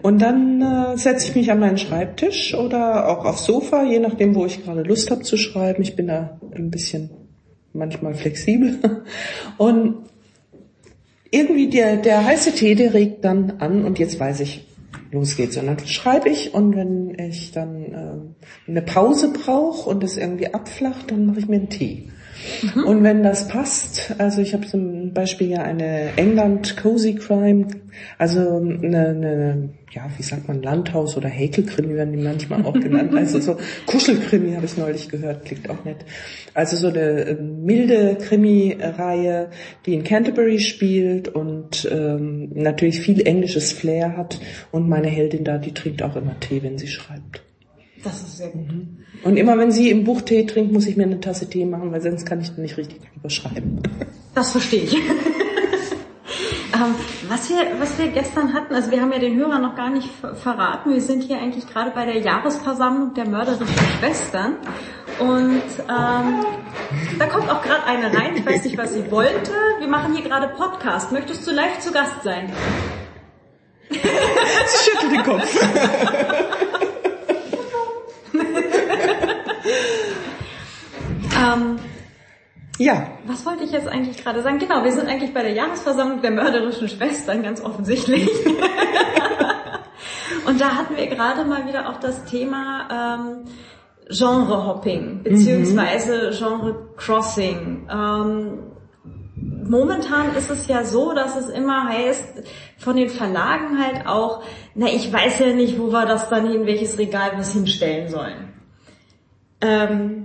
Und 0.00 0.22
dann 0.22 0.62
äh, 0.62 0.96
setze 0.96 1.28
ich 1.28 1.36
mich 1.36 1.52
an 1.52 1.60
meinen 1.60 1.76
Schreibtisch 1.76 2.54
oder 2.54 3.08
auch 3.10 3.26
aufs 3.26 3.44
Sofa, 3.44 3.84
je 3.84 3.98
nachdem, 3.98 4.34
wo 4.34 4.46
ich 4.46 4.64
gerade 4.64 4.82
Lust 4.82 5.10
habe 5.10 5.22
zu 5.22 5.36
schreiben. 5.36 5.82
Ich 5.82 5.94
bin 5.94 6.06
da 6.06 6.40
ein 6.54 6.70
bisschen 6.70 7.10
manchmal 7.72 8.14
flexibel. 8.14 8.78
Und 9.58 9.96
irgendwie 11.30 11.68
der, 11.68 11.96
der 11.96 12.24
heiße 12.24 12.52
Tee, 12.52 12.74
der 12.74 12.94
regt 12.94 13.24
dann 13.24 13.52
an 13.58 13.84
und 13.84 13.98
jetzt 13.98 14.20
weiß 14.20 14.40
ich, 14.40 14.66
los 15.10 15.36
geht's. 15.36 15.56
Und 15.56 15.66
dann 15.66 15.78
schreibe 15.80 16.28
ich 16.28 16.54
und 16.54 16.76
wenn 16.76 17.18
ich 17.18 17.52
dann 17.52 17.82
äh, 17.84 18.70
eine 18.70 18.82
Pause 18.82 19.32
brauche 19.32 19.88
und 19.88 20.04
es 20.04 20.16
irgendwie 20.16 20.52
abflacht, 20.52 21.10
dann 21.10 21.26
mache 21.26 21.40
ich 21.40 21.48
mir 21.48 21.56
einen 21.56 21.70
Tee. 21.70 22.11
Mhm. 22.74 22.84
Und 22.84 23.02
wenn 23.02 23.22
das 23.22 23.48
passt, 23.48 24.14
also 24.18 24.40
ich 24.40 24.54
habe 24.54 24.66
zum 24.66 25.12
Beispiel 25.12 25.48
ja 25.48 25.62
eine 25.62 26.16
England 26.16 26.76
Cozy 26.76 27.14
Crime, 27.14 27.66
also 28.18 28.40
eine, 28.58 29.08
eine 29.08 29.68
ja, 29.94 30.08
wie 30.16 30.22
sagt 30.22 30.48
man, 30.48 30.62
Landhaus 30.62 31.16
oder 31.16 31.28
Häkelkrimi 31.28 31.94
werden 31.94 32.12
die 32.16 32.22
manchmal 32.22 32.64
auch 32.64 32.72
genannt. 32.72 33.12
Also 33.22 33.40
so 33.40 33.56
Kuschelkrimi 33.86 34.54
habe 34.54 34.64
ich 34.64 34.76
neulich 34.76 35.08
gehört, 35.08 35.44
klingt 35.44 35.68
auch 35.68 35.84
nett. 35.84 35.98
Also 36.54 36.76
so 36.76 36.88
eine 36.88 37.00
äh, 37.00 37.34
milde 37.34 38.16
Krimi-Reihe, 38.16 39.50
die 39.84 39.94
in 39.94 40.02
Canterbury 40.02 40.58
spielt 40.58 41.28
und 41.28 41.88
ähm, 41.92 42.50
natürlich 42.54 43.00
viel 43.00 43.26
englisches 43.26 43.72
Flair 43.72 44.16
hat. 44.16 44.40
Und 44.70 44.88
meine 44.88 45.08
Heldin 45.08 45.44
da, 45.44 45.58
die 45.58 45.74
trinkt 45.74 46.02
auch 46.02 46.16
immer 46.16 46.38
Tee, 46.40 46.62
wenn 46.62 46.78
sie 46.78 46.88
schreibt. 46.88 47.42
Das 48.04 48.22
ist 48.22 48.38
sehr 48.38 48.48
gut. 48.48 48.68
Mhm. 48.68 48.98
Und 49.22 49.36
immer 49.36 49.56
wenn 49.58 49.70
sie 49.70 49.90
im 49.90 50.04
Buch 50.04 50.22
Tee 50.22 50.46
trinkt, 50.46 50.72
muss 50.72 50.86
ich 50.86 50.96
mir 50.96 51.04
eine 51.04 51.20
Tasse 51.20 51.48
Tee 51.48 51.64
machen, 51.64 51.92
weil 51.92 52.00
sonst 52.00 52.26
kann 52.26 52.40
ich 52.40 52.56
nicht 52.56 52.76
richtig 52.76 53.00
überschreiben. 53.16 53.80
Das 54.34 54.50
verstehe 54.52 54.82
ich. 54.82 54.94
ähm, 56.74 56.94
was 57.28 57.48
wir, 57.48 57.58
was 57.78 57.98
wir 57.98 58.08
gestern 58.08 58.52
hatten, 58.52 58.74
also 58.74 58.90
wir 58.90 59.00
haben 59.00 59.12
ja 59.12 59.20
den 59.20 59.36
Hörern 59.36 59.62
noch 59.62 59.76
gar 59.76 59.90
nicht 59.90 60.08
verraten, 60.42 60.92
wir 60.92 61.00
sind 61.00 61.22
hier 61.22 61.38
eigentlich 61.38 61.66
gerade 61.68 61.92
bei 61.92 62.04
der 62.04 62.18
Jahresversammlung 62.18 63.14
der 63.14 63.28
mörderischen 63.28 63.66
Schwestern. 63.98 64.56
Und 65.20 65.62
ähm, 65.88 66.44
da 67.18 67.26
kommt 67.26 67.48
auch 67.48 67.62
gerade 67.62 67.84
eine 67.84 68.12
rein, 68.12 68.36
ich 68.36 68.44
weiß 68.44 68.64
nicht, 68.64 68.78
was 68.78 68.94
sie 68.94 69.08
wollte. 69.10 69.52
Wir 69.78 69.88
machen 69.88 70.14
hier 70.14 70.24
gerade 70.24 70.48
Podcast. 70.48 71.12
Möchtest 71.12 71.46
du 71.46 71.52
live 71.52 71.78
zu 71.78 71.92
Gast 71.92 72.22
sein? 72.24 72.50
Sie 73.90 73.98
schüttelt 73.98 75.12
den 75.12 75.22
Kopf. 75.22 76.58
ähm, 81.42 81.78
ja. 82.78 83.08
Was 83.26 83.44
wollte 83.46 83.64
ich 83.64 83.72
jetzt 83.72 83.88
eigentlich 83.88 84.22
gerade 84.22 84.42
sagen? 84.42 84.58
Genau, 84.58 84.84
wir 84.84 84.92
sind 84.92 85.08
eigentlich 85.08 85.34
bei 85.34 85.42
der 85.42 85.52
Jahresversammlung 85.52 86.22
der 86.22 86.30
mörderischen 86.30 86.88
Schwestern, 86.88 87.42
ganz 87.42 87.62
offensichtlich. 87.62 88.28
Und 90.46 90.60
da 90.60 90.76
hatten 90.76 90.96
wir 90.96 91.06
gerade 91.06 91.44
mal 91.44 91.66
wieder 91.66 91.88
auch 91.88 91.98
das 92.00 92.24
Thema 92.24 92.88
ähm, 92.90 93.44
Genre-Hopping, 94.08 95.22
beziehungsweise 95.22 96.30
mhm. 96.30 96.36
Genre-Crossing. 96.36 97.88
Ähm, 97.90 98.58
momentan 99.36 100.34
ist 100.34 100.50
es 100.50 100.66
ja 100.66 100.84
so, 100.84 101.12
dass 101.12 101.36
es 101.36 101.48
immer 101.48 101.88
heißt, 101.88 102.42
von 102.78 102.96
den 102.96 103.08
Verlagen 103.08 103.78
halt 103.82 104.06
auch, 104.06 104.42
na, 104.74 104.86
ich 104.86 105.12
weiß 105.12 105.38
ja 105.38 105.52
nicht, 105.52 105.78
wo 105.78 105.92
wir 105.92 106.06
das 106.06 106.28
dann 106.28 106.50
hin, 106.50 106.66
welches 106.66 106.98
Regal 106.98 107.32
wir 107.32 107.40
es 107.40 107.52
hinstellen 107.52 108.08
sollen. 108.08 108.52
Ähm, 109.60 110.21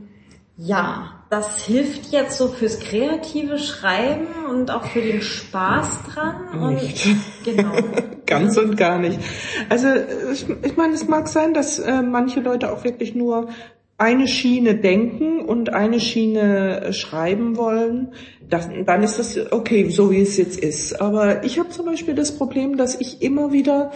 ja, 0.58 1.14
das 1.30 1.66
hilft 1.66 2.12
jetzt 2.12 2.38
so 2.38 2.48
fürs 2.48 2.80
kreative 2.80 3.60
Schreiben 3.60 4.28
und 4.50 4.72
auch 4.72 4.86
für 4.86 5.02
den 5.02 5.22
Spaß 5.22 6.04
dran. 6.12 6.74
Nicht. 6.74 7.06
Und, 7.06 7.22
genau. 7.44 7.74
Ganz 8.26 8.58
und 8.58 8.76
gar 8.76 8.98
nicht. 8.98 9.20
Also 9.70 9.88
ich, 10.34 10.46
ich 10.64 10.76
meine, 10.76 10.94
es 10.94 11.08
mag 11.08 11.28
sein, 11.28 11.54
dass 11.54 11.80
äh, 11.80 12.02
manche 12.02 12.42
Leute 12.42 12.74
auch 12.74 12.84
wirklich 12.84 13.16
nur 13.16 13.48
eine 13.98 14.28
Schiene 14.28 14.76
denken 14.76 15.42
und 15.42 15.74
eine 15.74 16.00
Schiene 16.00 16.82
äh, 16.82 16.94
schreiben 16.94 17.58
wollen, 17.58 18.14
das, 18.48 18.70
dann 18.86 19.04
ist 19.04 19.18
das 19.18 19.52
okay, 19.52 19.90
so 19.90 20.12
wie 20.12 20.22
es 20.22 20.38
jetzt 20.38 20.60
ist. 20.60 21.02
Aber 21.02 21.44
ich 21.44 21.58
habe 21.58 21.70
zum 21.70 21.86
Beispiel 21.86 22.14
das 22.14 22.38
Problem, 22.38 22.78
dass 22.78 23.00
ich 23.00 23.22
immer 23.22 23.52
wieder 23.52 23.92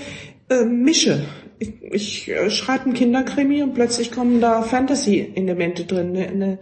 äh, 0.52 0.66
mische. 0.66 1.26
Ich, 1.60 1.82
ich 1.82 2.30
äh, 2.30 2.50
schreibe 2.50 2.86
einen 2.86 2.94
Kinderkrimi 2.94 3.64
und 3.64 3.74
plötzlich 3.74 4.12
kommen 4.12 4.42
da 4.42 4.62
Fantasy-Elemente 4.62 5.86
drin, 5.86 6.16
eine, 6.16 6.28
eine, 6.28 6.60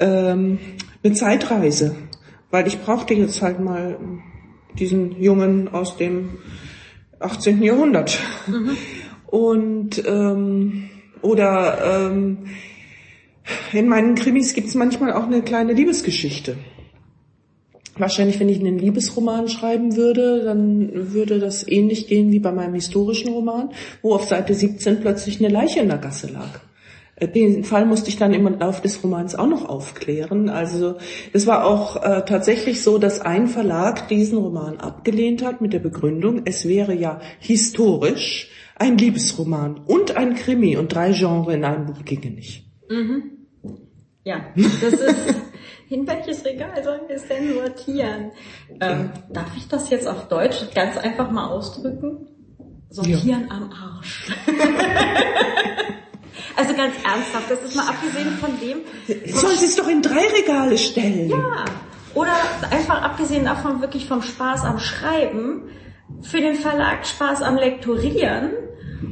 ähm, 0.00 0.58
eine 1.02 1.12
Zeitreise. 1.14 1.94
Weil 2.50 2.66
ich 2.66 2.80
brauchte 2.80 3.14
jetzt 3.14 3.40
halt 3.42 3.60
mal 3.60 3.98
diesen 4.78 5.20
Jungen 5.20 5.68
aus 5.68 5.96
dem 5.96 6.38
18. 7.20 7.62
Jahrhundert. 7.62 8.18
Mhm. 8.46 8.76
Und 9.26 10.02
ähm, 10.06 10.90
oder 11.22 12.08
ähm, 12.08 12.38
in 13.72 13.88
meinen 13.88 14.14
Krimis 14.14 14.54
gibt 14.54 14.68
es 14.68 14.74
manchmal 14.74 15.12
auch 15.12 15.26
eine 15.26 15.42
kleine 15.42 15.72
Liebesgeschichte. 15.72 16.56
Wahrscheinlich, 18.00 18.40
wenn 18.40 18.48
ich 18.48 18.60
einen 18.60 18.78
Liebesroman 18.78 19.48
schreiben 19.48 19.96
würde, 19.96 20.42
dann 20.44 21.12
würde 21.12 21.38
das 21.38 21.66
ähnlich 21.68 22.06
gehen 22.06 22.32
wie 22.32 22.38
bei 22.38 22.50
meinem 22.50 22.74
historischen 22.74 23.32
Roman, 23.32 23.70
wo 24.02 24.14
auf 24.14 24.24
Seite 24.24 24.54
17 24.54 25.00
plötzlich 25.00 25.38
eine 25.38 25.52
Leiche 25.52 25.80
in 25.80 25.88
der 25.88 25.98
Gasse 25.98 26.28
lag. 26.28 26.60
Äh, 27.16 27.28
den 27.28 27.64
Fall 27.64 27.86
musste 27.86 28.08
ich 28.08 28.16
dann 28.16 28.32
im 28.32 28.46
Laufe 28.58 28.82
des 28.82 29.02
Romans 29.04 29.34
auch 29.34 29.46
noch 29.46 29.68
aufklären. 29.68 30.48
Also 30.48 30.96
es 31.32 31.46
war 31.46 31.66
auch 31.66 32.02
äh, 32.02 32.24
tatsächlich 32.24 32.82
so, 32.82 32.98
dass 32.98 33.20
ein 33.20 33.46
Verlag 33.46 34.08
diesen 34.08 34.38
Roman 34.38 34.78
abgelehnt 34.78 35.44
hat 35.44 35.60
mit 35.60 35.72
der 35.72 35.80
Begründung, 35.80 36.42
es 36.46 36.66
wäre 36.66 36.94
ja 36.94 37.20
historisch 37.38 38.48
ein 38.76 38.96
Liebesroman 38.96 39.78
und 39.86 40.16
ein 40.16 40.34
Krimi 40.34 40.78
und 40.78 40.94
drei 40.94 41.12
Genres 41.12 41.54
in 41.54 41.64
einem 41.64 41.86
Buch 41.86 42.02
ginge 42.04 42.30
nicht. 42.30 42.64
Mhm. 42.88 43.24
Ja, 44.24 44.46
das 44.56 44.92
ist, 44.92 45.02
in 45.90 46.06
welches 46.06 46.44
Regal 46.44 46.82
sollen 46.84 47.00
wir 47.08 47.16
es 47.16 47.26
denn 47.26 47.52
sortieren? 47.52 48.30
Ähm, 48.80 49.10
darf 49.28 49.56
ich 49.56 49.66
das 49.66 49.90
jetzt 49.90 50.06
auf 50.06 50.28
Deutsch 50.28 50.72
ganz 50.72 50.96
einfach 50.96 51.30
mal 51.30 51.48
ausdrücken? 51.48 52.28
Sortieren 52.88 53.48
ja. 53.48 53.56
am 53.56 53.72
Arsch. 53.72 54.30
also 56.56 56.74
ganz 56.74 56.94
ernsthaft, 57.04 57.50
das 57.50 57.62
ist 57.62 57.74
mal 57.74 57.88
abgesehen 57.88 58.38
von 58.38 58.50
dem... 58.60 58.78
Soll 59.34 59.56
sie 59.56 59.66
es 59.66 59.76
doch 59.76 59.88
in 59.88 60.00
drei 60.00 60.26
Regale 60.28 60.78
stellen? 60.78 61.28
Ja, 61.28 61.64
oder 62.14 62.34
einfach 62.70 63.02
abgesehen 63.02 63.44
davon 63.44 63.80
wirklich 63.80 64.06
vom 64.06 64.22
Spaß 64.22 64.64
am 64.64 64.78
Schreiben, 64.78 65.70
für 66.22 66.40
den 66.40 66.54
Verlag 66.54 67.06
Spaß 67.06 67.42
am 67.42 67.56
Lektorieren 67.56 68.52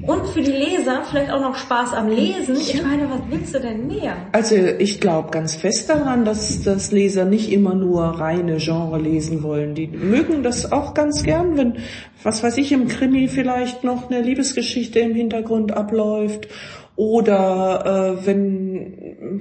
und 0.03 0.27
für 0.29 0.41
die 0.43 0.53
Leser 0.53 1.03
vielleicht 1.09 1.31
auch 1.31 1.41
noch 1.41 1.57
Spaß 1.57 1.95
am 1.95 2.09
Lesen. 2.09 2.57
Ich 2.57 2.83
meine, 2.83 3.09
was 3.11 3.21
willst 3.31 3.55
du 3.55 3.61
denn 3.61 3.87
mehr? 3.87 4.17
Also 4.33 4.55
ich 4.55 5.01
glaube 5.01 5.31
ganz 5.31 5.55
fest 5.55 5.89
daran, 5.89 6.25
dass 6.25 6.63
das 6.63 6.93
Leser 6.93 7.25
nicht 7.25 7.51
immer 7.51 7.75
nur 7.75 8.03
reine 8.03 8.57
Genre 8.57 8.99
lesen 8.99 9.43
wollen. 9.43 9.75
Die 9.75 9.87
mögen 9.87 10.43
das 10.43 10.73
auch 10.73 10.95
ganz 10.95 11.23
gern, 11.23 11.57
wenn, 11.57 11.79
was 12.23 12.43
weiß 12.43 12.59
ich, 12.59 12.73
im 12.73 12.89
Krimi 12.89 13.29
vielleicht 13.29 13.85
noch 13.85 14.11
eine 14.11 14.21
Liebesgeschichte 14.21 14.99
im 15.01 15.15
Hintergrund 15.15 15.73
abläuft 15.73 16.49
oder 16.97 18.19
äh, 18.21 18.27
wenn 18.27 19.41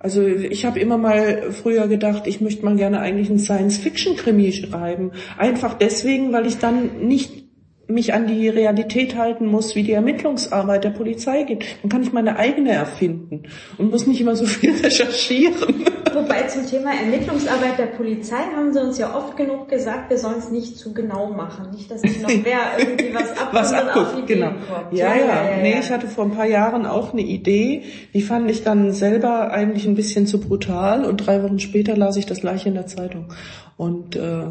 also 0.00 0.24
ich 0.24 0.64
habe 0.64 0.78
immer 0.78 0.96
mal 0.96 1.50
früher 1.50 1.88
gedacht, 1.88 2.28
ich 2.28 2.40
möchte 2.40 2.64
mal 2.64 2.76
gerne 2.76 3.00
eigentlich 3.00 3.30
einen 3.30 3.40
Science-Fiction-Krimi 3.40 4.52
schreiben. 4.52 5.10
Einfach 5.36 5.74
deswegen, 5.74 6.32
weil 6.32 6.46
ich 6.46 6.58
dann 6.58 7.08
nicht 7.08 7.47
mich 7.88 8.12
an 8.12 8.26
die 8.26 8.48
Realität 8.48 9.16
halten 9.16 9.46
muss, 9.46 9.74
wie 9.74 9.82
die 9.82 9.92
Ermittlungsarbeit 9.92 10.84
der 10.84 10.90
Polizei 10.90 11.44
geht. 11.44 11.64
Dann 11.82 11.90
kann 11.90 12.02
ich 12.02 12.12
meine 12.12 12.36
eigene 12.36 12.72
erfinden 12.72 13.44
und 13.78 13.90
muss 13.90 14.06
nicht 14.06 14.20
immer 14.20 14.36
so 14.36 14.44
viel 14.44 14.72
recherchieren. 14.82 15.86
Wobei 16.12 16.42
zum 16.42 16.66
Thema 16.66 16.90
Ermittlungsarbeit 16.92 17.78
der 17.78 17.86
Polizei 17.86 18.40
haben 18.54 18.74
sie 18.74 18.80
uns 18.80 18.98
ja 18.98 19.16
oft 19.16 19.36
genug 19.36 19.68
gesagt, 19.68 20.10
wir 20.10 20.18
sollen 20.18 20.38
es 20.38 20.50
nicht 20.50 20.76
zu 20.76 20.92
genau 20.92 21.28
machen. 21.28 21.70
Nicht, 21.70 21.90
dass 21.90 22.02
sich 22.02 22.20
noch 22.20 22.28
wer 22.28 22.78
irgendwie 22.78 23.14
was 23.14 23.30
abguckt 23.30 23.54
Was 23.54 23.72
auf 23.72 23.78
abguckt, 23.78 24.18
Ideen 24.24 24.40
genau. 24.40 24.48
kommt. 24.48 24.92
Ja, 24.92 25.14
ja, 25.14 25.56
Nee, 25.62 25.78
ich 25.80 25.90
hatte 25.90 26.08
vor 26.08 26.24
ein 26.24 26.32
paar 26.32 26.46
Jahren 26.46 26.84
auch 26.84 27.12
eine 27.12 27.22
Idee, 27.22 27.84
die 28.12 28.22
fand 28.22 28.50
ich 28.50 28.64
dann 28.64 28.92
selber 28.92 29.50
eigentlich 29.50 29.86
ein 29.86 29.94
bisschen 29.94 30.26
zu 30.26 30.40
brutal 30.40 31.06
und 31.06 31.18
drei 31.18 31.42
Wochen 31.42 31.58
später 31.58 31.96
las 31.96 32.16
ich 32.16 32.26
das 32.26 32.40
gleiche 32.40 32.68
in 32.68 32.74
der 32.74 32.86
Zeitung. 32.86 33.32
Und 33.78 34.16
äh, 34.16 34.42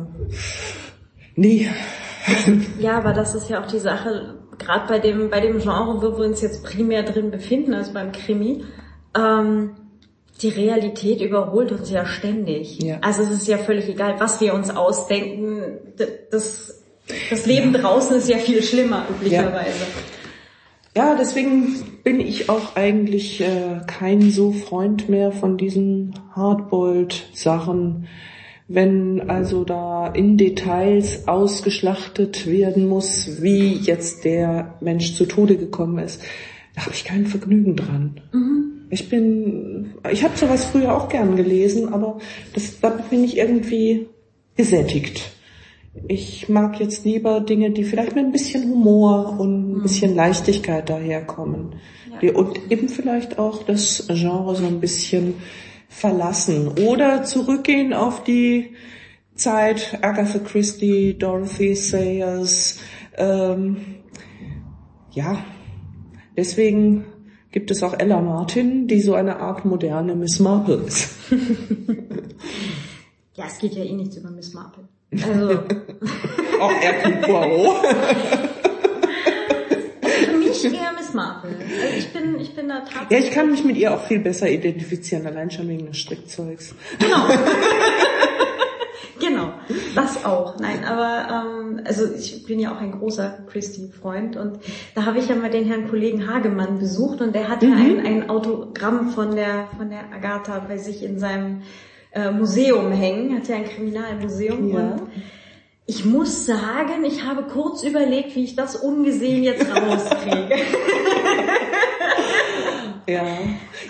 nee. 1.37 1.69
Ja, 2.79 2.97
aber 2.97 3.13
das 3.13 3.35
ist 3.35 3.49
ja 3.49 3.63
auch 3.63 3.67
die 3.67 3.79
Sache, 3.79 4.35
gerade 4.57 4.87
bei 4.87 4.99
dem, 4.99 5.29
bei 5.29 5.39
dem 5.39 5.59
Genre, 5.59 6.01
wo 6.01 6.17
wir 6.17 6.25
uns 6.25 6.41
jetzt 6.41 6.63
primär 6.63 7.03
drin 7.03 7.31
befinden, 7.31 7.73
also 7.73 7.93
beim 7.93 8.11
Krimi, 8.11 8.65
ähm, 9.15 9.71
die 10.41 10.49
Realität 10.49 11.21
überholt 11.21 11.71
uns 11.71 11.89
ja 11.89 12.05
ständig. 12.05 12.81
Ja. 12.81 12.99
Also 13.01 13.23
es 13.23 13.31
ist 13.31 13.47
ja 13.47 13.57
völlig 13.57 13.89
egal, 13.89 14.15
was 14.19 14.39
wir 14.41 14.53
uns 14.53 14.69
ausdenken. 14.69 15.79
Das, 16.29 16.83
das 17.29 17.45
Leben 17.45 17.73
draußen 17.73 18.17
ist 18.17 18.29
ja 18.29 18.37
viel 18.37 18.61
schlimmer, 18.61 19.05
üblicherweise. 19.09 19.85
Ja, 20.95 21.15
deswegen 21.15 21.99
bin 22.03 22.19
ich 22.19 22.49
auch 22.49 22.75
eigentlich 22.75 23.41
äh, 23.41 23.81
kein 23.85 24.31
so 24.31 24.51
Freund 24.51 25.09
mehr 25.09 25.31
von 25.31 25.57
diesen 25.57 26.19
Hardboiled-Sachen. 26.35 28.07
Wenn 28.67 29.29
also 29.29 29.63
da 29.63 30.07
in 30.07 30.37
Details 30.37 31.27
ausgeschlachtet 31.27 32.47
werden 32.47 32.87
muss, 32.87 33.41
wie 33.41 33.75
jetzt 33.75 34.25
der 34.25 34.75
Mensch 34.81 35.15
zu 35.15 35.25
Tode 35.25 35.55
gekommen 35.55 35.99
ist, 35.99 36.21
da 36.75 36.81
habe 36.81 36.93
ich 36.93 37.05
kein 37.05 37.25
Vergnügen 37.25 37.75
dran. 37.75 38.21
Ich 38.89 39.09
bin, 39.09 39.93
ich 40.11 40.23
habe 40.23 40.37
sowas 40.37 40.65
früher 40.65 40.95
auch 40.95 41.09
gern 41.09 41.35
gelesen, 41.35 41.93
aber 41.93 42.19
das, 42.53 42.79
da 42.79 42.89
bin 42.89 43.23
ich 43.23 43.37
irgendwie 43.37 44.07
gesättigt. 44.55 45.31
Ich 46.07 46.47
mag 46.47 46.79
jetzt 46.79 47.05
lieber 47.05 47.39
Dinge, 47.39 47.71
die 47.71 47.83
vielleicht 47.83 48.15
mit 48.15 48.25
ein 48.25 48.31
bisschen 48.31 48.69
Humor 48.69 49.39
und 49.39 49.77
ein 49.77 49.81
bisschen 49.81 50.15
Leichtigkeit 50.15 50.89
daherkommen. 50.89 51.75
Die, 52.21 52.31
und 52.31 52.59
eben 52.69 52.89
vielleicht 52.89 53.39
auch 53.39 53.63
das 53.63 54.07
Genre 54.07 54.55
so 54.55 54.65
ein 54.65 54.79
bisschen 54.79 55.35
verlassen. 55.89 56.67
Oder 56.79 57.23
zurückgehen 57.23 57.93
auf 57.93 58.23
die 58.23 58.75
Zeit 59.35 59.99
Agatha 60.01 60.39
Christie, 60.39 61.17
Dorothy 61.17 61.75
Sayers. 61.75 62.79
Ähm, 63.15 63.77
ja, 65.11 65.43
deswegen 66.35 67.05
gibt 67.51 67.71
es 67.71 67.81
auch 67.83 67.93
Ella 67.97 68.21
Martin, 68.21 68.87
die 68.87 69.01
so 69.01 69.15
eine 69.15 69.39
Art 69.39 69.65
moderne 69.65 70.15
Miss 70.15 70.39
Marple 70.39 70.83
ist. 70.87 71.09
Ja, 73.33 73.45
es 73.45 73.57
geht 73.59 73.73
ja 73.75 73.83
eh 73.83 73.93
nichts 73.93 74.17
über 74.17 74.31
Miss 74.31 74.53
Marple. 74.53 74.87
Also 75.11 75.49
Auch 76.59 76.71
Hercule 76.71 77.17
Poirot. 77.17 77.85
für 80.25 80.37
mich 80.37 80.65
eher 80.65 80.91
Miss 80.97 81.13
Marple. 81.13 81.51
Also 81.51 81.96
bin, 82.57 82.67
da 82.67 82.79
tatsächlich. 82.79 83.09
Ja, 83.11 83.17
ich 83.19 83.31
kann 83.31 83.49
mich 83.51 83.63
mit 83.63 83.77
ihr 83.77 83.93
auch 83.93 84.03
viel 84.05 84.19
besser 84.19 84.49
identifizieren, 84.49 85.25
allein 85.25 85.49
schon 85.51 85.69
wegen 85.69 85.85
des 85.87 85.97
Strickzeugs. 85.97 86.75
Genau, 89.19 89.51
das 89.95 90.23
auch. 90.25 90.59
Nein, 90.59 90.85
aber 90.85 91.27
ähm, 91.59 91.81
also 91.85 92.05
ich 92.13 92.45
bin 92.45 92.59
ja 92.59 92.71
auch 92.75 92.79
ein 92.79 92.91
großer 92.91 93.39
Christie-Freund 93.51 94.37
und 94.37 94.59
da 94.93 95.05
habe 95.05 95.17
ich 95.17 95.27
ja 95.27 95.35
mal 95.35 95.49
den 95.49 95.65
Herrn 95.65 95.89
Kollegen 95.89 96.31
Hagemann 96.31 96.77
besucht 96.77 97.19
und 97.21 97.33
der 97.33 97.47
hatte 97.49 97.65
Mhm. 97.65 97.73
ein, 97.99 98.05
ein 98.05 98.29
Autogramm 98.29 99.09
von 99.09 99.35
der 99.35 99.69
von 99.75 99.89
der 99.89 100.01
Agatha 100.13 100.59
bei 100.59 100.77
sich 100.77 101.01
in 101.03 101.17
seinem 101.17 101.63
äh, 102.11 102.29
Museum 102.29 102.91
hängen, 102.91 103.35
hat 103.35 103.47
ja 103.47 103.55
ein 103.55 103.65
Kriminalmuseum 103.65 104.69
Ja. 104.69 104.77
und 104.81 105.01
ich 105.87 106.05
muss 106.05 106.45
sagen, 106.45 107.03
ich 107.03 107.25
habe 107.25 107.43
kurz 107.51 107.81
überlegt, 107.83 108.35
wie 108.35 108.43
ich 108.43 108.55
das 108.55 108.75
ungesehen 108.75 109.43
jetzt 109.43 109.65
rauskriege. 109.65 110.55
Ja, 113.07 113.23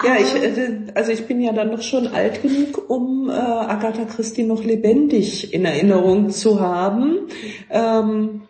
ja, 0.04 0.16
ich, 0.20 0.36
äh, 0.36 0.78
also 0.94 1.12
ich 1.12 1.26
bin 1.26 1.42
ja 1.42 1.52
dann 1.52 1.72
doch 1.72 1.82
schon 1.82 2.08
alt 2.08 2.44
genug, 2.44 2.88
um 2.90 3.30
äh, 3.30 3.34
Agatha 3.34 4.06
Christie 4.06 4.44
noch 4.44 4.64
lebendig 4.64 5.54
in 5.54 5.66
Erinnerung 5.66 6.30
zu 6.30 6.60
haben. 6.60 7.28
Ähm, 7.72 8.44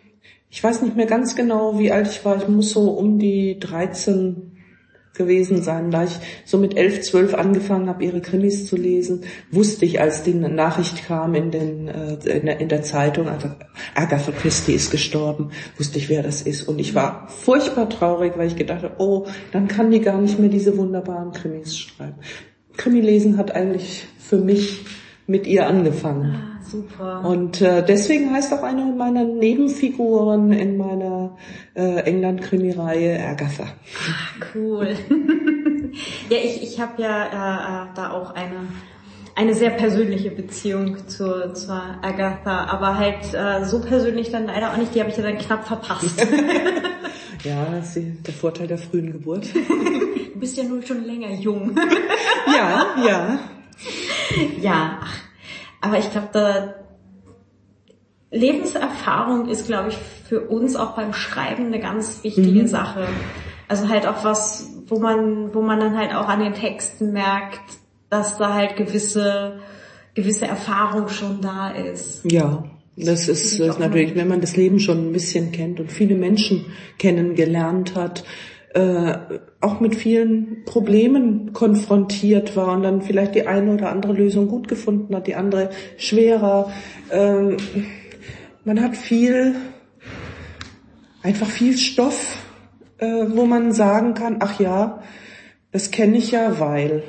ich 0.50 0.62
weiß 0.62 0.82
nicht 0.82 0.96
mehr 0.96 1.06
ganz 1.06 1.36
genau, 1.36 1.78
wie 1.78 1.90
alt 1.90 2.08
ich 2.08 2.24
war. 2.24 2.36
Ich 2.36 2.48
muss 2.48 2.72
so 2.72 2.90
um 2.90 3.18
die 3.18 3.58
13 3.58 4.47
gewesen 5.18 5.62
sein. 5.62 5.90
Da 5.90 6.04
ich 6.04 6.18
so 6.46 6.56
mit 6.56 6.78
11, 6.78 7.02
12 7.02 7.34
angefangen 7.34 7.88
habe, 7.88 8.02
ihre 8.04 8.22
Krimis 8.22 8.66
zu 8.66 8.76
lesen, 8.76 9.24
wusste 9.50 9.84
ich, 9.84 10.00
als 10.00 10.22
die 10.22 10.32
Nachricht 10.32 11.06
kam 11.06 11.34
in, 11.34 11.50
den, 11.50 11.88
äh, 11.88 12.14
in, 12.14 12.46
der, 12.46 12.60
in 12.60 12.68
der 12.70 12.82
Zeitung, 12.82 13.28
also 13.28 13.50
Agatha 13.94 14.32
Christie 14.32 14.72
ist 14.72 14.90
gestorben, 14.90 15.50
wusste 15.76 15.98
ich, 15.98 16.08
wer 16.08 16.22
das 16.22 16.40
ist. 16.40 16.62
Und 16.62 16.78
ich 16.78 16.94
war 16.94 17.28
furchtbar 17.28 17.90
traurig, 17.90 18.38
weil 18.38 18.48
ich 18.48 18.56
gedacht 18.56 18.84
habe, 18.84 18.94
oh, 18.96 19.26
dann 19.52 19.68
kann 19.68 19.90
die 19.90 20.00
gar 20.00 20.18
nicht 20.18 20.38
mehr 20.38 20.48
diese 20.48 20.78
wunderbaren 20.78 21.32
Krimis 21.32 21.76
schreiben. 21.76 22.16
Krimi-Lesen 22.78 23.36
hat 23.36 23.50
eigentlich 23.50 24.06
für 24.18 24.38
mich 24.38 24.86
mit 25.26 25.46
ihr 25.46 25.66
angefangen. 25.66 26.57
Ah, 26.68 26.70
super. 26.70 27.24
Und 27.24 27.60
äh, 27.60 27.84
deswegen 27.84 28.32
heißt 28.32 28.52
auch 28.52 28.62
eine 28.62 28.84
meiner 28.84 29.24
Nebenfiguren 29.24 30.52
in 30.52 30.76
meiner 30.76 31.36
äh, 31.74 32.00
England-Krimi-Reihe 32.00 33.24
Agatha. 33.26 33.66
Cool. 34.54 34.88
ja, 36.30 36.36
ich, 36.42 36.62
ich 36.62 36.80
habe 36.80 37.02
ja 37.02 37.26
äh, 37.26 37.86
da 37.94 38.10
auch 38.12 38.34
eine 38.34 38.68
eine 39.34 39.54
sehr 39.54 39.70
persönliche 39.70 40.32
Beziehung 40.32 41.06
zur, 41.06 41.54
zur 41.54 41.80
Agatha, 42.02 42.64
aber 42.64 42.98
halt 42.98 43.32
äh, 43.34 43.64
so 43.64 43.80
persönlich 43.80 44.32
dann 44.32 44.46
leider 44.46 44.72
auch 44.72 44.76
nicht, 44.76 44.96
die 44.96 45.00
habe 45.00 45.10
ich 45.10 45.16
ja 45.16 45.22
dann 45.22 45.38
knapp 45.38 45.64
verpasst. 45.64 46.26
Ja, 47.44 47.66
das 47.66 47.96
ist 47.96 48.26
der 48.26 48.34
Vorteil 48.34 48.66
der 48.66 48.78
frühen 48.78 49.12
Geburt. 49.12 49.46
du 49.54 50.40
bist 50.40 50.56
ja 50.56 50.64
nun 50.64 50.82
schon 50.82 51.04
länger 51.04 51.30
jung. 51.30 51.72
ja, 52.48 52.86
ja. 53.06 53.38
ja, 54.60 54.98
ach, 55.00 55.27
aber 55.80 55.98
ich 55.98 56.10
glaube, 56.10 56.28
da 56.32 56.74
Lebenserfahrung 58.30 59.48
ist, 59.48 59.66
glaube 59.66 59.88
ich, 59.88 59.96
für 59.96 60.40
uns 60.40 60.76
auch 60.76 60.94
beim 60.94 61.12
Schreiben 61.14 61.66
eine 61.66 61.80
ganz 61.80 62.22
wichtige 62.22 62.68
Sache. 62.68 63.06
Also 63.68 63.88
halt 63.88 64.06
auch 64.06 64.22
was, 64.24 64.70
wo 64.86 64.98
man, 64.98 65.54
wo 65.54 65.62
man 65.62 65.80
dann 65.80 65.96
halt 65.96 66.14
auch 66.14 66.28
an 66.28 66.40
den 66.40 66.54
Texten 66.54 67.12
merkt, 67.12 67.60
dass 68.10 68.36
da 68.36 68.54
halt 68.54 68.76
gewisse, 68.76 69.60
gewisse 70.14 70.46
Erfahrung 70.46 71.08
schon 71.08 71.40
da 71.40 71.70
ist. 71.70 72.30
Ja, 72.30 72.64
das 72.96 73.28
ist, 73.28 73.60
das 73.60 73.70
auch 73.70 73.78
natürlich, 73.78 74.14
wenn 74.14 74.28
man 74.28 74.40
das 74.40 74.56
Leben 74.56 74.80
schon 74.80 75.08
ein 75.08 75.12
bisschen 75.12 75.52
kennt 75.52 75.80
und 75.80 75.92
viele 75.92 76.16
Menschen 76.16 76.66
kennengelernt 76.98 77.94
hat, 77.94 78.24
äh, 78.74 79.14
auch 79.60 79.80
mit 79.80 79.94
vielen 79.94 80.64
Problemen 80.64 81.52
konfrontiert 81.52 82.54
war 82.54 82.72
und 82.72 82.82
dann 82.82 83.02
vielleicht 83.02 83.34
die 83.34 83.46
eine 83.46 83.72
oder 83.72 83.90
andere 83.90 84.12
Lösung 84.12 84.48
gut 84.48 84.68
gefunden 84.68 85.14
hat, 85.14 85.26
die 85.26 85.34
andere 85.34 85.70
schwerer. 85.96 86.70
Ähm, 87.10 87.56
man 88.64 88.82
hat 88.82 88.96
viel, 88.96 89.54
einfach 91.22 91.48
viel 91.48 91.78
Stoff, 91.78 92.42
äh, 92.98 93.24
wo 93.28 93.46
man 93.46 93.72
sagen 93.72 94.14
kann, 94.14 94.36
ach 94.40 94.60
ja, 94.60 95.02
das 95.72 95.90
kenne 95.90 96.18
ich 96.18 96.32
ja, 96.32 96.60
weil. 96.60 97.02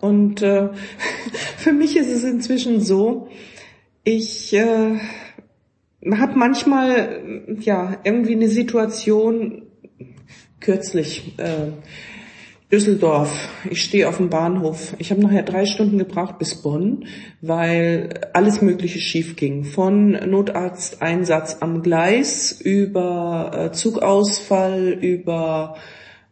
Und 0.00 0.42
äh, 0.42 0.68
für 1.56 1.72
mich 1.72 1.96
ist 1.96 2.10
es 2.10 2.22
inzwischen 2.22 2.80
so, 2.80 3.28
ich 4.04 4.54
äh, 4.54 4.98
habe 6.12 6.38
manchmal 6.38 7.20
ja 7.60 7.96
irgendwie 8.04 8.34
eine 8.34 8.48
Situation 8.48 9.63
kürzlich 10.64 11.38
äh, 11.38 11.72
Düsseldorf. 12.72 13.50
Ich 13.70 13.84
stehe 13.84 14.08
auf 14.08 14.16
dem 14.16 14.30
Bahnhof. 14.30 14.94
Ich 14.98 15.10
habe 15.10 15.20
nachher 15.20 15.42
drei 15.42 15.66
Stunden 15.66 15.98
gebraucht 15.98 16.38
bis 16.38 16.62
Bonn, 16.62 17.04
weil 17.42 18.08
alles 18.32 18.62
Mögliche 18.62 18.98
schief 18.98 19.36
ging. 19.36 19.64
Von 19.64 20.12
Notarzteinsatz 20.12 21.58
am 21.60 21.82
Gleis 21.82 22.50
über 22.60 23.50
äh, 23.54 23.72
Zugausfall 23.72 24.98
über 25.00 25.76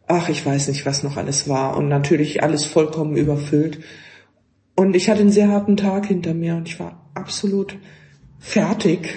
ach 0.07 0.27
ich 0.27 0.45
weiß 0.45 0.67
nicht 0.67 0.85
was 0.85 1.03
noch 1.03 1.15
alles 1.15 1.47
war 1.47 1.77
und 1.77 1.87
natürlich 1.87 2.43
alles 2.43 2.65
vollkommen 2.65 3.15
überfüllt. 3.15 3.79
Und 4.75 4.95
ich 4.95 5.09
hatte 5.09 5.21
einen 5.21 5.31
sehr 5.31 5.49
harten 5.49 5.77
Tag 5.77 6.07
hinter 6.07 6.33
mir 6.33 6.55
und 6.55 6.67
ich 6.67 6.79
war 6.79 7.09
absolut 7.13 7.77
fertig. 8.39 9.07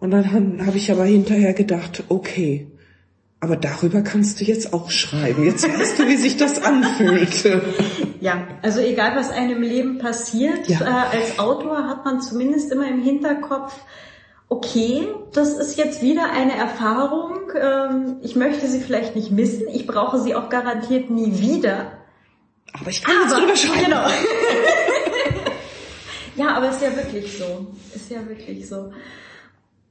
Und 0.00 0.10
dann 0.10 0.66
habe 0.66 0.76
ich 0.76 0.90
aber 0.90 1.04
hinterher 1.04 1.54
gedacht, 1.54 2.04
okay, 2.08 2.66
aber 3.40 3.56
darüber 3.56 4.00
kannst 4.02 4.40
du 4.40 4.44
jetzt 4.44 4.72
auch 4.72 4.90
schreiben. 4.90 5.44
Jetzt 5.44 5.68
weißt 5.68 5.98
du, 5.98 6.08
wie 6.08 6.16
sich 6.16 6.36
das 6.36 6.62
anfühlt. 6.62 7.44
Ja, 8.20 8.46
also 8.62 8.80
egal 8.80 9.16
was 9.16 9.30
einem 9.30 9.56
im 9.56 9.62
Leben 9.62 9.98
passiert, 9.98 10.66
Ja. 10.68 10.80
äh, 10.80 11.16
als 11.18 11.38
Autor 11.38 11.86
hat 11.88 12.04
man 12.06 12.22
zumindest 12.22 12.72
immer 12.72 12.88
im 12.88 13.02
Hinterkopf, 13.02 13.74
okay, 14.48 15.08
das 15.32 15.50
ist 15.50 15.76
jetzt 15.76 16.00
wieder 16.00 16.30
eine 16.32 16.56
Erfahrung, 16.56 17.50
ähm, 17.60 18.16
ich 18.22 18.34
möchte 18.36 18.66
sie 18.66 18.80
vielleicht 18.80 19.14
nicht 19.14 19.30
missen, 19.30 19.68
ich 19.68 19.86
brauche 19.86 20.18
sie 20.20 20.34
auch 20.34 20.48
garantiert 20.48 21.10
nie 21.10 21.38
wieder. 21.40 21.92
Aber 22.72 22.90
ich 22.90 23.04
kann 23.04 23.14
jetzt 23.22 23.36
drüber 23.36 23.56
schreiben. 23.56 23.84
Genau. 23.84 24.06
aber 26.54 26.70
ist 26.70 26.82
ja 26.82 26.96
wirklich 26.96 27.36
so. 27.38 27.66
Ist 27.94 28.10
ja 28.10 28.26
wirklich 28.26 28.68
so. 28.68 28.92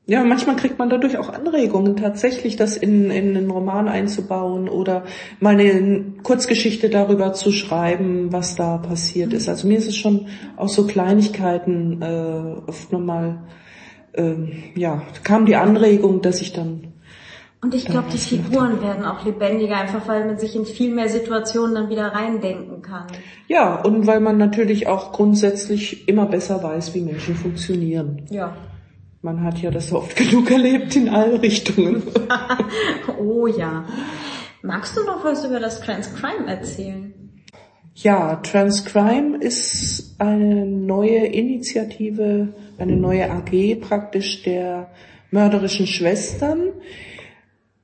Ja, 0.05 0.21
manchmal 0.25 0.57
kriegt 0.57 0.79
man 0.79 0.89
dadurch 0.89 1.17
auch 1.17 1.29
Anregungen, 1.29 1.95
tatsächlich 1.95 2.57
das 2.57 2.75
in, 2.75 3.09
in 3.09 3.37
einen 3.37 3.49
Roman 3.49 3.87
einzubauen 3.87 4.67
oder 4.67 5.03
mal 5.39 5.57
eine 5.57 6.03
Kurzgeschichte 6.23 6.89
darüber 6.89 7.31
zu 7.31 7.53
schreiben, 7.53 8.33
was 8.33 8.55
da 8.55 8.77
passiert 8.77 9.31
ist. 9.31 9.47
Also 9.47 9.65
mir 9.65 9.77
ist 9.77 9.87
es 9.87 9.95
schon 9.95 10.27
auch 10.57 10.67
so 10.67 10.85
Kleinigkeiten 10.87 12.01
äh, 12.01 12.69
oft 12.69 12.91
nochmal, 12.91 13.43
äh, 14.11 14.33
ja, 14.75 15.03
kam 15.23 15.45
die 15.45 15.55
Anregung, 15.55 16.21
dass 16.21 16.41
ich 16.41 16.51
dann 16.51 16.89
und 17.61 17.73
ich 17.73 17.85
glaube, 17.85 18.09
die 18.11 18.17
Figuren 18.17 18.81
werden 18.81 19.05
auch 19.05 19.23
lebendiger, 19.23 19.77
einfach 19.77 20.05
weil 20.09 20.25
man 20.25 20.37
sich 20.37 20.53
in 20.53 20.65
viel 20.65 20.93
mehr 20.93 21.07
Situationen 21.07 21.75
dann 21.75 21.89
wieder 21.89 22.07
reindenken 22.07 22.81
kann. 22.81 23.07
Ja, 23.47 23.81
und 23.81 24.05
weil 24.05 24.19
man 24.19 24.37
natürlich 24.37 24.87
auch 24.87 25.13
grundsätzlich 25.13 26.09
immer 26.09 26.25
besser 26.25 26.61
weiß, 26.61 26.93
wie 26.93 26.99
Menschen 26.99 27.35
funktionieren. 27.35 28.23
Ja. 28.29 28.53
Man 29.23 29.41
hat 29.41 29.61
ja 29.61 29.71
das 29.71 29.93
oft 29.93 30.15
genug 30.17 30.51
erlebt 30.51 30.97
in 30.97 31.07
alle 31.07 31.41
Richtungen. 31.41 32.03
oh 33.19 33.47
ja. 33.47 33.85
Magst 34.61 34.97
du 34.97 35.03
noch 35.05 35.23
was 35.23 35.45
über 35.45 35.61
das 35.61 35.79
Transcrime 35.79 36.45
erzählen? 36.47 37.13
Ja, 37.95 38.35
Transcrime 38.37 39.37
ist 39.37 40.19
eine 40.19 40.65
neue 40.65 41.25
Initiative, 41.27 42.53
eine 42.77 42.97
neue 42.97 43.31
AG 43.31 43.79
praktisch 43.79 44.43
der 44.43 44.91
mörderischen 45.31 45.87
Schwestern, 45.87 46.73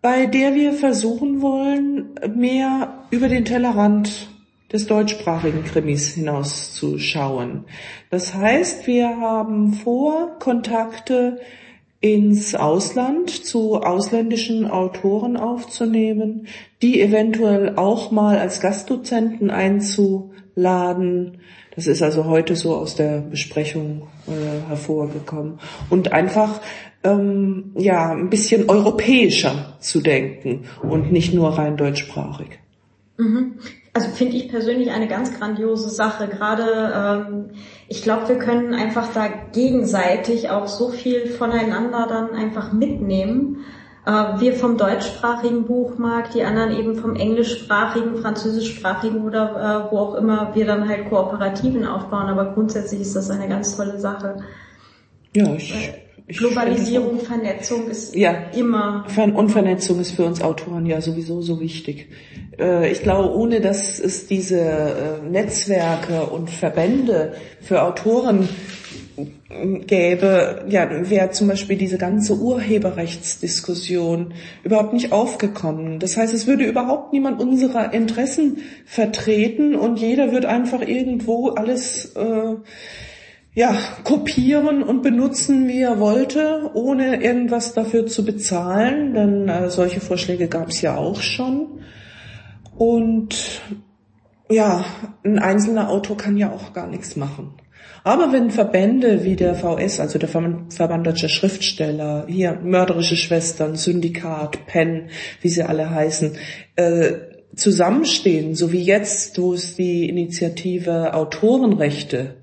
bei 0.02 0.26
der 0.26 0.56
wir 0.56 0.74
versuchen 0.74 1.42
wollen, 1.42 2.16
mehr 2.36 3.06
über 3.12 3.30
den 3.30 3.46
Tellerrand 3.46 4.28
des 4.72 4.86
deutschsprachigen 4.88 5.64
Krimis 5.64 6.10
hinauszuschauen. 6.10 7.66
Das 8.10 8.34
heißt, 8.34 8.88
wir 8.88 9.20
haben 9.20 9.74
vor, 9.74 10.38
Kontakte 10.40 11.40
ins 12.02 12.56
Ausland 12.56 13.30
zu 13.30 13.78
ausländischen 13.82 14.70
Autoren 14.70 15.36
aufzunehmen, 15.36 16.48
die 16.82 17.02
eventuell 17.02 17.76
auch 17.76 18.12
mal 18.12 18.38
als 18.38 18.62
Gastdozenten 18.62 19.50
einzuladen. 19.50 21.40
Das 21.76 21.88
ist 21.88 22.02
also 22.02 22.26
heute 22.26 22.56
so 22.56 22.76
aus 22.76 22.96
der 22.96 23.20
Besprechung 23.20 24.08
äh, 24.28 24.68
hervorgekommen. 24.70 25.60
Und 25.90 26.14
einfach 26.14 26.62
ähm, 27.04 27.72
ja 27.76 28.12
ein 28.12 28.30
bisschen 28.30 28.70
europäischer 28.70 29.78
zu 29.80 30.00
denken 30.00 30.66
und 30.82 31.12
nicht 31.12 31.34
nur 31.34 31.58
rein 31.58 31.76
deutschsprachig. 31.76 32.60
Mhm 33.18 33.56
also 34.00 34.16
finde 34.16 34.38
ich 34.38 34.48
persönlich 34.48 34.92
eine 34.92 35.08
ganz 35.08 35.38
grandiose 35.38 35.90
Sache. 35.90 36.30
Gerade, 36.30 36.94
ähm, 36.96 37.50
ich 37.90 38.02
glaube, 38.02 38.30
wir 38.30 38.38
können 38.38 38.74
einfach 38.74 39.14
da 39.14 39.28
gegenseitig 39.52 40.50
auch 40.50 40.68
so 40.68 40.90
viel 40.90 41.28
voneinander 41.28 42.08
dann 42.08 42.32
einfach 42.32 42.72
mitnehmen. 42.72 43.66
Äh, 44.06 44.40
wir 44.40 44.54
vom 44.54 44.78
deutschsprachigen 44.78 45.66
Buchmarkt, 45.66 46.34
die 46.34 46.44
anderen 46.44 46.72
eben 46.72 46.96
vom 46.96 47.18
englischsprachigen, 47.18 48.16
französischsprachigen 48.22 49.22
oder 49.26 49.88
äh, 49.90 49.92
wo 49.92 49.98
auch 49.98 50.16
immer 50.16 50.56
wir 50.56 50.66
dann 50.66 50.88
halt 50.88 51.10
Kooperativen 51.10 51.86
aufbauen. 51.86 52.30
Aber 52.30 52.54
grundsätzlich 52.54 53.02
ist 53.02 53.18
das 53.18 53.30
eine 53.30 53.50
ganz 53.50 53.76
tolle 53.76 54.00
Sache. 54.00 54.38
Ja, 55.36 55.54
ich 55.56 55.74
äh, 55.74 56.09
Globalisierung, 56.30 57.20
Vernetzung 57.20 57.90
ist 57.90 58.16
ja, 58.16 58.50
immer. 58.56 59.06
Und 59.18 59.50
Vernetzung 59.50 60.00
ist 60.00 60.12
für 60.12 60.26
uns 60.26 60.42
Autoren 60.42 60.86
ja 60.86 61.02
sowieso 61.02 61.42
so 61.42 61.60
wichtig. 61.60 62.08
Äh, 62.60 62.92
ich 62.92 63.02
glaube, 63.02 63.36
ohne 63.36 63.62
dass 63.62 64.00
es 64.00 64.28
diese 64.28 64.60
äh, 64.60 65.30
Netzwerke 65.30 66.24
und 66.24 66.50
Verbände 66.50 67.34
für 67.62 67.82
Autoren 67.82 68.48
gäbe, 69.88 70.66
ja, 70.70 71.10
wäre 71.10 71.32
zum 71.32 71.48
Beispiel 71.48 71.78
diese 71.78 71.98
ganze 71.98 72.36
Urheberrechtsdiskussion 72.36 74.34
überhaupt 74.64 74.94
nicht 74.94 75.12
aufgekommen. 75.12 76.00
Das 76.00 76.16
heißt, 76.16 76.34
es 76.34 76.48
würde 76.48 76.64
überhaupt 76.64 77.12
niemand 77.12 77.42
unserer 77.42 77.94
Interessen 77.94 78.60
vertreten 78.86 79.76
und 79.76 80.00
jeder 80.00 80.32
wird 80.32 80.46
einfach 80.46 80.82
irgendwo 80.82 81.50
alles 81.50 82.16
äh, 82.16 82.56
ja, 83.54 83.78
kopieren 84.04 84.84
und 84.84 85.02
benutzen, 85.02 85.68
wie 85.68 85.82
er 85.82 86.00
wollte, 86.00 86.72
ohne 86.74 87.24
irgendwas 87.24 87.74
dafür 87.74 88.06
zu 88.06 88.24
bezahlen, 88.24 89.14
denn 89.14 89.50
äh, 89.50 89.70
solche 89.70 90.02
Vorschläge 90.02 90.48
gab 90.48 90.70
es 90.70 90.82
ja 90.82 90.96
auch 90.96 91.22
schon. 91.22 91.82
Und 92.78 93.62
ja, 94.50 94.86
ein 95.24 95.40
einzelner 95.40 95.90
Autor 95.90 96.18
kann 96.18 96.38
ja 96.38 96.52
auch 96.52 96.74
gar 96.74 96.88
nichts 96.88 97.16
machen. 97.16 97.56
Aber 98.04 98.32
wenn 98.32 98.50
Verbände 98.50 99.24
wie 99.24 99.36
der 99.36 99.56
VS, 99.56 100.00
also 100.00 100.18
der 100.20 100.30
Verband 100.30 101.06
Deutscher 101.06 101.30
Schriftsteller, 101.30 102.26
hier 102.28 102.60
mörderische 102.64 103.18
Schwestern, 103.18 103.76
Syndikat, 103.76 104.66
PEN, 104.68 105.10
wie 105.42 105.50
sie 105.50 105.64
alle 105.64 105.90
heißen, 105.90 106.38
äh, 106.76 107.12
zusammenstehen, 107.56 108.56
so 108.56 108.72
wie 108.72 108.82
jetzt, 108.82 109.40
wo 109.40 109.54
es 109.54 109.76
die 109.76 110.08
Initiative 110.08 111.14
Autorenrechte 111.14 112.36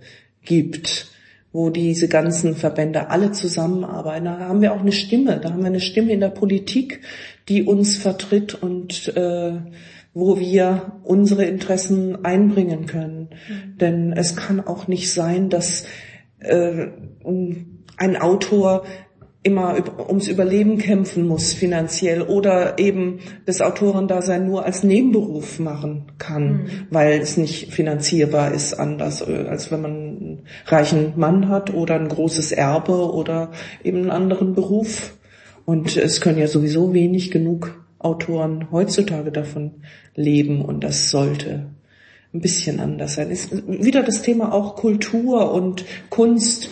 gibt, 0.46 1.08
wo 1.52 1.70
diese 1.70 2.08
ganzen 2.08 2.54
Verbände 2.54 3.10
alle 3.10 3.32
zusammenarbeiten. 3.32 4.24
Da 4.24 4.38
haben 4.38 4.62
wir 4.62 4.72
auch 4.72 4.80
eine 4.80 4.92
Stimme, 4.92 5.38
da 5.40 5.50
haben 5.50 5.60
wir 5.60 5.66
eine 5.66 5.80
Stimme 5.80 6.12
in 6.12 6.20
der 6.20 6.30
Politik, 6.30 7.02
die 7.48 7.62
uns 7.62 7.96
vertritt 7.96 8.54
und 8.54 9.08
äh, 9.16 9.52
wo 10.14 10.40
wir 10.40 11.00
unsere 11.04 11.44
Interessen 11.44 12.24
einbringen 12.24 12.86
können. 12.86 13.28
Mhm. 13.48 13.78
Denn 13.78 14.12
es 14.12 14.34
kann 14.34 14.60
auch 14.60 14.88
nicht 14.88 15.12
sein, 15.12 15.50
dass 15.50 15.84
äh, 16.40 16.86
ein 17.96 18.16
Autor 18.16 18.84
immer 19.46 19.76
ums 20.08 20.26
Überleben 20.26 20.76
kämpfen 20.78 21.28
muss 21.28 21.52
finanziell 21.52 22.20
oder 22.22 22.80
eben 22.80 23.20
das 23.46 23.60
Autorendasein 23.60 24.44
nur 24.44 24.64
als 24.64 24.82
Nebenberuf 24.82 25.60
machen 25.60 26.06
kann, 26.18 26.48
mhm. 26.48 26.68
weil 26.90 27.20
es 27.20 27.36
nicht 27.36 27.72
finanzierbar 27.72 28.52
ist 28.52 28.74
anders, 28.74 29.20
äh, 29.20 29.46
als 29.48 29.70
wenn 29.70 29.82
man 29.82 29.92
einen 29.92 30.42
reichen 30.66 31.12
Mann 31.14 31.48
hat 31.48 31.72
oder 31.72 31.94
ein 31.94 32.08
großes 32.08 32.50
Erbe 32.50 33.12
oder 33.12 33.52
eben 33.84 33.98
einen 33.98 34.10
anderen 34.10 34.54
Beruf. 34.54 35.16
Und 35.64 35.96
es 35.96 36.20
können 36.20 36.38
ja 36.38 36.48
sowieso 36.48 36.92
wenig 36.92 37.30
genug 37.30 37.84
Autoren 38.00 38.72
heutzutage 38.72 39.30
davon 39.30 39.74
leben 40.16 40.64
und 40.64 40.82
das 40.82 41.10
sollte 41.10 41.66
ein 42.34 42.40
bisschen 42.40 42.80
anders 42.80 43.14
sein. 43.14 43.30
Ist 43.30 43.52
wieder 43.66 44.02
das 44.02 44.22
Thema 44.22 44.52
auch 44.52 44.74
Kultur 44.74 45.52
und 45.52 45.84
Kunst 46.10 46.68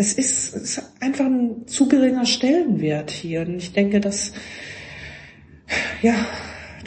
es 0.00 0.14
ist, 0.14 0.54
es 0.54 0.78
ist 0.78 0.82
einfach 1.00 1.26
ein 1.26 1.66
zu 1.66 1.86
geringer 1.86 2.24
Stellenwert 2.24 3.10
hier. 3.10 3.42
Und 3.42 3.56
ich 3.56 3.74
denke, 3.74 4.00
dass, 4.00 4.32
ja, 6.00 6.14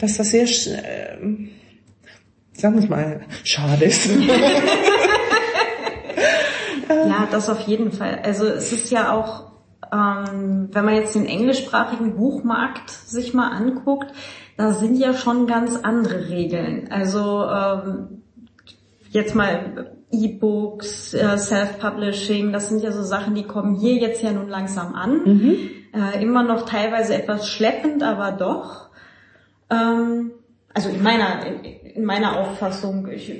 dass 0.00 0.16
das 0.16 0.30
sehr, 0.30 0.42
äh, 0.42 1.16
sagen 2.52 2.82
wir 2.82 2.88
mal, 2.88 3.20
schade 3.44 3.84
ist. 3.84 4.10
ja, 6.88 7.28
das 7.30 7.48
auf 7.48 7.60
jeden 7.60 7.92
Fall. 7.92 8.18
Also 8.24 8.46
es 8.46 8.72
ist 8.72 8.90
ja 8.90 9.12
auch, 9.12 9.52
ähm, 9.92 10.70
wenn 10.72 10.84
man 10.84 10.96
jetzt 10.96 11.14
den 11.14 11.26
englischsprachigen 11.26 12.16
Buchmarkt 12.16 12.90
sich 12.90 13.32
mal 13.32 13.52
anguckt, 13.52 14.12
da 14.56 14.72
sind 14.72 14.96
ja 14.96 15.14
schon 15.14 15.46
ganz 15.46 15.76
andere 15.76 16.30
Regeln. 16.30 16.90
Also 16.90 17.44
ähm, 17.48 18.22
jetzt 19.10 19.36
mal 19.36 19.92
E-Books, 20.22 21.14
äh, 21.14 21.36
Self-Publishing, 21.36 22.52
das 22.52 22.68
sind 22.68 22.82
ja 22.82 22.92
so 22.92 23.02
Sachen, 23.02 23.34
die 23.34 23.44
kommen 23.44 23.76
hier 23.76 23.94
jetzt 23.94 24.22
ja 24.22 24.32
nun 24.32 24.48
langsam 24.48 24.94
an. 24.94 25.20
Mhm. 25.24 25.56
Äh, 25.92 26.22
immer 26.22 26.42
noch 26.42 26.66
teilweise 26.66 27.14
etwas 27.14 27.48
schleppend, 27.48 28.02
aber 28.02 28.32
doch. 28.32 28.88
Ähm, 29.70 30.32
also 30.72 30.88
in 30.88 31.02
meiner, 31.02 31.46
in 31.94 32.04
meiner 32.04 32.36
Auffassung, 32.40 33.08
ich, 33.08 33.32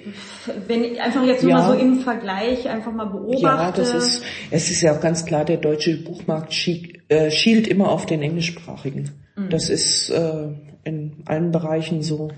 wenn 0.68 0.84
ich 0.84 1.00
einfach 1.00 1.24
jetzt 1.24 1.42
ja. 1.42 1.58
mal 1.58 1.66
so 1.66 1.74
im 1.74 2.00
Vergleich 2.00 2.68
einfach 2.68 2.92
mal 2.92 3.06
beobachte. 3.06 3.42
Ja, 3.42 3.72
das 3.72 3.92
ist, 3.92 4.22
es 4.52 4.70
ist 4.70 4.82
ja 4.82 4.94
auch 4.94 5.00
ganz 5.00 5.26
klar, 5.26 5.44
der 5.44 5.56
deutsche 5.56 5.96
Buchmarkt 5.96 6.54
schielt, 6.54 7.00
äh, 7.08 7.32
schielt 7.32 7.66
immer 7.66 7.90
auf 7.90 8.06
den 8.06 8.22
englischsprachigen. 8.22 9.10
Mhm. 9.34 9.50
Das 9.50 9.68
ist 9.68 10.10
äh, 10.10 10.48
in 10.84 11.24
allen 11.26 11.50
Bereichen 11.50 12.02
so 12.02 12.30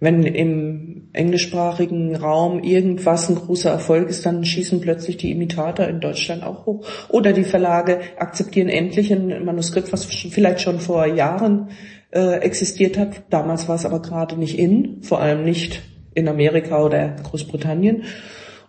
wenn 0.00 0.22
im 0.22 1.08
englischsprachigen 1.12 2.14
Raum 2.14 2.62
irgendwas 2.62 3.28
ein 3.28 3.34
großer 3.34 3.70
Erfolg 3.70 4.08
ist, 4.08 4.24
dann 4.24 4.44
schießen 4.44 4.80
plötzlich 4.80 5.16
die 5.16 5.32
Imitator 5.32 5.86
in 5.86 6.00
Deutschland 6.00 6.44
auch 6.44 6.66
hoch. 6.66 6.86
Oder 7.08 7.32
die 7.32 7.44
Verlage 7.44 8.00
akzeptieren 8.16 8.68
endlich 8.68 9.12
ein 9.12 9.44
Manuskript, 9.44 9.92
was 9.92 10.04
vielleicht 10.04 10.60
schon 10.60 10.78
vor 10.78 11.06
Jahren 11.06 11.70
äh, 12.10 12.36
existiert 12.40 12.96
hat. 12.96 13.22
Damals 13.30 13.66
war 13.66 13.74
es 13.74 13.84
aber 13.84 14.00
gerade 14.00 14.36
nicht 14.36 14.58
in, 14.58 15.02
vor 15.02 15.20
allem 15.20 15.44
nicht 15.44 15.82
in 16.14 16.28
Amerika 16.28 16.82
oder 16.82 17.16
Großbritannien. 17.24 18.04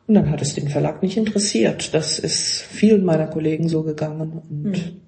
Und 0.07 0.15
dann 0.15 0.31
hat 0.31 0.41
es 0.41 0.55
den 0.55 0.69
Verlag 0.69 1.03
nicht 1.03 1.17
interessiert. 1.17 1.93
Das 1.93 2.17
ist 2.17 2.63
vielen 2.63 3.05
meiner 3.05 3.27
Kollegen 3.27 3.69
so 3.69 3.83
gegangen. 3.83 4.41
Und 4.49 4.77
hm. 4.77 5.01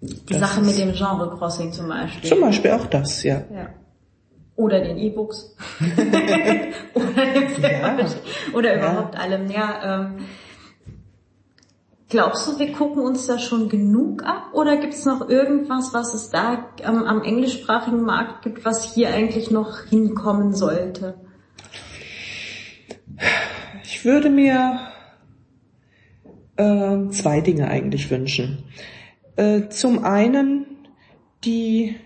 Die 0.00 0.34
Sache 0.34 0.60
mit 0.60 0.76
dem 0.78 0.92
Genre 0.92 1.34
Crossing 1.38 1.72
zum 1.72 1.88
Beispiel. 1.88 2.28
Zum 2.28 2.40
Beispiel 2.40 2.72
auch 2.72 2.86
das, 2.86 3.22
ja. 3.22 3.44
ja. 3.52 3.70
Oder 4.56 4.80
den 4.80 4.98
E-Books. 4.98 5.54
oder, 6.94 7.70
ja. 7.70 7.96
oder 8.54 8.76
überhaupt 8.76 9.14
ja. 9.14 9.20
allem. 9.20 9.50
Ja, 9.50 10.06
ähm, 10.06 10.16
Glaubst 12.08 12.46
du, 12.46 12.58
wir 12.60 12.70
gucken 12.70 13.02
uns 13.02 13.26
da 13.26 13.36
schon 13.38 13.68
genug 13.68 14.22
ab 14.22 14.50
oder 14.52 14.76
gibt 14.76 14.94
es 14.94 15.04
noch 15.04 15.28
irgendwas, 15.28 15.92
was 15.92 16.14
es 16.14 16.30
da 16.30 16.68
ähm, 16.84 17.02
am 17.02 17.22
englischsprachigen 17.22 18.02
Markt 18.02 18.42
gibt, 18.42 18.64
was 18.64 18.94
hier 18.94 19.12
eigentlich 19.12 19.50
noch 19.50 19.82
hinkommen 19.90 20.54
sollte? 20.54 21.14
Ich 23.82 24.04
würde 24.04 24.30
mir 24.30 24.78
äh, 26.54 27.08
zwei 27.10 27.40
Dinge 27.40 27.66
eigentlich 27.68 28.08
wünschen. 28.08 28.62
Äh, 29.34 29.68
zum 29.68 30.04
einen 30.04 30.64
die 31.44 31.96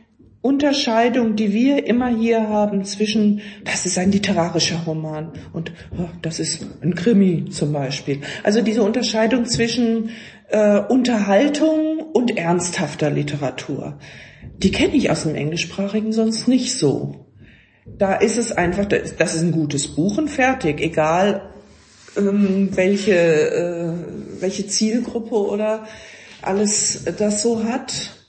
Unterscheidung, 0.42 1.36
die 1.36 1.52
wir 1.52 1.86
immer 1.86 2.08
hier 2.08 2.48
haben 2.48 2.84
zwischen, 2.84 3.42
das 3.64 3.84
ist 3.84 3.98
ein 3.98 4.10
literarischer 4.10 4.82
Roman 4.86 5.32
und 5.52 5.72
oh, 5.98 6.08
das 6.22 6.40
ist 6.40 6.64
ein 6.82 6.94
Krimi 6.94 7.50
zum 7.50 7.74
Beispiel. 7.74 8.20
Also 8.42 8.62
diese 8.62 8.82
Unterscheidung 8.82 9.44
zwischen 9.44 10.10
äh, 10.48 10.78
Unterhaltung 10.78 11.98
und 12.14 12.38
ernsthafter 12.38 13.10
Literatur, 13.10 13.98
die 14.56 14.70
kenne 14.70 14.96
ich 14.96 15.10
aus 15.10 15.24
dem 15.24 15.34
Englischsprachigen 15.34 16.12
sonst 16.12 16.48
nicht 16.48 16.74
so. 16.78 17.26
Da 17.86 18.14
ist 18.14 18.38
es 18.38 18.52
einfach, 18.52 18.86
das 18.86 19.34
ist 19.34 19.42
ein 19.42 19.52
gutes 19.52 19.88
Buch 19.88 20.16
und 20.16 20.30
fertig, 20.30 20.80
egal 20.80 21.50
ähm, 22.16 22.70
welche, 22.72 23.12
äh, 23.12 24.40
welche 24.40 24.66
Zielgruppe 24.66 25.34
oder 25.34 25.86
alles 26.40 27.04
das 27.18 27.42
so 27.42 27.64
hat. 27.64 28.19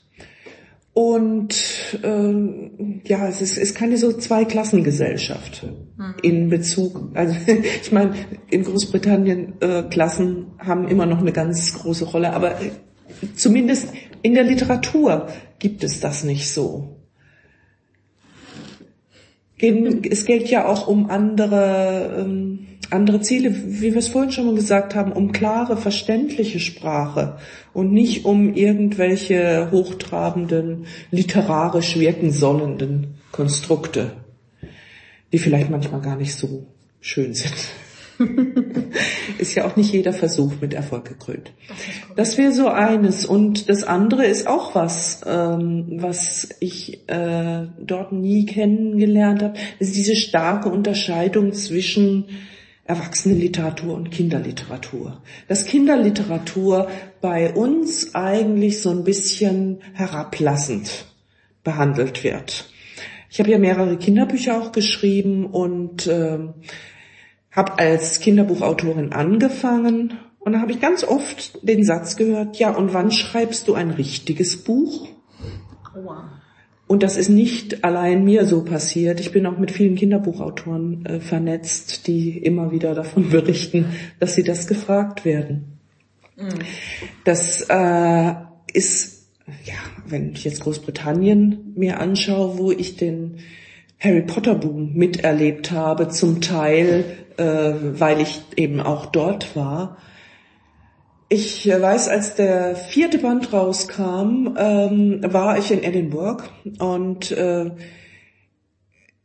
Und 0.94 1.54
ähm, 2.02 3.00
ja, 3.06 3.26
es 3.26 3.40
ist, 3.40 3.56
ist 3.56 3.74
keine 3.74 3.96
so 3.96 4.12
Zweiklassengesellschaft 4.12 5.66
mhm. 5.96 6.14
in 6.22 6.48
Bezug. 6.50 7.10
Also 7.14 7.34
ich 7.82 7.92
meine, 7.92 8.14
in 8.50 8.64
Großbritannien 8.64 9.54
äh, 9.60 9.84
Klassen 9.84 10.48
haben 10.58 10.86
immer 10.88 11.06
noch 11.06 11.18
eine 11.18 11.32
ganz 11.32 11.72
große 11.74 12.04
Rolle, 12.04 12.34
aber 12.34 12.56
zumindest 13.34 13.88
in 14.20 14.34
der 14.34 14.44
Literatur 14.44 15.28
gibt 15.58 15.82
es 15.82 16.00
das 16.00 16.24
nicht 16.24 16.52
so. 16.52 16.98
Es 19.58 20.26
gilt 20.26 20.48
ja 20.48 20.66
auch 20.66 20.88
um 20.88 21.08
andere 21.08 22.18
ähm, 22.18 22.66
andere 22.92 23.20
Ziele, 23.20 23.54
wie 23.54 23.92
wir 23.92 23.96
es 23.96 24.08
vorhin 24.08 24.32
schon 24.32 24.46
mal 24.46 24.54
gesagt 24.54 24.94
haben, 24.94 25.12
um 25.12 25.32
klare, 25.32 25.76
verständliche 25.76 26.60
Sprache 26.60 27.38
und 27.72 27.92
nicht 27.92 28.24
um 28.24 28.54
irgendwelche 28.54 29.70
hochtrabenden, 29.70 30.86
literarisch 31.10 31.98
wirken 31.98 32.30
sollenden 32.32 33.14
Konstrukte, 33.32 34.12
die 35.32 35.38
vielleicht 35.38 35.70
manchmal 35.70 36.00
gar 36.00 36.16
nicht 36.16 36.34
so 36.34 36.66
schön 37.00 37.34
sind. 37.34 37.54
ist 39.38 39.54
ja 39.54 39.66
auch 39.66 39.76
nicht 39.76 39.92
jeder 39.92 40.12
Versuch 40.12 40.52
mit 40.60 40.74
Erfolg 40.74 41.06
gekrönt. 41.06 41.52
Das 42.16 42.38
wäre 42.38 42.52
so 42.52 42.68
eines. 42.68 43.24
Und 43.24 43.68
das 43.68 43.84
andere 43.84 44.26
ist 44.26 44.46
auch 44.46 44.74
was, 44.74 45.22
ähm, 45.26 45.86
was 45.96 46.48
ich 46.60 47.08
äh, 47.08 47.66
dort 47.80 48.12
nie 48.12 48.46
kennengelernt 48.46 49.42
habe. 49.42 49.54
Ist 49.78 49.96
diese 49.96 50.16
starke 50.16 50.68
Unterscheidung 50.68 51.52
zwischen 51.52 52.26
Erwachsenenliteratur 52.84 53.94
und 53.94 54.10
Kinderliteratur. 54.10 55.22
Dass 55.48 55.66
Kinderliteratur 55.66 56.88
bei 57.20 57.52
uns 57.52 58.14
eigentlich 58.14 58.82
so 58.82 58.90
ein 58.90 59.04
bisschen 59.04 59.80
herablassend 59.94 61.06
behandelt 61.64 62.24
wird. 62.24 62.68
Ich 63.30 63.38
habe 63.38 63.50
ja 63.50 63.58
mehrere 63.58 63.96
Kinderbücher 63.96 64.60
auch 64.60 64.72
geschrieben 64.72 65.46
und 65.46 66.06
äh, 66.06 66.38
habe 67.50 67.78
als 67.78 68.20
Kinderbuchautorin 68.20 69.12
angefangen 69.12 70.18
und 70.44 70.54
da 70.54 70.60
habe 70.60 70.72
ich 70.72 70.80
ganz 70.80 71.04
oft 71.04 71.60
den 71.62 71.84
Satz 71.84 72.16
gehört, 72.16 72.56
ja, 72.56 72.70
und 72.74 72.92
wann 72.92 73.12
schreibst 73.12 73.68
du 73.68 73.74
ein 73.74 73.90
richtiges 73.90 74.64
Buch? 74.64 75.08
Wow. 75.94 76.24
Und 76.92 77.02
das 77.02 77.16
ist 77.16 77.30
nicht 77.30 77.84
allein 77.84 78.22
mir 78.22 78.44
so 78.44 78.66
passiert. 78.66 79.18
Ich 79.18 79.32
bin 79.32 79.46
auch 79.46 79.56
mit 79.56 79.70
vielen 79.70 79.94
Kinderbuchautoren 79.94 81.06
äh, 81.06 81.20
vernetzt, 81.20 82.06
die 82.06 82.36
immer 82.36 82.70
wieder 82.70 82.94
davon 82.94 83.30
berichten, 83.30 83.86
dass 84.20 84.34
sie 84.34 84.42
das 84.42 84.66
gefragt 84.66 85.24
werden. 85.24 85.78
Mhm. 86.36 86.50
Das 87.24 87.64
äh, 87.70 88.34
ist, 88.74 89.26
ja, 89.64 89.72
wenn 90.06 90.32
ich 90.32 90.44
jetzt 90.44 90.60
Großbritannien 90.60 91.72
mir 91.76 91.98
anschaue, 91.98 92.58
wo 92.58 92.70
ich 92.70 92.98
den 92.98 93.38
Harry 93.98 94.20
Potter 94.20 94.54
Boom 94.54 94.92
miterlebt 94.92 95.70
habe, 95.70 96.08
zum 96.08 96.42
Teil, 96.42 97.04
äh, 97.38 97.72
weil 97.98 98.20
ich 98.20 98.42
eben 98.56 98.80
auch 98.80 99.06
dort 99.06 99.56
war, 99.56 99.96
ich 101.32 101.66
weiß, 101.66 102.08
als 102.08 102.34
der 102.34 102.76
vierte 102.76 103.16
Band 103.16 103.54
rauskam, 103.54 104.54
ähm, 104.58 105.20
war 105.22 105.56
ich 105.56 105.70
in 105.70 105.82
Edinburgh 105.82 106.44
und 106.78 107.30
äh, 107.30 107.70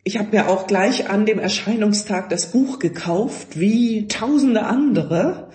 ich 0.05 0.17
habe 0.17 0.29
mir 0.31 0.47
auch 0.47 0.67
gleich 0.67 1.09
an 1.09 1.25
dem 1.25 1.37
Erscheinungstag 1.37 2.29
das 2.29 2.53
Buch 2.53 2.79
gekauft, 2.79 3.59
wie 3.59 4.07
tausende 4.07 4.63
andere. 4.63 5.49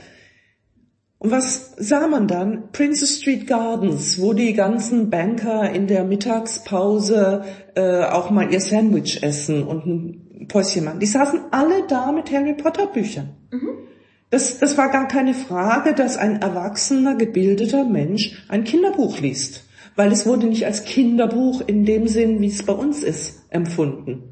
Und 1.16 1.30
was 1.30 1.72
sah 1.78 2.06
man 2.06 2.28
dann? 2.28 2.70
Princess 2.72 3.20
Street 3.20 3.46
Gardens, 3.46 4.20
wo 4.20 4.34
die 4.34 4.52
ganzen 4.52 5.08
Banker 5.08 5.70
in 5.70 5.86
der 5.86 6.04
Mittagspause 6.04 7.44
äh, 7.76 8.04
auch 8.04 8.28
mal 8.28 8.52
ihr 8.52 8.60
Sandwich 8.60 9.22
essen 9.22 9.62
und 9.62 9.86
ein 9.86 10.48
Päuschen 10.48 10.84
machen. 10.84 11.00
Die 11.00 11.06
saßen 11.06 11.40
alle 11.50 11.86
da 11.88 12.12
mit 12.12 12.30
Harry 12.30 12.52
Potter 12.52 12.88
Büchern. 12.88 13.30
Mhm. 13.50 13.91
Das, 14.32 14.58
das 14.58 14.78
war 14.78 14.88
gar 14.88 15.08
keine 15.08 15.34
Frage, 15.34 15.92
dass 15.92 16.16
ein 16.16 16.40
erwachsener, 16.40 17.16
gebildeter 17.16 17.84
Mensch 17.84 18.42
ein 18.48 18.64
Kinderbuch 18.64 19.20
liest, 19.20 19.64
weil 19.94 20.10
es 20.10 20.24
wurde 20.24 20.46
nicht 20.46 20.64
als 20.64 20.84
Kinderbuch 20.84 21.60
in 21.66 21.84
dem 21.84 22.08
Sinn, 22.08 22.40
wie 22.40 22.46
es 22.46 22.62
bei 22.62 22.72
uns 22.72 23.02
ist, 23.02 23.42
empfunden. 23.50 24.22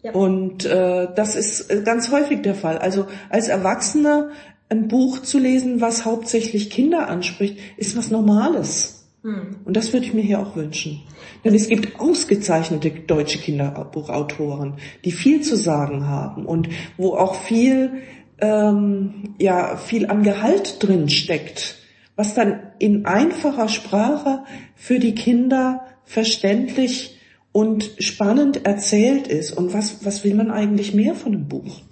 Ja. 0.00 0.12
Und 0.12 0.64
äh, 0.64 1.08
das 1.12 1.34
ist 1.34 1.72
äh, 1.72 1.82
ganz 1.84 2.12
häufig 2.12 2.42
der 2.42 2.54
Fall. 2.54 2.78
Also 2.78 3.06
als 3.30 3.48
Erwachsener 3.48 4.30
ein 4.68 4.86
Buch 4.86 5.22
zu 5.22 5.40
lesen, 5.40 5.80
was 5.80 6.04
hauptsächlich 6.04 6.70
Kinder 6.70 7.08
anspricht, 7.08 7.58
ist 7.76 7.96
was 7.96 8.12
Normales. 8.12 9.08
Hm. 9.22 9.56
Und 9.64 9.76
das 9.76 9.92
würde 9.92 10.06
ich 10.06 10.14
mir 10.14 10.22
hier 10.22 10.38
auch 10.38 10.54
wünschen. 10.54 11.02
Denn 11.44 11.56
es 11.56 11.66
gibt 11.66 11.98
ausgezeichnete 11.98 12.90
deutsche 12.90 13.40
Kinderbuchautoren, 13.40 14.74
die 15.04 15.10
viel 15.10 15.40
zu 15.40 15.56
sagen 15.56 16.06
haben 16.06 16.46
und 16.46 16.68
wo 16.96 17.14
auch 17.14 17.34
viel 17.34 17.90
ähm, 18.38 19.34
ja 19.38 19.76
viel 19.76 20.06
an 20.06 20.22
Gehalt 20.22 20.82
drin 20.82 21.08
steckt, 21.08 21.76
was 22.16 22.34
dann 22.34 22.60
in 22.78 23.06
einfacher 23.06 23.68
Sprache 23.68 24.44
für 24.74 24.98
die 24.98 25.14
Kinder 25.14 25.86
verständlich 26.04 27.18
und 27.52 27.90
spannend 27.98 28.66
erzählt 28.66 29.28
ist. 29.28 29.52
Und 29.52 29.72
was, 29.72 30.04
was 30.04 30.24
will 30.24 30.34
man 30.34 30.50
eigentlich 30.50 30.94
mehr 30.94 31.14
von 31.14 31.34
einem 31.34 31.48
Buch? 31.48 31.82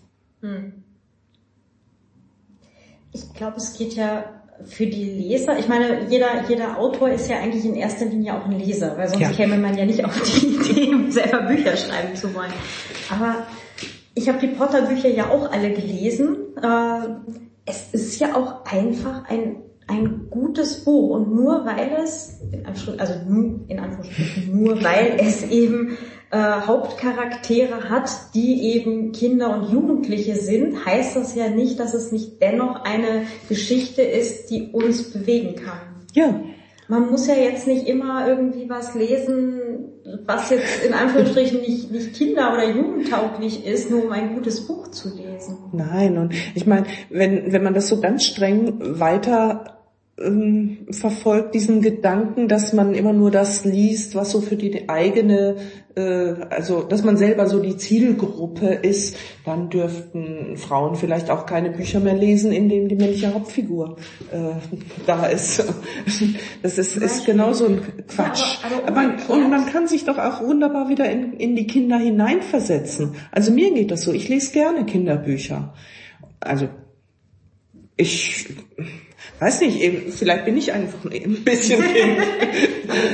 Hm. 0.41 0.73
Ich 3.13 3.33
glaube, 3.35 3.59
es 3.59 3.77
geht 3.79 3.95
ja 3.95 4.25
für 4.65 4.87
die 4.87 5.05
Leser, 5.05 5.59
ich 5.59 5.69
meine, 5.69 6.07
jeder, 6.09 6.49
jeder 6.49 6.79
Autor 6.79 7.11
ist 7.11 7.29
ja 7.29 7.39
eigentlich 7.39 7.65
in 7.65 7.75
erster 7.75 8.07
Linie 8.07 8.35
auch 8.35 8.45
ein 8.45 8.59
Leser, 8.59 8.97
weil 8.97 9.09
sonst 9.09 9.23
ja. 9.23 9.31
käme 9.31 9.59
man 9.59 9.77
ja 9.77 9.85
nicht 9.85 10.05
auf 10.05 10.21
die 10.23 10.47
Idee, 10.57 11.11
selber 11.11 11.43
Bücher 11.43 11.77
schreiben 11.77 12.15
zu 12.15 12.33
wollen. 12.35 12.53
Aber 13.11 13.47
ich 14.15 14.29
habe 14.29 14.39
die 14.39 14.49
Potter-Bücher 14.49 15.09
ja 15.09 15.31
auch 15.31 15.51
alle 15.51 15.71
gelesen. 15.71 16.37
Äh, 16.63 17.09
es 17.65 17.93
ist 17.93 18.19
ja 18.19 18.35
auch 18.35 18.65
einfach 18.65 19.29
ein, 19.29 19.57
ein 19.87 20.29
gutes 20.31 20.85
Buch 20.85 21.11
und 21.11 21.35
nur 21.35 21.65
weil 21.65 21.93
es, 22.03 22.41
also 22.65 22.93
in 23.69 23.79
Anführungsstrichen, 23.79 24.63
nur 24.63 24.83
weil 24.83 25.17
es 25.19 25.43
eben 25.45 25.97
äh, 26.31 26.39
Hauptcharaktere 26.39 27.89
hat, 27.89 28.11
die 28.35 28.75
eben 28.75 29.13
Kinder 29.13 29.55
und 29.55 29.73
Jugendliche 29.73 30.37
sind, 30.37 30.85
heißt 30.85 31.17
das 31.17 31.35
ja 31.35 31.49
nicht, 31.49 31.79
dass 31.79 31.95
es 31.95 32.11
nicht 32.11 32.41
dennoch 32.43 32.85
eine 32.85 33.27
Geschichte 33.49 34.03
ist, 34.03 34.51
die 34.51 34.71
uns 34.73 35.13
bewegen 35.13 35.57
kann. 35.57 35.79
Ja. 36.15 36.41
Man 36.93 37.11
muss 37.11 37.27
ja 37.27 37.35
jetzt 37.35 37.67
nicht 37.67 37.89
immer 37.89 38.29
irgendwie 38.29 38.69
was 38.69 38.95
lesen, 38.95 39.59
was 40.27 40.51
jetzt 40.51 40.85
in 40.85 40.93
Anführungsstrichen 40.93 41.63
nicht, 41.63 41.91
nicht 41.91 42.13
kinder- 42.13 42.53
oder 42.53 42.69
jugendtauglich 42.69 43.65
ist, 43.65 43.91
nur 43.91 44.05
um 44.05 44.13
ein 44.13 44.35
gutes 44.35 44.67
Buch 44.67 44.89
zu 44.89 45.09
lesen. 45.09 45.57
Nein, 45.73 46.19
und 46.19 46.35
ich 46.55 46.67
meine, 46.67 46.85
wenn, 47.09 47.51
wenn 47.51 47.63
man 47.63 47.73
das 47.73 47.89
so 47.89 47.99
ganz 47.99 48.27
streng 48.27 48.77
weiter 49.01 49.82
ähm, 50.19 50.87
verfolgt, 50.91 51.55
diesen 51.55 51.81
Gedanken, 51.81 52.49
dass 52.49 52.73
man 52.73 52.95
immer 52.95 53.13
nur 53.13 53.31
das 53.31 53.65
liest, 53.65 54.15
was 54.15 54.31
so 54.31 54.41
für 54.41 54.57
die 54.57 54.89
eigene 54.89 55.57
äh, 55.95 56.35
also 56.51 56.83
dass 56.83 57.05
man 57.05 57.17
selber 57.17 57.47
so 57.47 57.61
die 57.61 57.77
Zielgruppe 57.77 58.67
ist, 58.67 59.17
dann 59.45 59.71
dürften 59.71 60.57
Frauen 60.57 60.97
vielleicht 60.97 61.31
auch 61.31 61.47
keine 61.47 61.71
Bücher 61.71 62.01
mehr 62.01 62.15
lesen, 62.15 62.53
in 62.53 62.69
denen 62.69 62.89
die 62.89 62.97
männliche 62.97 63.35
Hauptfigur 63.35 63.97
äh, 64.31 64.55
da 65.07 65.27
ist. 65.27 65.65
Das 66.63 66.79
ist, 66.79 66.97
ist 66.97 67.27
genauso 67.27 67.67
ein 67.67 67.81
Quatsch. 68.07 68.59
Ja, 68.63 68.87
aber, 68.87 69.01
aber 69.01 69.35
und 69.35 69.51
man 69.51 69.67
kann 69.67 69.87
sich 69.87 70.05
doch 70.05 70.19
auch 70.19 70.43
wunderbar 70.43 70.89
wieder 70.89 71.11
in, 71.11 71.33
in 71.35 71.57
die 71.57 71.67
Kinder 71.67 71.99
hineinversetzen. 71.99 73.17
Also 73.31 73.53
mir 73.53 73.73
geht 73.75 73.91
das 73.91 74.03
so. 74.03 74.13
Ich 74.13 74.29
lese 74.29 74.53
gerne 74.53 74.85
Kinderbücher. 74.87 75.75
Also 76.41 76.69
ich 77.97 78.47
weiß 79.43 79.61
nicht, 79.63 79.81
eben, 79.81 80.13
vielleicht 80.13 80.45
bin 80.45 80.57
ich 80.57 80.73
einfach 80.73 81.05
ein 81.05 81.43
bisschen 81.45 81.83
Kind. 81.93 82.19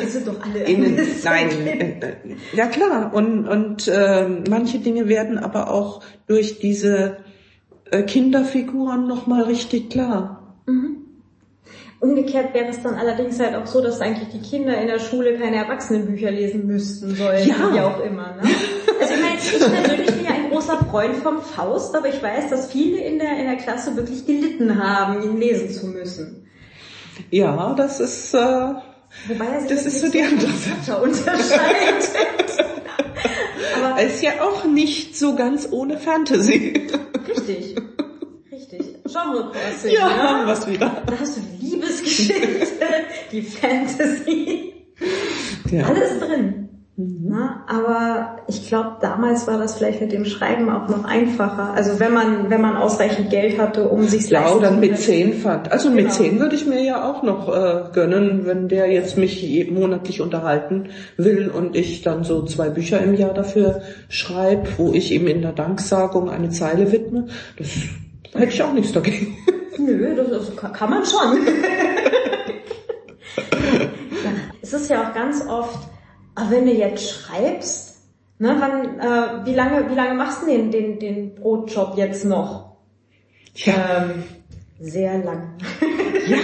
Wir 0.00 0.08
sind 0.08 0.26
doch 0.26 0.40
alle 0.42 0.60
bisschen 0.96 1.24
nein, 1.24 1.66
äh, 1.66 2.16
ja 2.52 2.66
klar. 2.66 3.14
Und, 3.14 3.48
und 3.48 3.88
äh, 3.88 4.28
manche 4.48 4.78
Dinge 4.78 5.08
werden 5.08 5.38
aber 5.38 5.70
auch 5.70 6.02
durch 6.26 6.58
diese 6.58 7.18
äh, 7.90 8.02
Kinderfiguren 8.02 9.06
nochmal 9.06 9.44
richtig 9.44 9.88
klar. 9.88 10.62
Umgekehrt 12.01 12.55
wäre 12.55 12.68
es 12.68 12.80
dann 12.82 12.94
allerdings 12.94 13.40
halt 13.40 13.57
auch 13.57 13.66
so, 13.66 13.82
dass 13.82 14.01
eigentlich 14.01 14.28
die 14.28 14.40
Kinder 14.40 14.76
in 14.80 14.86
der 14.86 15.01
Schule 15.01 15.36
keine 15.36 15.57
Erwachsenenbücher 15.57 16.30
lesen 16.30 16.66
müssten 16.66 17.16
sollen, 17.16 17.46
Ja. 17.49 17.72
wie 17.74 17.80
auch 17.80 18.01
immer. 18.05 18.36
Ne? 18.36 18.42
Also 19.01 19.14
ich 19.14 19.20
meine, 19.20 19.36
ich 19.36 19.59
persönlich 19.59 20.07
bin 20.07 20.24
ja 20.24 20.30
ein 20.30 20.51
großer 20.51 20.78
Freund 20.90 21.16
vom 21.16 21.42
Faust, 21.42 21.96
aber 21.96 22.09
ich 22.09 22.22
weiß, 22.22 22.51
dass 22.51 22.70
viele 22.70 22.99
in 23.01 23.18
der, 23.18 23.36
in 23.38 23.46
der 23.46 23.57
Klasse 23.57 23.96
wirklich 23.96 24.24
gelitten 24.26 24.80
haben, 24.80 25.22
ihn 25.22 25.38
lesen 25.38 25.70
zu 25.70 25.86
müssen. 25.86 26.49
Ja, 27.30 27.74
das 27.76 27.99
ist, 27.99 28.32
äh, 28.32 28.38
Wobei 29.26 29.46
er 29.46 29.61
sich 29.62 29.70
Das 29.70 29.86
ist 29.86 30.01
so 30.01 30.09
die 30.11 30.22
andere 30.22 30.51
Seite 30.53 30.99
unterscheidet. 31.03 32.11
aber 33.82 34.03
ist 34.03 34.22
ja 34.22 34.32
auch 34.42 34.64
nicht 34.66 35.16
so 35.18 35.34
ganz 35.34 35.66
ohne 35.70 35.99
Fantasy. 35.99 36.88
richtig. 37.28 37.74
Genre-Crossing, 39.22 39.92
Ja, 39.92 40.06
ne? 40.08 40.22
haben 40.22 40.46
wir's 40.46 40.66
wieder. 40.68 41.02
Da 41.06 41.12
hast 41.20 41.36
du 41.36 41.40
die 41.60 41.66
Liebesgeschichte, 41.66 42.34
die 43.32 43.42
Fantasy. 43.42 44.72
Ja. 45.70 45.84
Alles 45.86 46.18
drin. 46.20 46.64
Na, 47.00 47.64
aber 47.68 48.38
ich 48.48 48.66
glaube, 48.66 48.96
damals 49.00 49.46
war 49.46 49.56
das 49.56 49.76
vielleicht 49.76 50.00
mit 50.00 50.10
dem 50.10 50.24
Schreiben 50.24 50.68
auch 50.68 50.88
noch 50.88 51.04
einfacher. 51.04 51.72
Also 51.72 52.00
wenn 52.00 52.12
man, 52.12 52.50
wenn 52.50 52.60
man 52.60 52.76
ausreichend 52.76 53.30
Geld 53.30 53.56
hatte, 53.56 53.88
um 53.88 54.02
sich 54.08 54.28
Ja, 54.30 54.50
oder 54.50 54.70
zu 54.70 54.74
mit 54.78 54.90
können. 54.90 54.96
zehn 54.96 55.32
fand. 55.34 55.70
Also 55.70 55.90
mit 55.90 56.06
Genau. 56.06 56.10
zehn 56.12 56.40
würde 56.40 56.56
ich 56.56 56.66
mir 56.66 56.82
ja 56.82 57.08
auch 57.08 57.22
noch 57.22 57.48
äh, 57.54 57.84
gönnen, 57.92 58.46
wenn 58.46 58.66
der 58.66 58.90
jetzt 58.90 59.16
mich 59.16 59.46
monatlich 59.70 60.20
unterhalten 60.20 60.88
will 61.16 61.48
und 61.48 61.76
ich 61.76 62.02
dann 62.02 62.24
so 62.24 62.44
zwei 62.44 62.68
Bücher 62.68 63.00
im 63.00 63.14
Jahr 63.14 63.32
dafür 63.32 63.80
schreibe, 64.08 64.66
wo 64.76 64.92
ich 64.92 65.12
ihm 65.12 65.28
in 65.28 65.40
der 65.42 65.52
Danksagung 65.52 66.28
eine 66.28 66.48
Zeile 66.50 66.90
widme. 66.90 67.28
Das 67.58 67.68
da 67.68 68.07
hätte 68.34 68.52
ich 68.52 68.62
auch 68.62 68.72
nichts 68.72 68.92
dagegen. 68.92 69.36
Nö, 69.78 70.14
das, 70.14 70.30
das 70.30 70.72
kann, 70.72 70.90
man 70.90 71.04
schon. 71.04 71.46
ja, 74.24 74.30
es 74.62 74.72
ist 74.72 74.90
ja 74.90 75.08
auch 75.08 75.14
ganz 75.14 75.46
oft, 75.46 75.88
aber 76.34 76.50
wenn 76.50 76.66
du 76.66 76.72
jetzt 76.72 77.08
schreibst, 77.08 78.02
ne, 78.38 78.56
wann, 78.58 78.98
äh, 79.00 79.46
wie 79.46 79.54
lange, 79.54 79.88
wie 79.90 79.94
lange 79.94 80.14
machst 80.14 80.42
du 80.42 80.46
den, 80.46 80.70
den, 80.70 80.98
den 80.98 81.34
Brotjob 81.34 81.96
jetzt 81.96 82.24
noch? 82.24 82.76
Ja, 83.54 84.04
Ähm, 84.10 84.24
sehr 84.80 85.18
lang. 85.18 85.54
ja. 86.28 86.38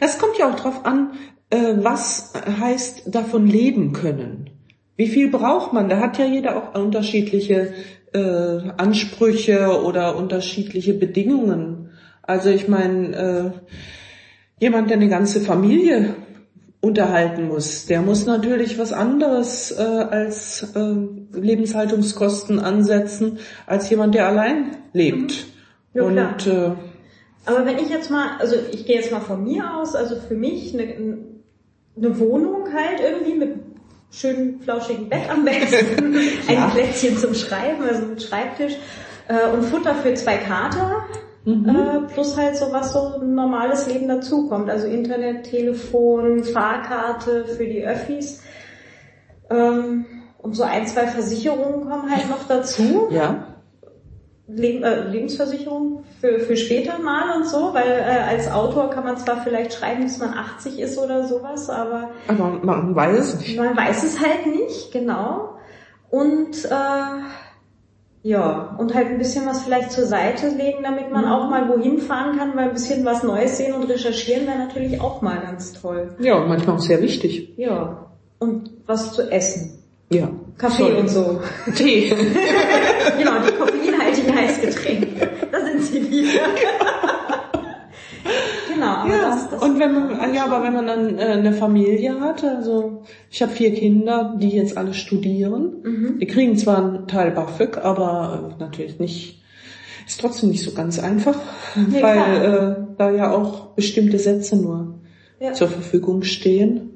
Das 0.00 0.18
kommt 0.18 0.38
ja 0.38 0.50
auch 0.50 0.56
drauf 0.56 0.84
an, 0.84 1.12
äh, 1.50 1.74
was 1.76 2.32
heißt 2.60 3.14
davon 3.14 3.46
leben 3.46 3.92
können. 3.92 4.50
Wie 4.96 5.06
viel 5.06 5.30
braucht 5.30 5.72
man? 5.72 5.88
Da 5.88 5.98
hat 5.98 6.18
ja 6.18 6.24
jeder 6.24 6.56
auch 6.56 6.80
unterschiedliche 6.80 7.72
äh, 8.12 8.70
Ansprüche 8.76 9.82
oder 9.82 10.16
unterschiedliche 10.16 10.94
Bedingungen. 10.94 11.90
Also 12.22 12.50
ich 12.50 12.68
meine, 12.68 13.16
äh, 13.16 13.50
jemand, 14.60 14.90
der 14.90 14.96
eine 14.98 15.08
ganze 15.08 15.40
Familie 15.40 16.14
unterhalten 16.80 17.48
muss, 17.48 17.86
der 17.86 18.02
muss 18.02 18.26
natürlich 18.26 18.78
was 18.78 18.92
anderes 18.92 19.72
äh, 19.72 19.82
als 19.82 20.74
äh, 20.74 21.38
Lebenshaltungskosten 21.38 22.58
ansetzen, 22.60 23.38
als 23.66 23.90
jemand, 23.90 24.14
der 24.14 24.28
allein 24.28 24.76
lebt. 24.92 25.46
Ja, 25.94 26.04
Und 26.04 26.38
klar. 26.38 26.76
äh, 27.46 27.50
Aber 27.50 27.66
wenn 27.66 27.78
ich 27.78 27.88
jetzt 27.88 28.10
mal, 28.10 28.38
also 28.38 28.54
ich 28.72 28.86
gehe 28.86 28.96
jetzt 28.96 29.10
mal 29.10 29.20
von 29.20 29.42
mir 29.42 29.74
aus, 29.76 29.94
also 29.96 30.16
für 30.16 30.34
mich 30.34 30.74
eine, 30.74 31.18
eine 31.96 32.18
Wohnung 32.20 32.72
halt 32.72 33.00
irgendwie 33.00 33.34
mit 33.34 33.67
schönem 34.10 34.60
flauschigen 34.60 35.08
Bett 35.08 35.30
am 35.30 35.44
besten, 35.44 36.16
ein 36.48 36.54
Ja. 36.54 36.68
Plätzchen 36.68 37.16
zum 37.16 37.34
Schreiben, 37.34 37.82
also 37.82 38.06
mit 38.06 38.22
Schreibtisch 38.22 38.74
äh, 39.28 39.48
und 39.52 39.64
Futter 39.64 39.94
für 39.94 40.14
zwei 40.14 40.36
Kater. 40.38 41.04
Äh, 41.46 42.12
plus 42.12 42.36
halt 42.36 42.56
so 42.58 42.70
was 42.72 42.92
so 42.92 43.20
ein 43.20 43.34
normales 43.34 43.86
Leben 43.86 44.06
dazukommt. 44.06 44.68
Also 44.68 44.86
Internet, 44.86 45.44
Telefon, 45.44 46.44
Fahrkarte 46.44 47.46
für 47.46 47.64
die 47.64 47.86
Öffis. 47.86 48.42
Ähm, 49.48 50.04
und 50.38 50.54
so 50.54 50.62
ein, 50.64 50.86
zwei 50.86 51.06
Versicherungen 51.06 51.88
kommen 51.88 52.10
halt 52.10 52.28
noch 52.28 52.46
dazu. 52.46 53.08
ja, 53.10 53.46
Leb 54.48 54.82
äh, 54.82 55.02
Lebensversicherung 55.10 56.04
für, 56.20 56.40
für 56.40 56.56
später 56.56 56.98
mal 56.98 57.36
und 57.36 57.46
so, 57.46 57.74
weil 57.74 57.86
äh, 57.86 58.30
als 58.30 58.50
Autor 58.50 58.88
kann 58.88 59.04
man 59.04 59.18
zwar 59.18 59.42
vielleicht 59.42 59.74
schreiben, 59.74 60.04
bis 60.04 60.18
man 60.18 60.32
80 60.32 60.78
ist 60.78 60.98
oder 60.98 61.28
sowas, 61.28 61.68
aber 61.68 62.10
aber 62.28 62.58
man 62.62 62.94
weiß 62.94 63.18
es 63.18 63.38
nicht. 63.40 63.58
man 63.58 63.76
weiß 63.76 64.04
es 64.04 64.20
halt 64.20 64.46
nicht, 64.46 64.90
genau. 64.90 65.58
Und 66.08 66.64
äh, 66.64 67.22
ja, 68.22 68.74
und 68.78 68.94
halt 68.94 69.08
ein 69.08 69.18
bisschen 69.18 69.44
was 69.44 69.62
vielleicht 69.62 69.92
zur 69.92 70.06
Seite 70.06 70.48
legen, 70.48 70.82
damit 70.82 71.12
man 71.12 71.26
auch 71.26 71.50
mal 71.50 71.68
wohin 71.68 71.98
fahren 71.98 72.38
kann, 72.38 72.56
weil 72.56 72.68
ein 72.68 72.72
bisschen 72.72 73.04
was 73.04 73.22
Neues 73.22 73.58
sehen 73.58 73.74
und 73.74 73.84
recherchieren 73.84 74.46
wäre 74.46 74.58
natürlich 74.58 75.00
auch 75.00 75.20
mal 75.20 75.40
ganz 75.40 75.74
toll. 75.74 76.16
Ja, 76.20 76.36
und 76.36 76.48
manchmal 76.48 76.76
auch 76.76 76.80
sehr 76.80 77.02
wichtig. 77.02 77.52
Ja. 77.58 78.06
Und 78.38 78.70
was 78.86 79.12
zu 79.12 79.30
essen. 79.30 79.82
Ja. 80.10 80.30
Kaffee 80.56 80.84
Soll- 80.84 80.96
und 80.96 81.08
so. 81.08 81.40
Tee. 81.76 82.08
genau, 83.18 83.32
die 83.46 83.52
Heißgetränke. 84.66 85.28
Da 85.52 85.60
sind 85.66 85.82
sie 85.82 86.10
wieder. 86.10 86.40
genau, 88.72 89.06
Ja, 89.06 89.30
das, 89.30 89.50
das 89.50 89.62
und 89.62 89.78
wenn 89.78 89.92
man, 89.94 90.34
ja, 90.34 90.44
aber 90.44 90.62
wenn 90.62 90.74
man 90.74 90.86
dann 90.86 91.18
äh, 91.18 91.22
eine 91.22 91.52
Familie 91.52 92.20
hat, 92.20 92.44
also 92.44 93.02
ich 93.30 93.42
habe 93.42 93.52
vier 93.52 93.72
Kinder, 93.74 94.36
die 94.40 94.50
jetzt 94.50 94.76
alle 94.76 94.94
studieren. 94.94 95.76
Mhm. 95.82 96.18
Die 96.20 96.26
kriegen 96.26 96.56
zwar 96.56 96.78
einen 96.78 97.06
Teil 97.08 97.30
BAföG, 97.32 97.78
aber 97.78 98.54
äh, 98.58 98.60
natürlich 98.60 98.98
nicht, 98.98 99.42
ist 100.06 100.20
trotzdem 100.20 100.50
nicht 100.50 100.62
so 100.62 100.72
ganz 100.72 100.98
einfach, 100.98 101.36
Nee, 101.74 102.02
weil 102.02 102.14
klar. 102.16 102.70
äh, 102.70 102.76
da 102.96 103.10
ja 103.10 103.30
auch 103.32 103.68
bestimmte 103.74 104.18
Sätze 104.18 104.56
nur 104.56 104.94
Ja. 105.40 105.52
zur 105.52 105.68
Verfügung 105.68 106.22
stehen. 106.22 106.87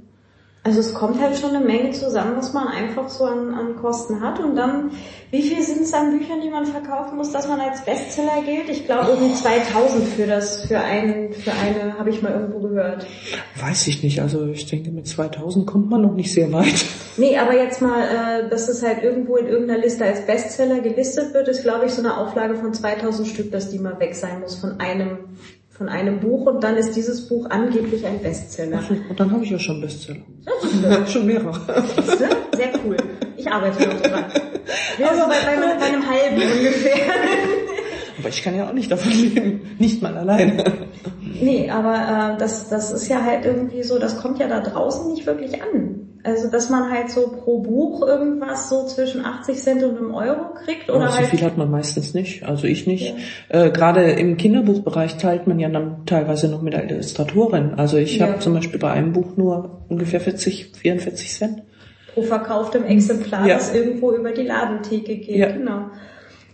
Also 0.65 0.79
es 0.79 0.95
kommt 0.95 1.21
halt 1.21 1.37
schon 1.37 1.57
eine 1.57 1.65
Menge 1.65 1.91
zusammen, 1.91 2.37
was 2.37 2.53
man 2.53 2.69
einfach 2.69 3.09
so 3.09 3.25
an, 3.25 3.53
an 3.53 3.75
Kosten 3.75 4.21
hat. 4.21 4.39
Und 4.39 4.55
dann, 4.55 4.93
wie 5.33 5.43
viel 5.43 5.61
sind 5.61 5.83
es 5.83 5.93
an 5.93 6.17
Büchern, 6.17 6.41
die 6.41 6.51
man 6.51 6.67
verkaufen 6.67 7.17
muss, 7.17 7.33
dass 7.33 7.49
man 7.49 7.59
als 7.59 7.85
Bestseller 7.85 8.43
gilt? 8.47 8.69
Ich 8.69 8.87
glaube 8.87 9.11
um 9.11 9.35
2000 9.35 10.07
für 10.07 10.29
das, 10.29 10.65
für 10.65 10.79
einen, 10.79 11.33
für 11.33 11.51
eine, 11.51 11.99
habe 11.99 12.11
ich 12.11 12.23
mal 12.23 12.31
irgendwo 12.31 12.61
gehört. 12.61 13.05
Weiß 13.61 13.89
ich 13.89 14.05
nicht, 14.05 14.21
also 14.21 14.47
ich 14.47 14.67
denke 14.67 14.93
mit 14.93 15.09
2000 15.09 15.67
kommt 15.67 15.91
man 15.91 16.03
noch 16.03 16.15
nicht 16.15 16.33
sehr 16.33 16.53
weit. 16.53 16.85
Nee, 17.17 17.37
aber 17.37 17.57
jetzt 17.57 17.83
mal, 17.83 18.01
äh, 18.03 18.49
dass 18.49 18.69
es 18.69 18.85
halt 18.85 19.03
irgendwo 19.03 19.37
in 19.37 19.49
irgendeiner 19.49 19.81
Liste 19.81 20.05
als 20.05 20.25
Bestseller 20.25 20.79
gelistet 20.81 21.35
wird, 21.35 21.49
ist 21.49 21.63
glaube 21.63 21.87
ich 21.87 21.93
so 21.93 22.03
eine 22.03 22.17
Auflage 22.17 22.55
von 22.55 22.73
2000 22.73 23.27
Stück, 23.27 23.51
dass 23.51 23.69
die 23.69 23.81
mal 23.81 23.99
weg 23.99 24.15
sein 24.15 24.41
muss 24.41 24.55
von 24.55 24.79
einem, 24.79 25.19
von 25.73 25.89
einem 25.89 26.21
Buch 26.21 26.47
und 26.47 26.63
dann 26.63 26.77
ist 26.77 26.95
dieses 26.95 27.29
Buch 27.29 27.49
angeblich 27.51 28.05
ein 28.05 28.21
Bestseller. 28.21 28.81
Und 29.09 29.19
dann 29.19 29.33
habe 29.33 29.45
ich 29.45 29.51
ja 29.51 29.59
schon 29.59 29.81
Bestseller. 29.81 30.21
Ist 31.03 31.13
schon 31.13 31.27
mehrere. 31.27 31.59
Sehr 32.55 32.71
cool. 32.85 32.97
Ich 33.37 33.51
arbeite 33.51 33.89
noch 33.89 34.01
dran. 34.01 34.25
Ja, 34.99 35.15
so 35.15 35.23
bei, 35.23 35.35
bei, 35.45 35.77
bei 35.79 35.87
einem 35.87 36.09
halben 36.09 36.37
ungefähr. 36.37 36.95
Aber 38.19 38.29
ich 38.29 38.43
kann 38.43 38.57
ja 38.57 38.69
auch 38.69 38.73
nicht 38.73 38.91
davon 38.93 39.11
leben. 39.11 39.77
Nicht 39.79 40.03
mal 40.03 40.17
alleine. 40.17 40.87
Nee, 41.41 41.69
aber 41.71 42.35
äh, 42.35 42.39
das, 42.39 42.69
das 42.69 42.93
ist 42.93 43.09
ja 43.09 43.25
halt 43.25 43.45
irgendwie 43.45 43.83
so, 43.83 43.99
das 43.99 44.17
kommt 44.19 44.39
ja 44.39 44.47
da 44.47 44.61
draußen 44.61 45.13
nicht 45.13 45.27
wirklich 45.27 45.61
an. 45.61 46.02
Also, 46.25 46.49
dass 46.49 46.71
man 46.71 46.91
halt 46.91 47.11
so 47.11 47.29
pro 47.29 47.59
Buch 47.59 48.07
irgendwas 48.07 48.69
so 48.69 48.87
zwischen 48.87 49.25
80 49.25 49.59
Cent 49.59 49.83
und 49.83 49.97
einem 49.97 50.15
Euro 50.15 50.55
kriegt 50.55 50.89
oder 50.89 51.09
so 51.09 51.17
halt... 51.19 51.27
viel 51.29 51.43
hat 51.43 51.57
man 51.59 51.69
meistens 51.71 52.15
nicht, 52.15 52.45
also 52.45 52.67
ich 52.69 52.87
nicht. 52.87 53.15
Äh, 53.49 53.71
Gerade 53.71 54.11
im 54.13 54.37
Kinderbuchbereich 54.37 55.17
teilt 55.17 55.49
man 55.49 55.59
ja 55.59 55.69
dann 55.69 56.07
teilweise 56.07 56.49
noch 56.49 56.63
mit 56.63 56.75
der 56.75 56.89
Illustratorin. 56.89 57.75
Also 57.77 57.97
ich 57.97 58.19
Ja. 58.19 58.29
habe 58.29 58.39
zum 58.39 58.55
Beispiel 58.55 58.79
bei 58.79 58.93
einem 58.93 59.13
Buch 59.13 59.37
nur 59.37 59.83
ungefähr 59.89 60.21
40, 60.21 60.73
44 60.77 61.33
Cent. 61.33 61.63
pro 62.15 62.23
verkauftem 62.23 62.85
Exemplar, 62.85 63.47
Ja. 63.47 63.55
das 63.55 63.75
irgendwo 63.75 64.13
über 64.13 64.31
die 64.33 64.43
Ladentheke 64.43 65.17
geht. 65.17 65.37
Ja. 65.37 65.51
Genau. 65.51 65.87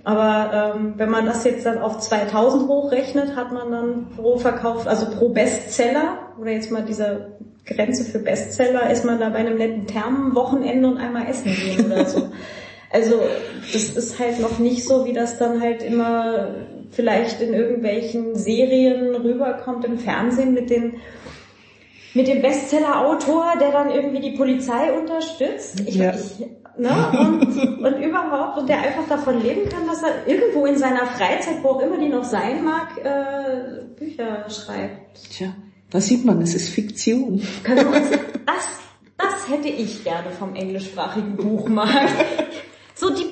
Aber 0.05 0.75
ähm, 0.77 0.95
wenn 0.97 1.11
man 1.11 1.27
das 1.27 1.45
jetzt 1.45 1.67
dann 1.67 1.79
auf 1.79 1.99
2000 1.99 2.69
hochrechnet, 2.69 3.37
hat 3.37 3.53
man 3.53 3.71
dann 3.71 4.07
pro 4.17 4.39
Verkauf, 4.39 4.87
also 4.87 5.07
pro 5.11 5.31
Bestseller, 5.31 6.19
oder 6.41 6.53
jetzt 6.53 6.71
mal 6.71 6.83
diese 6.83 7.33
Grenze 7.67 8.05
für 8.05 8.19
Bestseller, 8.19 8.91
ist 8.91 9.05
man 9.05 9.19
da 9.19 9.29
bei 9.29 9.39
einem 9.39 9.59
netten 9.59 9.87
Thermenwochenende 9.87 10.89
und 10.89 10.99
einmal 10.99 11.29
essen 11.29 11.53
gehen 11.55 11.87
oder 11.87 12.05
so. 12.05 12.31
Also 12.91 13.21
das 13.71 13.91
ist 13.91 14.19
halt 14.19 14.41
noch 14.41 14.59
nicht 14.59 14.83
so, 14.83 15.05
wie 15.05 15.13
das 15.13 15.37
dann 15.37 15.61
halt 15.61 15.83
immer 15.83 16.55
vielleicht 16.91 17.43
in 17.43 17.53
irgendwelchen 17.53 18.35
Serien 18.35 19.15
rüberkommt 19.15 19.85
im 19.85 19.99
Fernsehen 19.99 20.55
mit 20.55 20.71
den 20.71 20.95
mit 22.19 22.27
dem 22.27 22.43
Bestseller-Autor, 22.43 23.53
der 23.61 23.71
dann 23.71 23.91
irgendwie 23.93 24.21
die 24.21 24.37
Polizei 24.37 24.93
unterstützt. 24.93 25.79
Ich, 25.87 25.95
Ja. 25.95 26.13
ich, 26.13 26.41
ne? 26.77 26.91
und, 27.17 27.79
und 27.85 28.03
überhaupt, 28.03 28.59
und 28.59 28.69
der 28.69 28.79
einfach 28.79 29.07
davon 29.09 29.41
leben 29.41 29.69
kann, 29.69 29.87
dass 29.87 30.03
er 30.03 30.27
irgendwo 30.27 30.67
in 30.67 30.77
seiner 30.77 31.07
Freizeit, 31.07 31.63
wo 31.63 31.69
auch 31.69 31.81
immer 31.81 31.97
die 31.97 32.09
noch 32.09 32.25
sein 32.25 32.65
mag, 32.65 32.89
äh, 33.05 33.85
Bücher 33.97 34.51
schreibt. 34.51 35.31
Tja, 35.31 35.55
da 35.91 36.01
sieht 36.01 36.25
man, 36.25 36.43
es 36.43 36.57
ist 36.57 36.71
Fiktion. 36.71 37.41
Das, 37.65 38.69
das 39.17 39.49
hätte 39.49 39.69
ich 39.69 40.03
gerne 40.03 40.31
vom 40.37 40.57
englischsprachigen 40.57 41.37
Buchmarkt. 41.37 42.15
So 42.97 43.15
die 43.15 43.28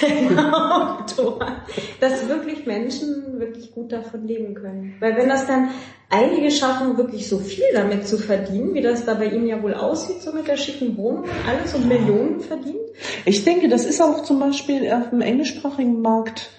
dass 2.00 2.28
wirklich 2.28 2.66
Menschen 2.66 3.38
wirklich 3.38 3.72
gut 3.72 3.92
davon 3.92 4.26
leben 4.26 4.54
können. 4.54 4.94
Weil 5.00 5.16
wenn 5.16 5.28
das 5.28 5.46
dann 5.46 5.70
einige 6.08 6.50
schaffen, 6.50 6.96
wirklich 6.96 7.28
so 7.28 7.38
viel 7.38 7.64
damit 7.72 8.06
zu 8.06 8.18
verdienen, 8.18 8.74
wie 8.74 8.82
das 8.82 9.04
da 9.04 9.14
bei 9.14 9.26
ihm 9.26 9.46
ja 9.46 9.62
wohl 9.62 9.74
aussieht, 9.74 10.22
so 10.22 10.32
mit 10.32 10.48
der 10.48 10.56
schicken 10.56 10.96
Wohnung 10.96 11.24
alles 11.48 11.74
und 11.74 11.88
Millionen 11.88 12.40
verdient. 12.40 12.76
Ich 13.24 13.44
denke, 13.44 13.68
das 13.68 13.84
ist 13.84 14.00
auch 14.00 14.22
zum 14.22 14.40
Beispiel 14.40 14.90
auf 14.92 15.10
dem 15.10 15.20
englischsprachigen 15.20 16.00
Markt 16.00 16.50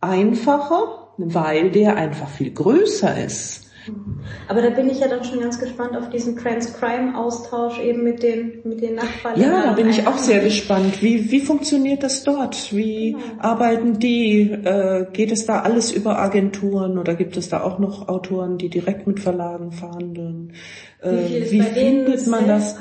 einfacher, 0.00 1.08
weil 1.16 1.70
der 1.70 1.96
einfach 1.96 2.28
viel 2.28 2.50
größer 2.50 3.24
ist. 3.24 3.65
Aber 4.48 4.62
da 4.62 4.70
bin 4.70 4.88
ich 4.90 5.00
ja 5.00 5.08
dann 5.08 5.24
schon 5.24 5.40
ganz 5.40 5.58
gespannt 5.58 5.96
auf 5.96 6.10
diesen 6.10 6.36
Trans-Crime-Austausch 6.36 7.80
eben 7.80 8.02
mit 8.04 8.22
den, 8.22 8.60
mit 8.64 8.80
den 8.80 8.94
Nachbarn. 8.94 9.40
Ja, 9.40 9.66
da 9.66 9.72
bin 9.72 9.88
ich 9.88 10.06
auch 10.06 10.18
sehr 10.18 10.40
gespannt. 10.40 11.02
Wie, 11.02 11.30
wie 11.30 11.40
funktioniert 11.40 12.02
das 12.02 12.24
dort? 12.24 12.74
Wie 12.74 13.12
genau. 13.12 13.24
arbeiten 13.38 13.98
die? 13.98 14.50
Äh, 14.50 15.06
geht 15.12 15.32
es 15.32 15.46
da 15.46 15.60
alles 15.60 15.92
über 15.92 16.18
Agenturen 16.18 16.98
oder 16.98 17.14
gibt 17.14 17.36
es 17.36 17.48
da 17.48 17.62
auch 17.62 17.78
noch 17.78 18.08
Autoren, 18.08 18.58
die 18.58 18.68
direkt 18.68 19.06
mit 19.06 19.20
Verlagen 19.20 19.72
verhandeln? 19.72 20.52
Wie, 21.12 21.50
wie 21.50 21.62
findet 21.62 22.26
man 22.26 22.46
das? 22.46 22.76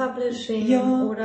Ja. 0.49 1.15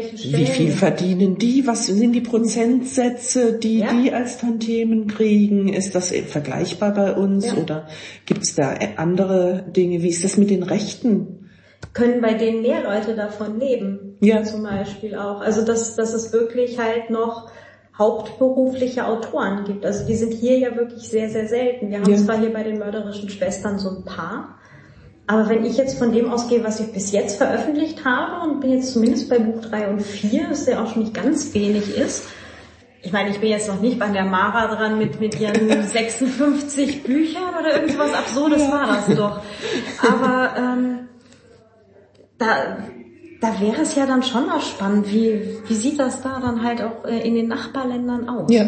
Wie 0.00 0.46
viel 0.46 0.70
verdienen 0.70 1.38
die? 1.38 1.66
Was 1.66 1.86
sind 1.86 2.12
die 2.12 2.20
Prozentsätze, 2.20 3.58
die 3.58 3.80
ja. 3.80 3.92
die 3.92 4.12
als 4.12 4.38
Tantiemen 4.38 5.06
kriegen? 5.06 5.68
Ist 5.72 5.94
das 5.94 6.10
vergleichbar 6.10 6.94
bei 6.94 7.14
uns 7.14 7.46
ja. 7.46 7.54
oder 7.54 7.88
gibt 8.26 8.42
es 8.42 8.54
da 8.54 8.74
andere 8.96 9.64
Dinge? 9.74 10.02
Wie 10.02 10.08
ist 10.08 10.24
das 10.24 10.36
mit 10.36 10.50
den 10.50 10.62
Rechten? 10.62 11.50
Können 11.92 12.20
bei 12.20 12.34
denen 12.34 12.62
mehr 12.62 12.82
Leute 12.82 13.14
davon 13.14 13.58
leben? 13.58 14.16
Ja. 14.20 14.44
Zum 14.44 14.62
Beispiel 14.62 15.16
auch. 15.16 15.40
Also 15.40 15.64
dass, 15.64 15.96
dass 15.96 16.14
es 16.14 16.32
wirklich 16.32 16.78
halt 16.78 17.10
noch 17.10 17.50
hauptberufliche 17.98 19.06
Autoren 19.06 19.64
gibt. 19.64 19.84
Also 19.84 20.06
die 20.06 20.16
sind 20.16 20.32
hier 20.32 20.58
ja 20.58 20.74
wirklich 20.76 21.08
sehr, 21.08 21.28
sehr 21.28 21.46
selten. 21.46 21.90
Wir 21.90 22.00
haben 22.00 22.16
zwar 22.16 22.38
hier 22.38 22.52
bei 22.52 22.62
den 22.62 22.78
mörderischen 22.78 23.28
Schwestern 23.28 23.78
so 23.78 23.90
ein 23.90 24.04
paar, 24.04 24.58
aber 25.32 25.48
wenn 25.48 25.64
ich 25.64 25.78
jetzt 25.78 25.98
von 25.98 26.12
dem 26.12 26.30
ausgehe, 26.30 26.62
was 26.62 26.78
ich 26.78 26.92
bis 26.92 27.10
jetzt 27.10 27.38
veröffentlicht 27.38 28.04
habe 28.04 28.46
und 28.46 28.60
bin 28.60 28.72
jetzt 28.72 28.92
zumindest 28.92 29.30
bei 29.30 29.38
Buch 29.38 29.62
3 29.62 29.88
und 29.88 30.02
4, 30.02 30.48
was 30.50 30.66
ja 30.66 30.82
auch 30.82 30.92
schon 30.92 31.04
nicht 31.04 31.14
ganz 31.14 31.54
wenig 31.54 31.96
ist, 31.96 32.28
ich 33.00 33.12
meine, 33.12 33.30
ich 33.30 33.40
bin 33.40 33.48
jetzt 33.48 33.66
noch 33.66 33.80
nicht 33.80 33.98
bei 33.98 34.08
der 34.08 34.26
Mara 34.26 34.74
dran 34.74 34.98
mit, 34.98 35.20
mit 35.20 35.40
ihren 35.40 35.82
56 35.88 37.02
Büchern 37.02 37.54
oder 37.58 37.80
irgendwas 37.80 38.12
Absurdes 38.12 38.70
war 38.70 38.86
das 38.86 39.16
doch. 39.16 39.40
Aber 40.06 40.54
ähm, 40.56 41.08
da, 42.38 42.76
da 43.40 43.60
wäre 43.60 43.80
es 43.80 43.94
ja 43.94 44.04
dann 44.04 44.22
schon 44.22 44.50
auch 44.50 44.60
spannend, 44.60 45.08
wie, 45.10 45.58
wie 45.66 45.74
sieht 45.74 45.98
das 45.98 46.20
da 46.20 46.40
dann 46.40 46.62
halt 46.62 46.82
auch 46.82 47.06
äh, 47.06 47.26
in 47.26 47.34
den 47.34 47.48
Nachbarländern 47.48 48.28
aus? 48.28 48.52
Ja. 48.52 48.66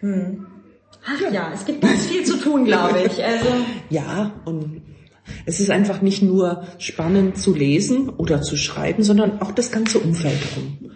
Hm. 0.00 0.46
Ach 1.06 1.20
ja. 1.22 1.30
ja, 1.30 1.50
es 1.54 1.64
gibt 1.64 1.80
ganz 1.80 2.04
viel 2.04 2.24
zu 2.24 2.36
tun, 2.36 2.66
glaube 2.66 3.00
ich. 3.00 3.24
Also 3.24 3.48
ja, 3.88 4.30
und 4.44 4.93
es 5.46 5.60
ist 5.60 5.70
einfach 5.70 6.02
nicht 6.02 6.22
nur 6.22 6.64
spannend 6.78 7.38
zu 7.38 7.54
lesen 7.54 8.08
oder 8.10 8.42
zu 8.42 8.56
schreiben, 8.56 9.02
sondern 9.02 9.40
auch 9.40 9.52
das 9.52 9.70
ganze 9.70 9.98
Umfeld 9.98 10.40
rum. 10.56 10.90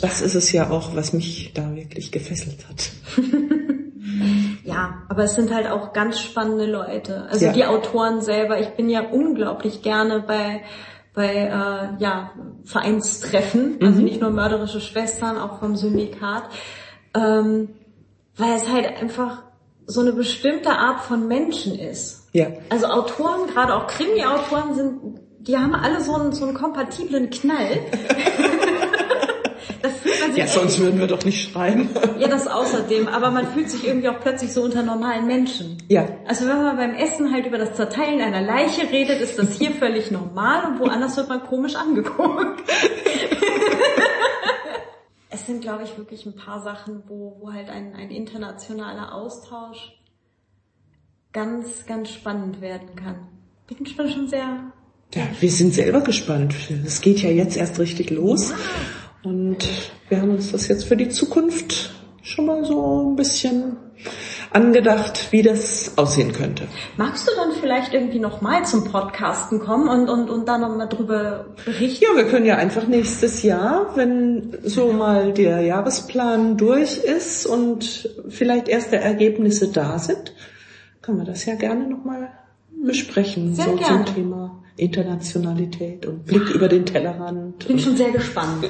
Das 0.00 0.22
ist 0.22 0.34
es 0.34 0.52
ja 0.52 0.70
auch, 0.70 0.96
was 0.96 1.12
mich 1.12 1.52
da 1.54 1.74
wirklich 1.74 2.12
gefesselt 2.12 2.66
hat. 2.68 2.90
ja, 4.64 5.02
aber 5.08 5.24
es 5.24 5.34
sind 5.34 5.52
halt 5.54 5.68
auch 5.70 5.92
ganz 5.92 6.18
spannende 6.20 6.66
Leute. 6.66 7.26
Also 7.30 7.46
ja. 7.46 7.52
die 7.52 7.64
Autoren 7.66 8.20
selber, 8.22 8.60
ich 8.60 8.70
bin 8.70 8.88
ja 8.88 9.02
unglaublich 9.10 9.82
gerne 9.82 10.20
bei 10.20 10.62
bei 11.14 11.34
äh, 11.34 12.02
ja, 12.02 12.30
Vereinstreffen, 12.64 13.78
also 13.82 13.98
mhm. 13.98 14.04
nicht 14.04 14.20
nur 14.20 14.30
mörderische 14.30 14.80
Schwestern, 14.80 15.36
auch 15.36 15.58
vom 15.58 15.76
Syndikat, 15.76 16.44
ähm, 17.14 17.68
weil 18.36 18.56
es 18.56 18.70
halt 18.72 18.86
einfach 18.86 19.42
so 19.86 20.00
eine 20.00 20.12
bestimmte 20.12 20.70
Art 20.70 21.02
von 21.02 21.28
Menschen 21.28 21.78
ist. 21.78 22.28
Ja. 22.32 22.46
Also 22.70 22.86
Autoren, 22.86 23.46
gerade 23.48 23.74
auch 23.74 23.86
Krimi-Autoren 23.86 24.74
sind, 24.74 25.00
die 25.40 25.56
haben 25.56 25.74
alle 25.74 26.00
so 26.00 26.14
einen, 26.14 26.32
so 26.32 26.44
einen 26.44 26.54
kompatiblen 26.54 27.30
Knall. 27.30 27.80
ja, 30.36 30.46
sonst 30.46 30.78
würden 30.78 31.00
wir 31.00 31.06
doch 31.06 31.24
nicht 31.24 31.50
schreiben. 31.50 31.90
ja, 32.18 32.28
das 32.28 32.46
außerdem. 32.46 33.08
Aber 33.08 33.30
man 33.30 33.48
fühlt 33.48 33.70
sich 33.70 33.86
irgendwie 33.86 34.08
auch 34.08 34.20
plötzlich 34.20 34.52
so 34.52 34.62
unter 34.62 34.82
normalen 34.82 35.26
Menschen. 35.26 35.78
Ja. 35.88 36.06
Also 36.26 36.46
wenn 36.46 36.62
man 36.62 36.76
beim 36.76 36.94
Essen 36.94 37.32
halt 37.32 37.46
über 37.46 37.58
das 37.58 37.74
Zerteilen 37.74 38.20
einer 38.20 38.42
Leiche 38.42 38.90
redet, 38.90 39.20
ist 39.20 39.38
das 39.38 39.58
hier 39.58 39.72
völlig 39.72 40.10
normal 40.10 40.64
und 40.66 40.80
woanders 40.80 41.16
wird 41.16 41.28
man 41.28 41.42
komisch 41.42 41.74
angeguckt. 41.74 42.62
Es 45.32 45.46
sind, 45.46 45.62
glaube 45.62 45.84
ich, 45.84 45.96
wirklich 45.96 46.26
ein 46.26 46.36
paar 46.36 46.62
Sachen, 46.62 47.02
wo, 47.08 47.38
wo 47.40 47.52
halt 47.52 47.70
ein, 47.70 47.94
ein 47.94 48.10
internationaler 48.10 49.14
Austausch 49.14 49.98
ganz, 51.32 51.86
ganz 51.86 52.10
spannend 52.10 52.60
werden 52.60 52.94
kann. 52.94 53.28
Bin 53.66 53.86
schon 53.86 54.28
sehr. 54.28 54.72
Ja, 55.14 55.22
wir 55.40 55.50
sind 55.50 55.74
selber 55.74 56.02
gespannt. 56.02 56.54
Es 56.84 57.00
geht 57.00 57.22
ja 57.22 57.30
jetzt 57.30 57.56
erst 57.56 57.78
richtig 57.78 58.10
los. 58.10 58.50
Ja. 58.50 58.56
Und 59.30 59.68
wir 60.08 60.20
haben 60.20 60.30
uns 60.30 60.52
das 60.52 60.68
jetzt 60.68 60.84
für 60.84 60.96
die 60.96 61.08
Zukunft 61.08 61.94
schon 62.22 62.46
mal 62.46 62.64
so 62.64 63.10
ein 63.10 63.16
bisschen 63.16 63.76
angedacht, 64.54 65.28
wie 65.32 65.42
das 65.42 65.96
aussehen 65.96 66.32
könnte. 66.32 66.68
Magst 66.96 67.26
du 67.26 67.32
dann 67.36 67.52
vielleicht 67.52 67.94
irgendwie 67.94 68.18
nochmal 68.18 68.64
zum 68.64 68.84
Podcasten 68.84 69.60
kommen 69.60 69.88
und, 69.88 70.08
und, 70.08 70.30
und 70.30 70.48
da 70.48 70.58
nochmal 70.58 70.88
drüber 70.88 71.46
berichten? 71.64 72.04
Ja, 72.04 72.16
wir 72.16 72.28
können 72.28 72.46
ja 72.46 72.56
einfach 72.56 72.86
nächstes 72.86 73.42
Jahr, 73.42 73.92
wenn 73.94 74.56
so 74.62 74.92
mal 74.92 75.32
der 75.32 75.60
Jahresplan 75.60 76.56
durch 76.56 76.98
ist 76.98 77.46
und 77.46 78.10
vielleicht 78.28 78.68
erste 78.68 78.96
Ergebnisse 78.96 79.68
da 79.68 79.98
sind, 79.98 80.34
können 81.00 81.18
wir 81.18 81.24
das 81.24 81.46
ja 81.46 81.54
gerne 81.54 81.88
nochmal 81.88 82.30
besprechen, 82.84 83.54
sehr 83.54 83.66
so 83.66 83.76
gerne. 83.76 84.04
zum 84.04 84.14
Thema 84.14 84.62
Internationalität 84.76 86.06
und 86.06 86.24
Blick 86.26 86.50
über 86.50 86.68
den 86.68 86.86
Tellerrand. 86.86 87.56
Ich 87.60 87.68
bin 87.68 87.78
schon 87.78 87.96
sehr 87.96 88.10
gespannt. 88.10 88.68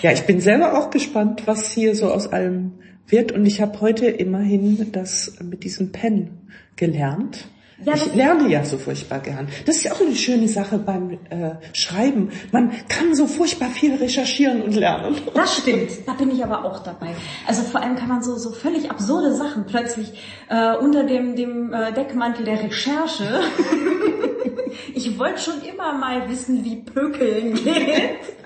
Ja, 0.00 0.10
ich 0.12 0.22
bin 0.22 0.40
selber 0.40 0.78
auch 0.78 0.90
gespannt, 0.90 1.42
was 1.46 1.70
hier 1.70 1.94
so 1.94 2.06
aus 2.06 2.32
allem 2.32 2.72
wird. 3.12 3.32
Und 3.32 3.46
ich 3.46 3.60
habe 3.60 3.80
heute 3.80 4.06
immerhin 4.06 4.90
das 4.92 5.34
mit 5.40 5.64
diesem 5.64 5.92
Pen 5.92 6.48
gelernt. 6.76 7.46
Ja, 7.84 7.94
ich 7.94 8.14
lerne 8.14 8.48
ja 8.48 8.64
so 8.64 8.78
furchtbar 8.78 9.18
gern. 9.18 9.48
Das 9.66 9.76
ist 9.76 9.84
ja 9.84 9.92
auch 9.92 10.00
eine 10.00 10.14
schöne 10.14 10.46
Sache 10.46 10.78
beim 10.78 11.18
äh, 11.30 11.56
Schreiben. 11.72 12.30
Man 12.52 12.70
kann 12.88 13.14
so 13.14 13.26
furchtbar 13.26 13.70
viel 13.70 13.96
recherchieren 13.96 14.62
und 14.62 14.76
lernen. 14.76 15.16
Das 15.34 15.58
stimmt. 15.58 15.90
Da 16.06 16.12
bin 16.12 16.30
ich 16.30 16.44
aber 16.44 16.64
auch 16.64 16.80
dabei. 16.84 17.08
Also 17.46 17.62
vor 17.62 17.82
allem 17.82 17.96
kann 17.96 18.08
man 18.08 18.22
so 18.22 18.36
so 18.36 18.52
völlig 18.52 18.90
absurde 18.90 19.34
Sachen 19.34 19.66
plötzlich 19.66 20.12
äh, 20.48 20.76
unter 20.76 21.04
dem 21.04 21.34
dem 21.34 21.72
äh, 21.72 21.92
Deckmantel 21.92 22.44
der 22.44 22.62
Recherche. 22.62 23.24
ich 24.94 25.18
wollte 25.18 25.40
schon 25.40 25.60
immer 25.62 25.92
mal 25.92 26.28
wissen, 26.28 26.64
wie 26.64 26.76
Pökeln 26.76 27.54
geht. 27.54 28.41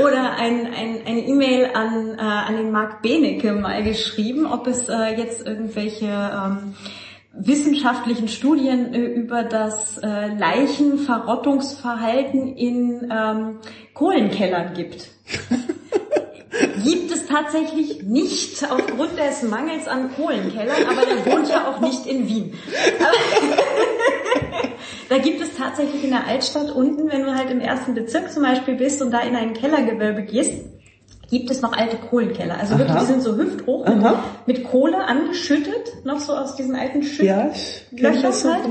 Oder 0.00 0.36
ein, 0.36 0.66
ein, 0.66 1.00
eine 1.06 1.20
E-Mail 1.20 1.70
an, 1.74 2.16
äh, 2.18 2.20
an 2.20 2.56
den 2.56 2.70
Marc 2.70 3.02
Benecke 3.02 3.52
mal 3.52 3.82
geschrieben, 3.82 4.46
ob 4.46 4.66
es 4.66 4.88
äh, 4.88 5.16
jetzt 5.16 5.46
irgendwelche 5.46 6.06
ähm, 6.06 6.74
wissenschaftlichen 7.32 8.28
Studien 8.28 8.94
äh, 8.94 9.00
über 9.00 9.42
das 9.44 9.98
äh, 9.98 10.28
Leichenverrottungsverhalten 10.34 12.56
in 12.56 13.12
ähm, 13.12 13.58
Kohlenkellern 13.94 14.72
gibt. 14.74 15.08
gibt 16.84 17.10
es 17.12 17.26
tatsächlich 17.26 18.02
nicht 18.02 18.64
aufgrund 18.70 19.18
des 19.18 19.42
Mangels 19.42 19.88
an 19.88 20.14
Kohlenkellern, 20.14 20.86
aber 20.90 21.04
der 21.04 21.26
wohnt 21.26 21.48
ja 21.48 21.68
auch 21.68 21.80
nicht 21.80 22.06
in 22.06 22.28
Wien. 22.28 22.54
da 25.08 25.18
gibt 25.18 25.40
es 25.40 25.56
tatsächlich 25.56 26.04
in 26.04 26.10
der 26.10 26.26
Altstadt 26.26 26.70
unten, 26.70 27.10
wenn 27.10 27.22
du 27.22 27.34
halt 27.34 27.50
im 27.50 27.60
ersten 27.60 27.94
Bezirk 27.94 28.30
zum 28.32 28.42
Beispiel 28.42 28.74
bist 28.74 29.02
und 29.02 29.12
da 29.12 29.20
in 29.20 29.36
ein 29.36 29.54
Kellergewölbe 29.54 30.22
gehst, 30.22 30.52
gibt 31.30 31.50
es 31.50 31.62
noch 31.62 31.72
alte 31.72 31.96
Kohlenkeller. 31.96 32.58
Also 32.58 32.74
Aha. 32.74 32.80
wirklich, 32.80 32.98
die 32.98 33.06
sind 33.06 33.22
so 33.22 33.36
hüfthoch 33.36 33.86
mit, 33.86 34.04
mit, 34.46 34.64
Kohle 34.64 34.98
angeschüttet, 34.98 36.04
noch 36.04 36.20
so 36.20 36.34
aus 36.34 36.56
diesen 36.56 36.74
alten 36.74 37.02
Schüttlöchern 37.02 37.52
ja, 37.92 38.54
halt. 38.54 38.64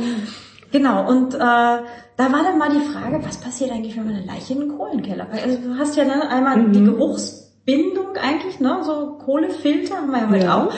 Genau, 0.72 1.08
und 1.08 1.36
äh, 1.36 1.38
da 1.38 1.84
war 2.18 2.44
dann 2.44 2.58
mal 2.58 2.70
die 2.70 2.86
Frage, 2.92 3.20
was 3.24 3.38
passiert 3.38 3.72
eigentlich, 3.72 3.96
wenn 3.98 4.06
man 4.06 4.16
eine 4.16 4.26
Leiche 4.26 4.54
in 4.54 4.62
einen 4.62 4.78
Kohlenkeller 4.78 5.26
packt? 5.26 5.44
Also 5.44 5.58
du 5.58 5.78
hast 5.78 5.96
ja 5.96 6.06
dann 6.06 6.22
einmal 6.22 6.58
mhm. 6.58 6.72
die 6.72 6.84
Geruchsbindung 6.84 8.18
eigentlich, 8.22 8.60
ne? 8.60 8.80
so 8.84 9.18
Kohlefilter 9.24 9.96
haben 9.96 10.12
wir 10.12 10.20
ja 10.20 10.30
heute 10.30 10.46
ja. 10.46 10.64
auch. 10.64 10.74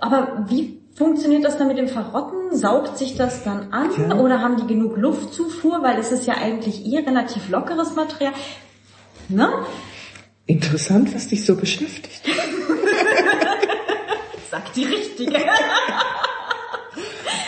Aber 0.00 0.46
wie 0.48 0.80
funktioniert 0.94 1.44
das 1.44 1.56
dann 1.58 1.68
mit 1.68 1.78
dem 1.78 1.88
Verrotten? 1.88 2.31
Saugt 2.54 2.98
sich 2.98 3.16
das 3.16 3.44
dann 3.44 3.72
an 3.72 3.90
ja. 3.98 4.16
oder 4.16 4.40
haben 4.40 4.56
die 4.56 4.66
genug 4.66 4.96
Luftzufuhr? 4.96 5.82
Weil 5.82 5.98
es 5.98 6.12
ist 6.12 6.26
ja 6.26 6.34
eigentlich 6.34 6.84
eh 6.86 6.98
relativ 6.98 7.48
lockeres 7.48 7.94
Material. 7.94 8.32
Ne? 9.28 9.50
Interessant, 10.46 11.14
was 11.14 11.28
dich 11.28 11.44
so 11.44 11.56
beschäftigt. 11.56 12.22
Sag 14.50 14.72
die 14.74 14.84
richtige. 14.84 15.32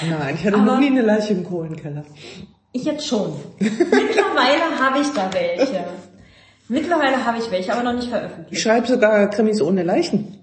Nein, 0.08 0.36
ich 0.38 0.46
hatte 0.46 0.58
noch 0.58 0.78
nie 0.78 0.86
eine 0.86 1.02
Leiche 1.02 1.34
im 1.34 1.44
Kohlenkeller. 1.44 2.04
Ich 2.72 2.84
jetzt 2.84 3.06
schon. 3.06 3.34
Mittlerweile 3.58 4.78
habe 4.80 5.00
ich 5.00 5.08
da 5.12 5.30
welche. 5.32 5.84
Mittlerweile 6.68 7.24
habe 7.24 7.38
ich 7.38 7.50
welche, 7.50 7.72
aber 7.72 7.82
noch 7.82 7.92
nicht 7.92 8.04
Ich 8.04 8.10
veröffentlicht. 8.10 8.62
schreibe 8.62 8.86
sogar 8.86 9.28
Krimis 9.30 9.60
ohne 9.60 9.82
Leichen. 9.82 10.38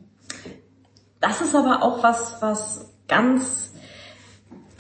Das 1.19 1.41
ist 1.41 1.55
aber 1.55 1.83
auch 1.83 2.03
was, 2.03 2.37
was 2.41 2.85
ganz. 3.07 3.70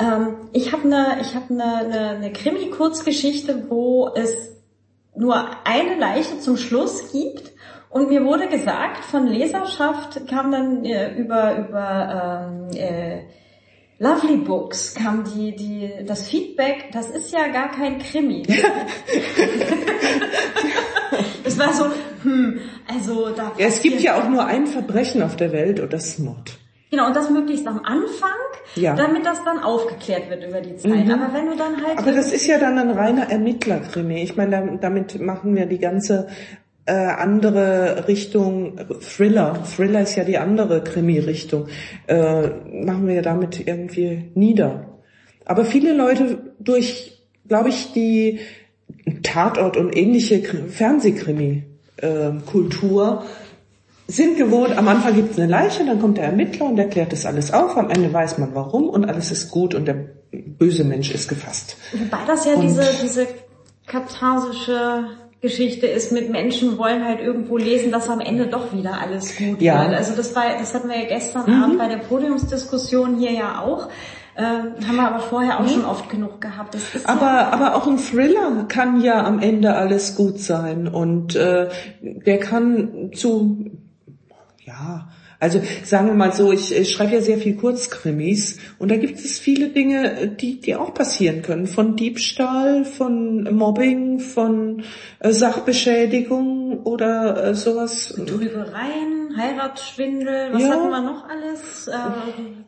Ähm, 0.01 0.49
ich 0.51 0.71
habe 0.71 0.83
eine, 0.83 1.21
ich 1.21 1.35
habe 1.35 1.53
eine, 1.53 1.75
eine, 1.75 2.09
eine 2.09 2.33
Krimi-Kurzgeschichte, 2.33 3.69
wo 3.69 4.09
es 4.15 4.33
nur 5.15 5.35
eine 5.65 5.95
Leiche 5.99 6.39
zum 6.39 6.57
Schluss 6.57 7.11
gibt. 7.11 7.51
Und 7.89 8.09
mir 8.09 8.23
wurde 8.23 8.47
gesagt 8.47 9.03
von 9.03 9.27
Leserschaft 9.27 10.25
kam 10.27 10.51
dann 10.51 10.85
äh, 10.85 11.13
über 11.15 11.57
über 11.57 12.47
ähm, 12.49 12.77
äh, 12.77 13.23
Lovely 13.99 14.37
Books 14.37 14.95
kam 14.95 15.25
die 15.25 15.55
die 15.55 15.91
das 16.05 16.29
Feedback. 16.29 16.91
Das 16.93 17.09
ist 17.09 17.33
ja 17.33 17.47
gar 17.49 17.69
kein 17.69 17.99
Krimi. 17.99 18.43
Es 21.43 21.59
war 21.59 21.73
so, 21.73 21.85
hm, 22.23 22.61
also 22.87 23.29
da. 23.29 23.51
Ja, 23.57 23.67
es 23.67 23.81
gibt 23.81 23.99
ja 23.99 24.17
auch 24.17 24.29
nur 24.29 24.45
ein 24.45 24.67
Verbrechen 24.67 25.21
auf 25.21 25.35
der 25.35 25.51
Welt 25.51 25.81
und 25.81 25.91
das 25.91 26.05
ist 26.07 26.19
Mord. 26.19 26.60
Genau, 26.91 27.07
und 27.07 27.15
das 27.15 27.29
möglichst 27.29 27.65
am 27.67 27.79
Anfang, 27.85 28.35
Ja. 28.75 28.93
damit 28.95 29.25
das 29.25 29.41
dann 29.45 29.59
aufgeklärt 29.59 30.29
wird 30.29 30.43
über 30.47 30.59
die 30.59 30.75
Zeit. 30.75 31.05
Mhm. 31.05 31.11
Aber 31.11 31.33
wenn 31.33 31.45
du 31.45 31.55
dann 31.55 31.81
halt... 31.81 31.97
Aber 31.97 32.11
das 32.11 32.33
ist 32.33 32.45
ja 32.47 32.57
dann 32.59 32.77
ein 32.77 32.91
reiner 32.91 33.31
Ermittlerkrimi. 33.31 34.21
Ich 34.21 34.35
meine, 34.35 34.51
dam- 34.51 34.81
damit 34.81 35.21
machen 35.21 35.55
wir 35.55 35.67
die 35.67 35.79
ganze 35.79 36.27
äh, 36.85 36.91
andere 36.93 38.09
Richtung 38.09 38.77
Thriller. 38.99 39.63
Thriller 39.63 40.01
ist 40.01 40.17
ja 40.17 40.25
die 40.25 40.37
andere 40.37 40.83
Krimi-Richtung. 40.83 41.67
Äh, 42.07 42.49
machen 42.83 43.07
wir 43.07 43.13
ja 43.15 43.21
damit 43.21 43.65
irgendwie 43.65 44.29
nieder. 44.35 44.99
Aber 45.45 45.63
viele 45.63 45.93
Leute 45.93 46.39
durch, 46.59 47.21
glaube 47.47 47.69
ich, 47.69 47.93
die 47.93 48.39
Tatort 49.23 49.77
und 49.77 49.95
ähnliche 49.95 50.39
Kr- 50.39 50.67
Fernsehkrimi-Kultur 50.67 53.23
sind 54.11 54.37
gewohnt, 54.37 54.77
am 54.77 54.87
Anfang 54.87 55.15
gibt 55.15 55.31
es 55.31 55.39
eine 55.39 55.47
Leiche, 55.49 55.85
dann 55.85 55.99
kommt 55.99 56.17
der 56.17 56.25
Ermittler 56.25 56.65
und 56.67 56.75
der 56.75 56.89
klärt 56.89 57.11
das 57.11 57.25
alles 57.25 57.53
auf, 57.53 57.77
am 57.77 57.89
Ende 57.89 58.11
weiß 58.11 58.37
man 58.37 58.49
warum 58.53 58.89
und 58.89 59.05
alles 59.05 59.31
ist 59.31 59.49
gut 59.51 59.73
und 59.75 59.85
der 59.87 59.95
böse 60.31 60.83
Mensch 60.83 61.11
ist 61.11 61.27
gefasst. 61.27 61.77
Wobei 61.93 62.17
das 62.27 62.45
ja 62.45 62.53
Und- 62.53 62.61
diese, 62.63 62.83
diese 63.01 63.27
katharsische 63.87 65.05
Geschichte 65.41 65.87
ist 65.87 66.11
mit 66.11 66.29
Menschen 66.29 66.77
wollen 66.77 67.03
halt 67.03 67.19
irgendwo 67.19 67.57
lesen, 67.57 67.91
dass 67.91 68.09
am 68.09 68.19
Ende 68.19 68.47
doch 68.47 68.73
wieder 68.73 68.99
alles 69.01 69.35
gut 69.37 69.61
Ja. 69.61 69.81
wird. 69.85 69.95
Also 69.95 70.13
das 70.15 70.35
war, 70.35 70.43
das 70.59 70.73
hatten 70.75 70.87
wir 70.89 70.97
ja 71.01 71.07
gestern 71.07 71.51
Abend 71.51 71.77
bei 71.79 71.87
der 71.87 71.97
Podiumsdiskussion 71.97 73.17
hier 73.17 73.31
ja 73.31 73.59
auch. 73.61 73.89
Äh, 74.35 74.43
haben 74.43 74.95
wir 74.95 75.07
aber 75.07 75.19
vorher 75.19 75.59
auch 75.59 75.67
schon 75.67 75.83
oft 75.83 76.09
genug 76.09 76.39
gehabt. 76.39 76.73
Ist 76.75 76.85
ja, 76.93 77.01
Aber, 77.05 77.51
aber 77.51 77.75
auch 77.75 77.85
ein 77.85 77.97
Thriller 77.97 78.65
kann 78.69 79.01
ja 79.01 79.25
am 79.25 79.39
Ende 79.39 79.75
alles 79.75 80.15
gut 80.15 80.39
sein 80.39 80.87
und 80.87 81.35
äh, 81.35 81.67
der 82.01 82.37
kann 82.39 83.11
zu, 83.13 83.65
ja, 84.71 85.07
also 85.39 85.59
sagen 85.83 86.05
wir 86.07 86.13
mal 86.13 86.33
so, 86.33 86.51
ich, 86.51 86.71
ich 86.73 86.91
schreibe 86.91 87.15
ja 87.15 87.21
sehr 87.21 87.39
viel 87.39 87.55
Kurzkrimis 87.55 88.59
und 88.77 88.91
da 88.91 88.97
gibt 88.97 89.17
es 89.19 89.39
viele 89.39 89.69
Dinge, 89.69 90.27
die, 90.27 90.61
die 90.61 90.75
auch 90.75 90.93
passieren 90.93 91.41
können. 91.41 91.65
Von 91.65 91.95
Diebstahl, 91.95 92.85
von 92.85 93.43
Mobbing, 93.55 94.19
von 94.19 94.83
äh, 95.19 95.31
Sachbeschädigung 95.31 96.83
oder 96.83 97.43
äh, 97.43 97.55
sowas. 97.55 98.13
Trügereien, 98.15 99.35
Heiratsschwindel, 99.35 100.53
was 100.53 100.61
Ja. 100.61 100.69
hatten 100.69 100.89
wir 100.89 101.01
noch 101.01 101.27
alles? 101.27 101.87
Äh, 101.87 101.97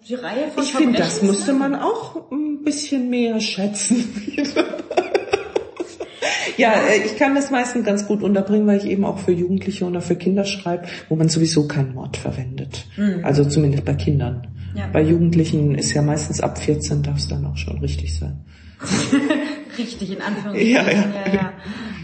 die 0.07 0.15
Reihe 0.15 0.47
von 0.53 0.63
Ich 0.63 0.73
finde, 0.73 0.97
das 0.97 1.21
müsste 1.21 1.53
man 1.53 1.75
auch 1.75 2.31
ein 2.31 2.63
bisschen 2.63 3.09
mehr 3.11 3.39
schätzen. 3.39 4.03
ja, 6.57 6.73
äh, 6.73 7.05
ich 7.05 7.17
kann 7.17 7.35
das 7.35 7.51
meistens 7.51 7.85
ganz 7.85 8.07
gut 8.07 8.23
unterbringen, 8.23 8.67
weil 8.67 8.77
ich 8.77 8.85
eben 8.85 9.05
auch 9.05 9.19
für 9.19 9.31
Jugendliche 9.31 9.85
oder 9.85 10.01
für 10.01 10.15
Kinder 10.15 10.45
schreibe, 10.45 10.87
wo 11.09 11.15
man 11.15 11.29
sowieso 11.29 11.67
kein 11.67 11.95
Wort 11.95 12.17
verwendet. 12.17 12.85
Also 13.23 13.45
zumindest 13.45 13.85
bei 13.85 13.93
Kindern. 13.93 14.47
Ja. 14.75 14.87
Bei 14.91 15.01
Jugendlichen 15.01 15.75
ist 15.75 15.93
ja 15.93 16.01
meistens 16.01 16.41
ab 16.41 16.57
14 16.57 17.03
darf 17.03 17.17
es 17.17 17.27
dann 17.27 17.45
auch 17.45 17.57
schon 17.57 17.79
richtig 17.79 18.17
sein. 18.17 18.43
Richtig, 19.77 20.11
in 20.11 20.21
Anführungsstrichen. 20.21 20.71
Ja, 20.71 20.83
ja. 20.83 21.05
ja, 21.25 21.33
ja. 21.33 21.53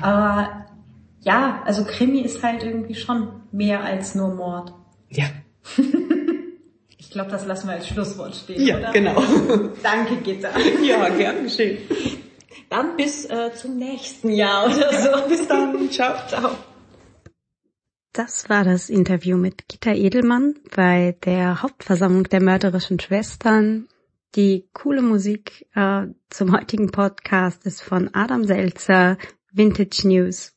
Aber 0.01 0.65
ja, 1.21 1.61
also 1.65 1.83
Krimi 1.83 2.21
ist 2.21 2.41
halt 2.41 2.63
irgendwie 2.63 2.95
schon 2.95 3.27
mehr 3.51 3.83
als 3.83 4.15
nur 4.15 4.33
Mord. 4.33 4.73
Ja, 5.11 5.25
Ich 7.09 7.13
glaube, 7.13 7.31
das 7.31 7.47
lassen 7.47 7.67
wir 7.67 7.73
als 7.73 7.87
Schlusswort 7.87 8.35
stehen, 8.35 8.61
ja, 8.63 8.77
oder? 8.77 8.91
genau. 8.91 9.23
Danke, 9.81 10.17
Gitta. 10.17 10.49
ja, 10.83 11.09
gern 11.09 11.43
geschehen. 11.43 11.79
Dann 12.69 12.97
bis 12.97 13.25
äh, 13.25 13.51
zum 13.53 13.77
nächsten 13.77 14.29
Jahr 14.29 14.65
oder 14.65 14.93
so. 14.93 15.27
Bis 15.27 15.47
dann, 15.47 15.89
ciao. 15.89 16.15
Ciao. 16.27 16.51
Das 18.13 18.49
war 18.49 18.63
das 18.63 18.89
Interview 18.89 19.37
mit 19.37 19.67
Gitta 19.67 19.91
Edelmann 19.91 20.55
bei 20.75 21.15
der 21.25 21.61
Hauptversammlung 21.61 22.23
der 22.23 22.41
mörderischen 22.41 22.99
Schwestern. 22.99 23.87
Die 24.35 24.67
coole 24.73 25.01
Musik 25.01 25.67
äh, 25.73 26.07
zum 26.29 26.51
heutigen 26.55 26.91
Podcast 26.91 27.65
ist 27.65 27.81
von 27.81 28.13
Adam 28.13 28.45
Selzer, 28.45 29.17
Vintage 29.51 30.07
News. 30.07 30.55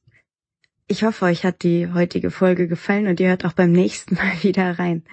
Ich 0.89 1.05
hoffe, 1.05 1.25
euch 1.27 1.45
hat 1.45 1.63
die 1.63 1.91
heutige 1.93 2.31
Folge 2.31 2.69
gefallen 2.69 3.07
und 3.07 3.21
ihr 3.21 3.29
hört 3.29 3.47
auch 3.47 3.55
beim 3.55 3.73
nächsten 3.73 4.17
Mal 4.17 4.33
wieder 4.43 4.79
rein. 4.79 5.05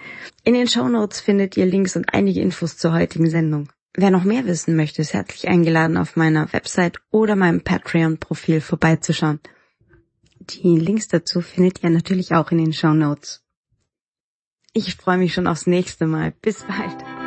In 0.43 0.53
den 0.53 0.67
Shownotes 0.67 1.21
findet 1.21 1.55
ihr 1.55 1.65
Links 1.65 1.95
und 1.95 2.13
einige 2.13 2.41
Infos 2.41 2.77
zur 2.77 2.93
heutigen 2.93 3.29
Sendung. 3.29 3.69
Wer 3.95 4.11
noch 4.11 4.23
mehr 4.23 4.45
wissen 4.45 4.75
möchte, 4.75 5.01
ist 5.01 5.13
herzlich 5.13 5.47
eingeladen, 5.47 5.97
auf 5.97 6.15
meiner 6.15 6.51
Website 6.53 6.97
oder 7.11 7.35
meinem 7.35 7.61
Patreon-Profil 7.61 8.61
vorbeizuschauen. 8.61 9.39
Die 10.39 10.77
Links 10.77 11.07
dazu 11.07 11.41
findet 11.41 11.83
ihr 11.83 11.89
natürlich 11.89 12.33
auch 12.33 12.51
in 12.51 12.59
den 12.59 12.73
Show 12.73 12.93
Notes. 12.93 13.43
Ich 14.73 14.95
freue 14.95 15.17
mich 15.17 15.33
schon 15.33 15.47
aufs 15.47 15.67
nächste 15.67 16.05
Mal. 16.05 16.31
Bis 16.41 16.63
bald. 16.63 17.18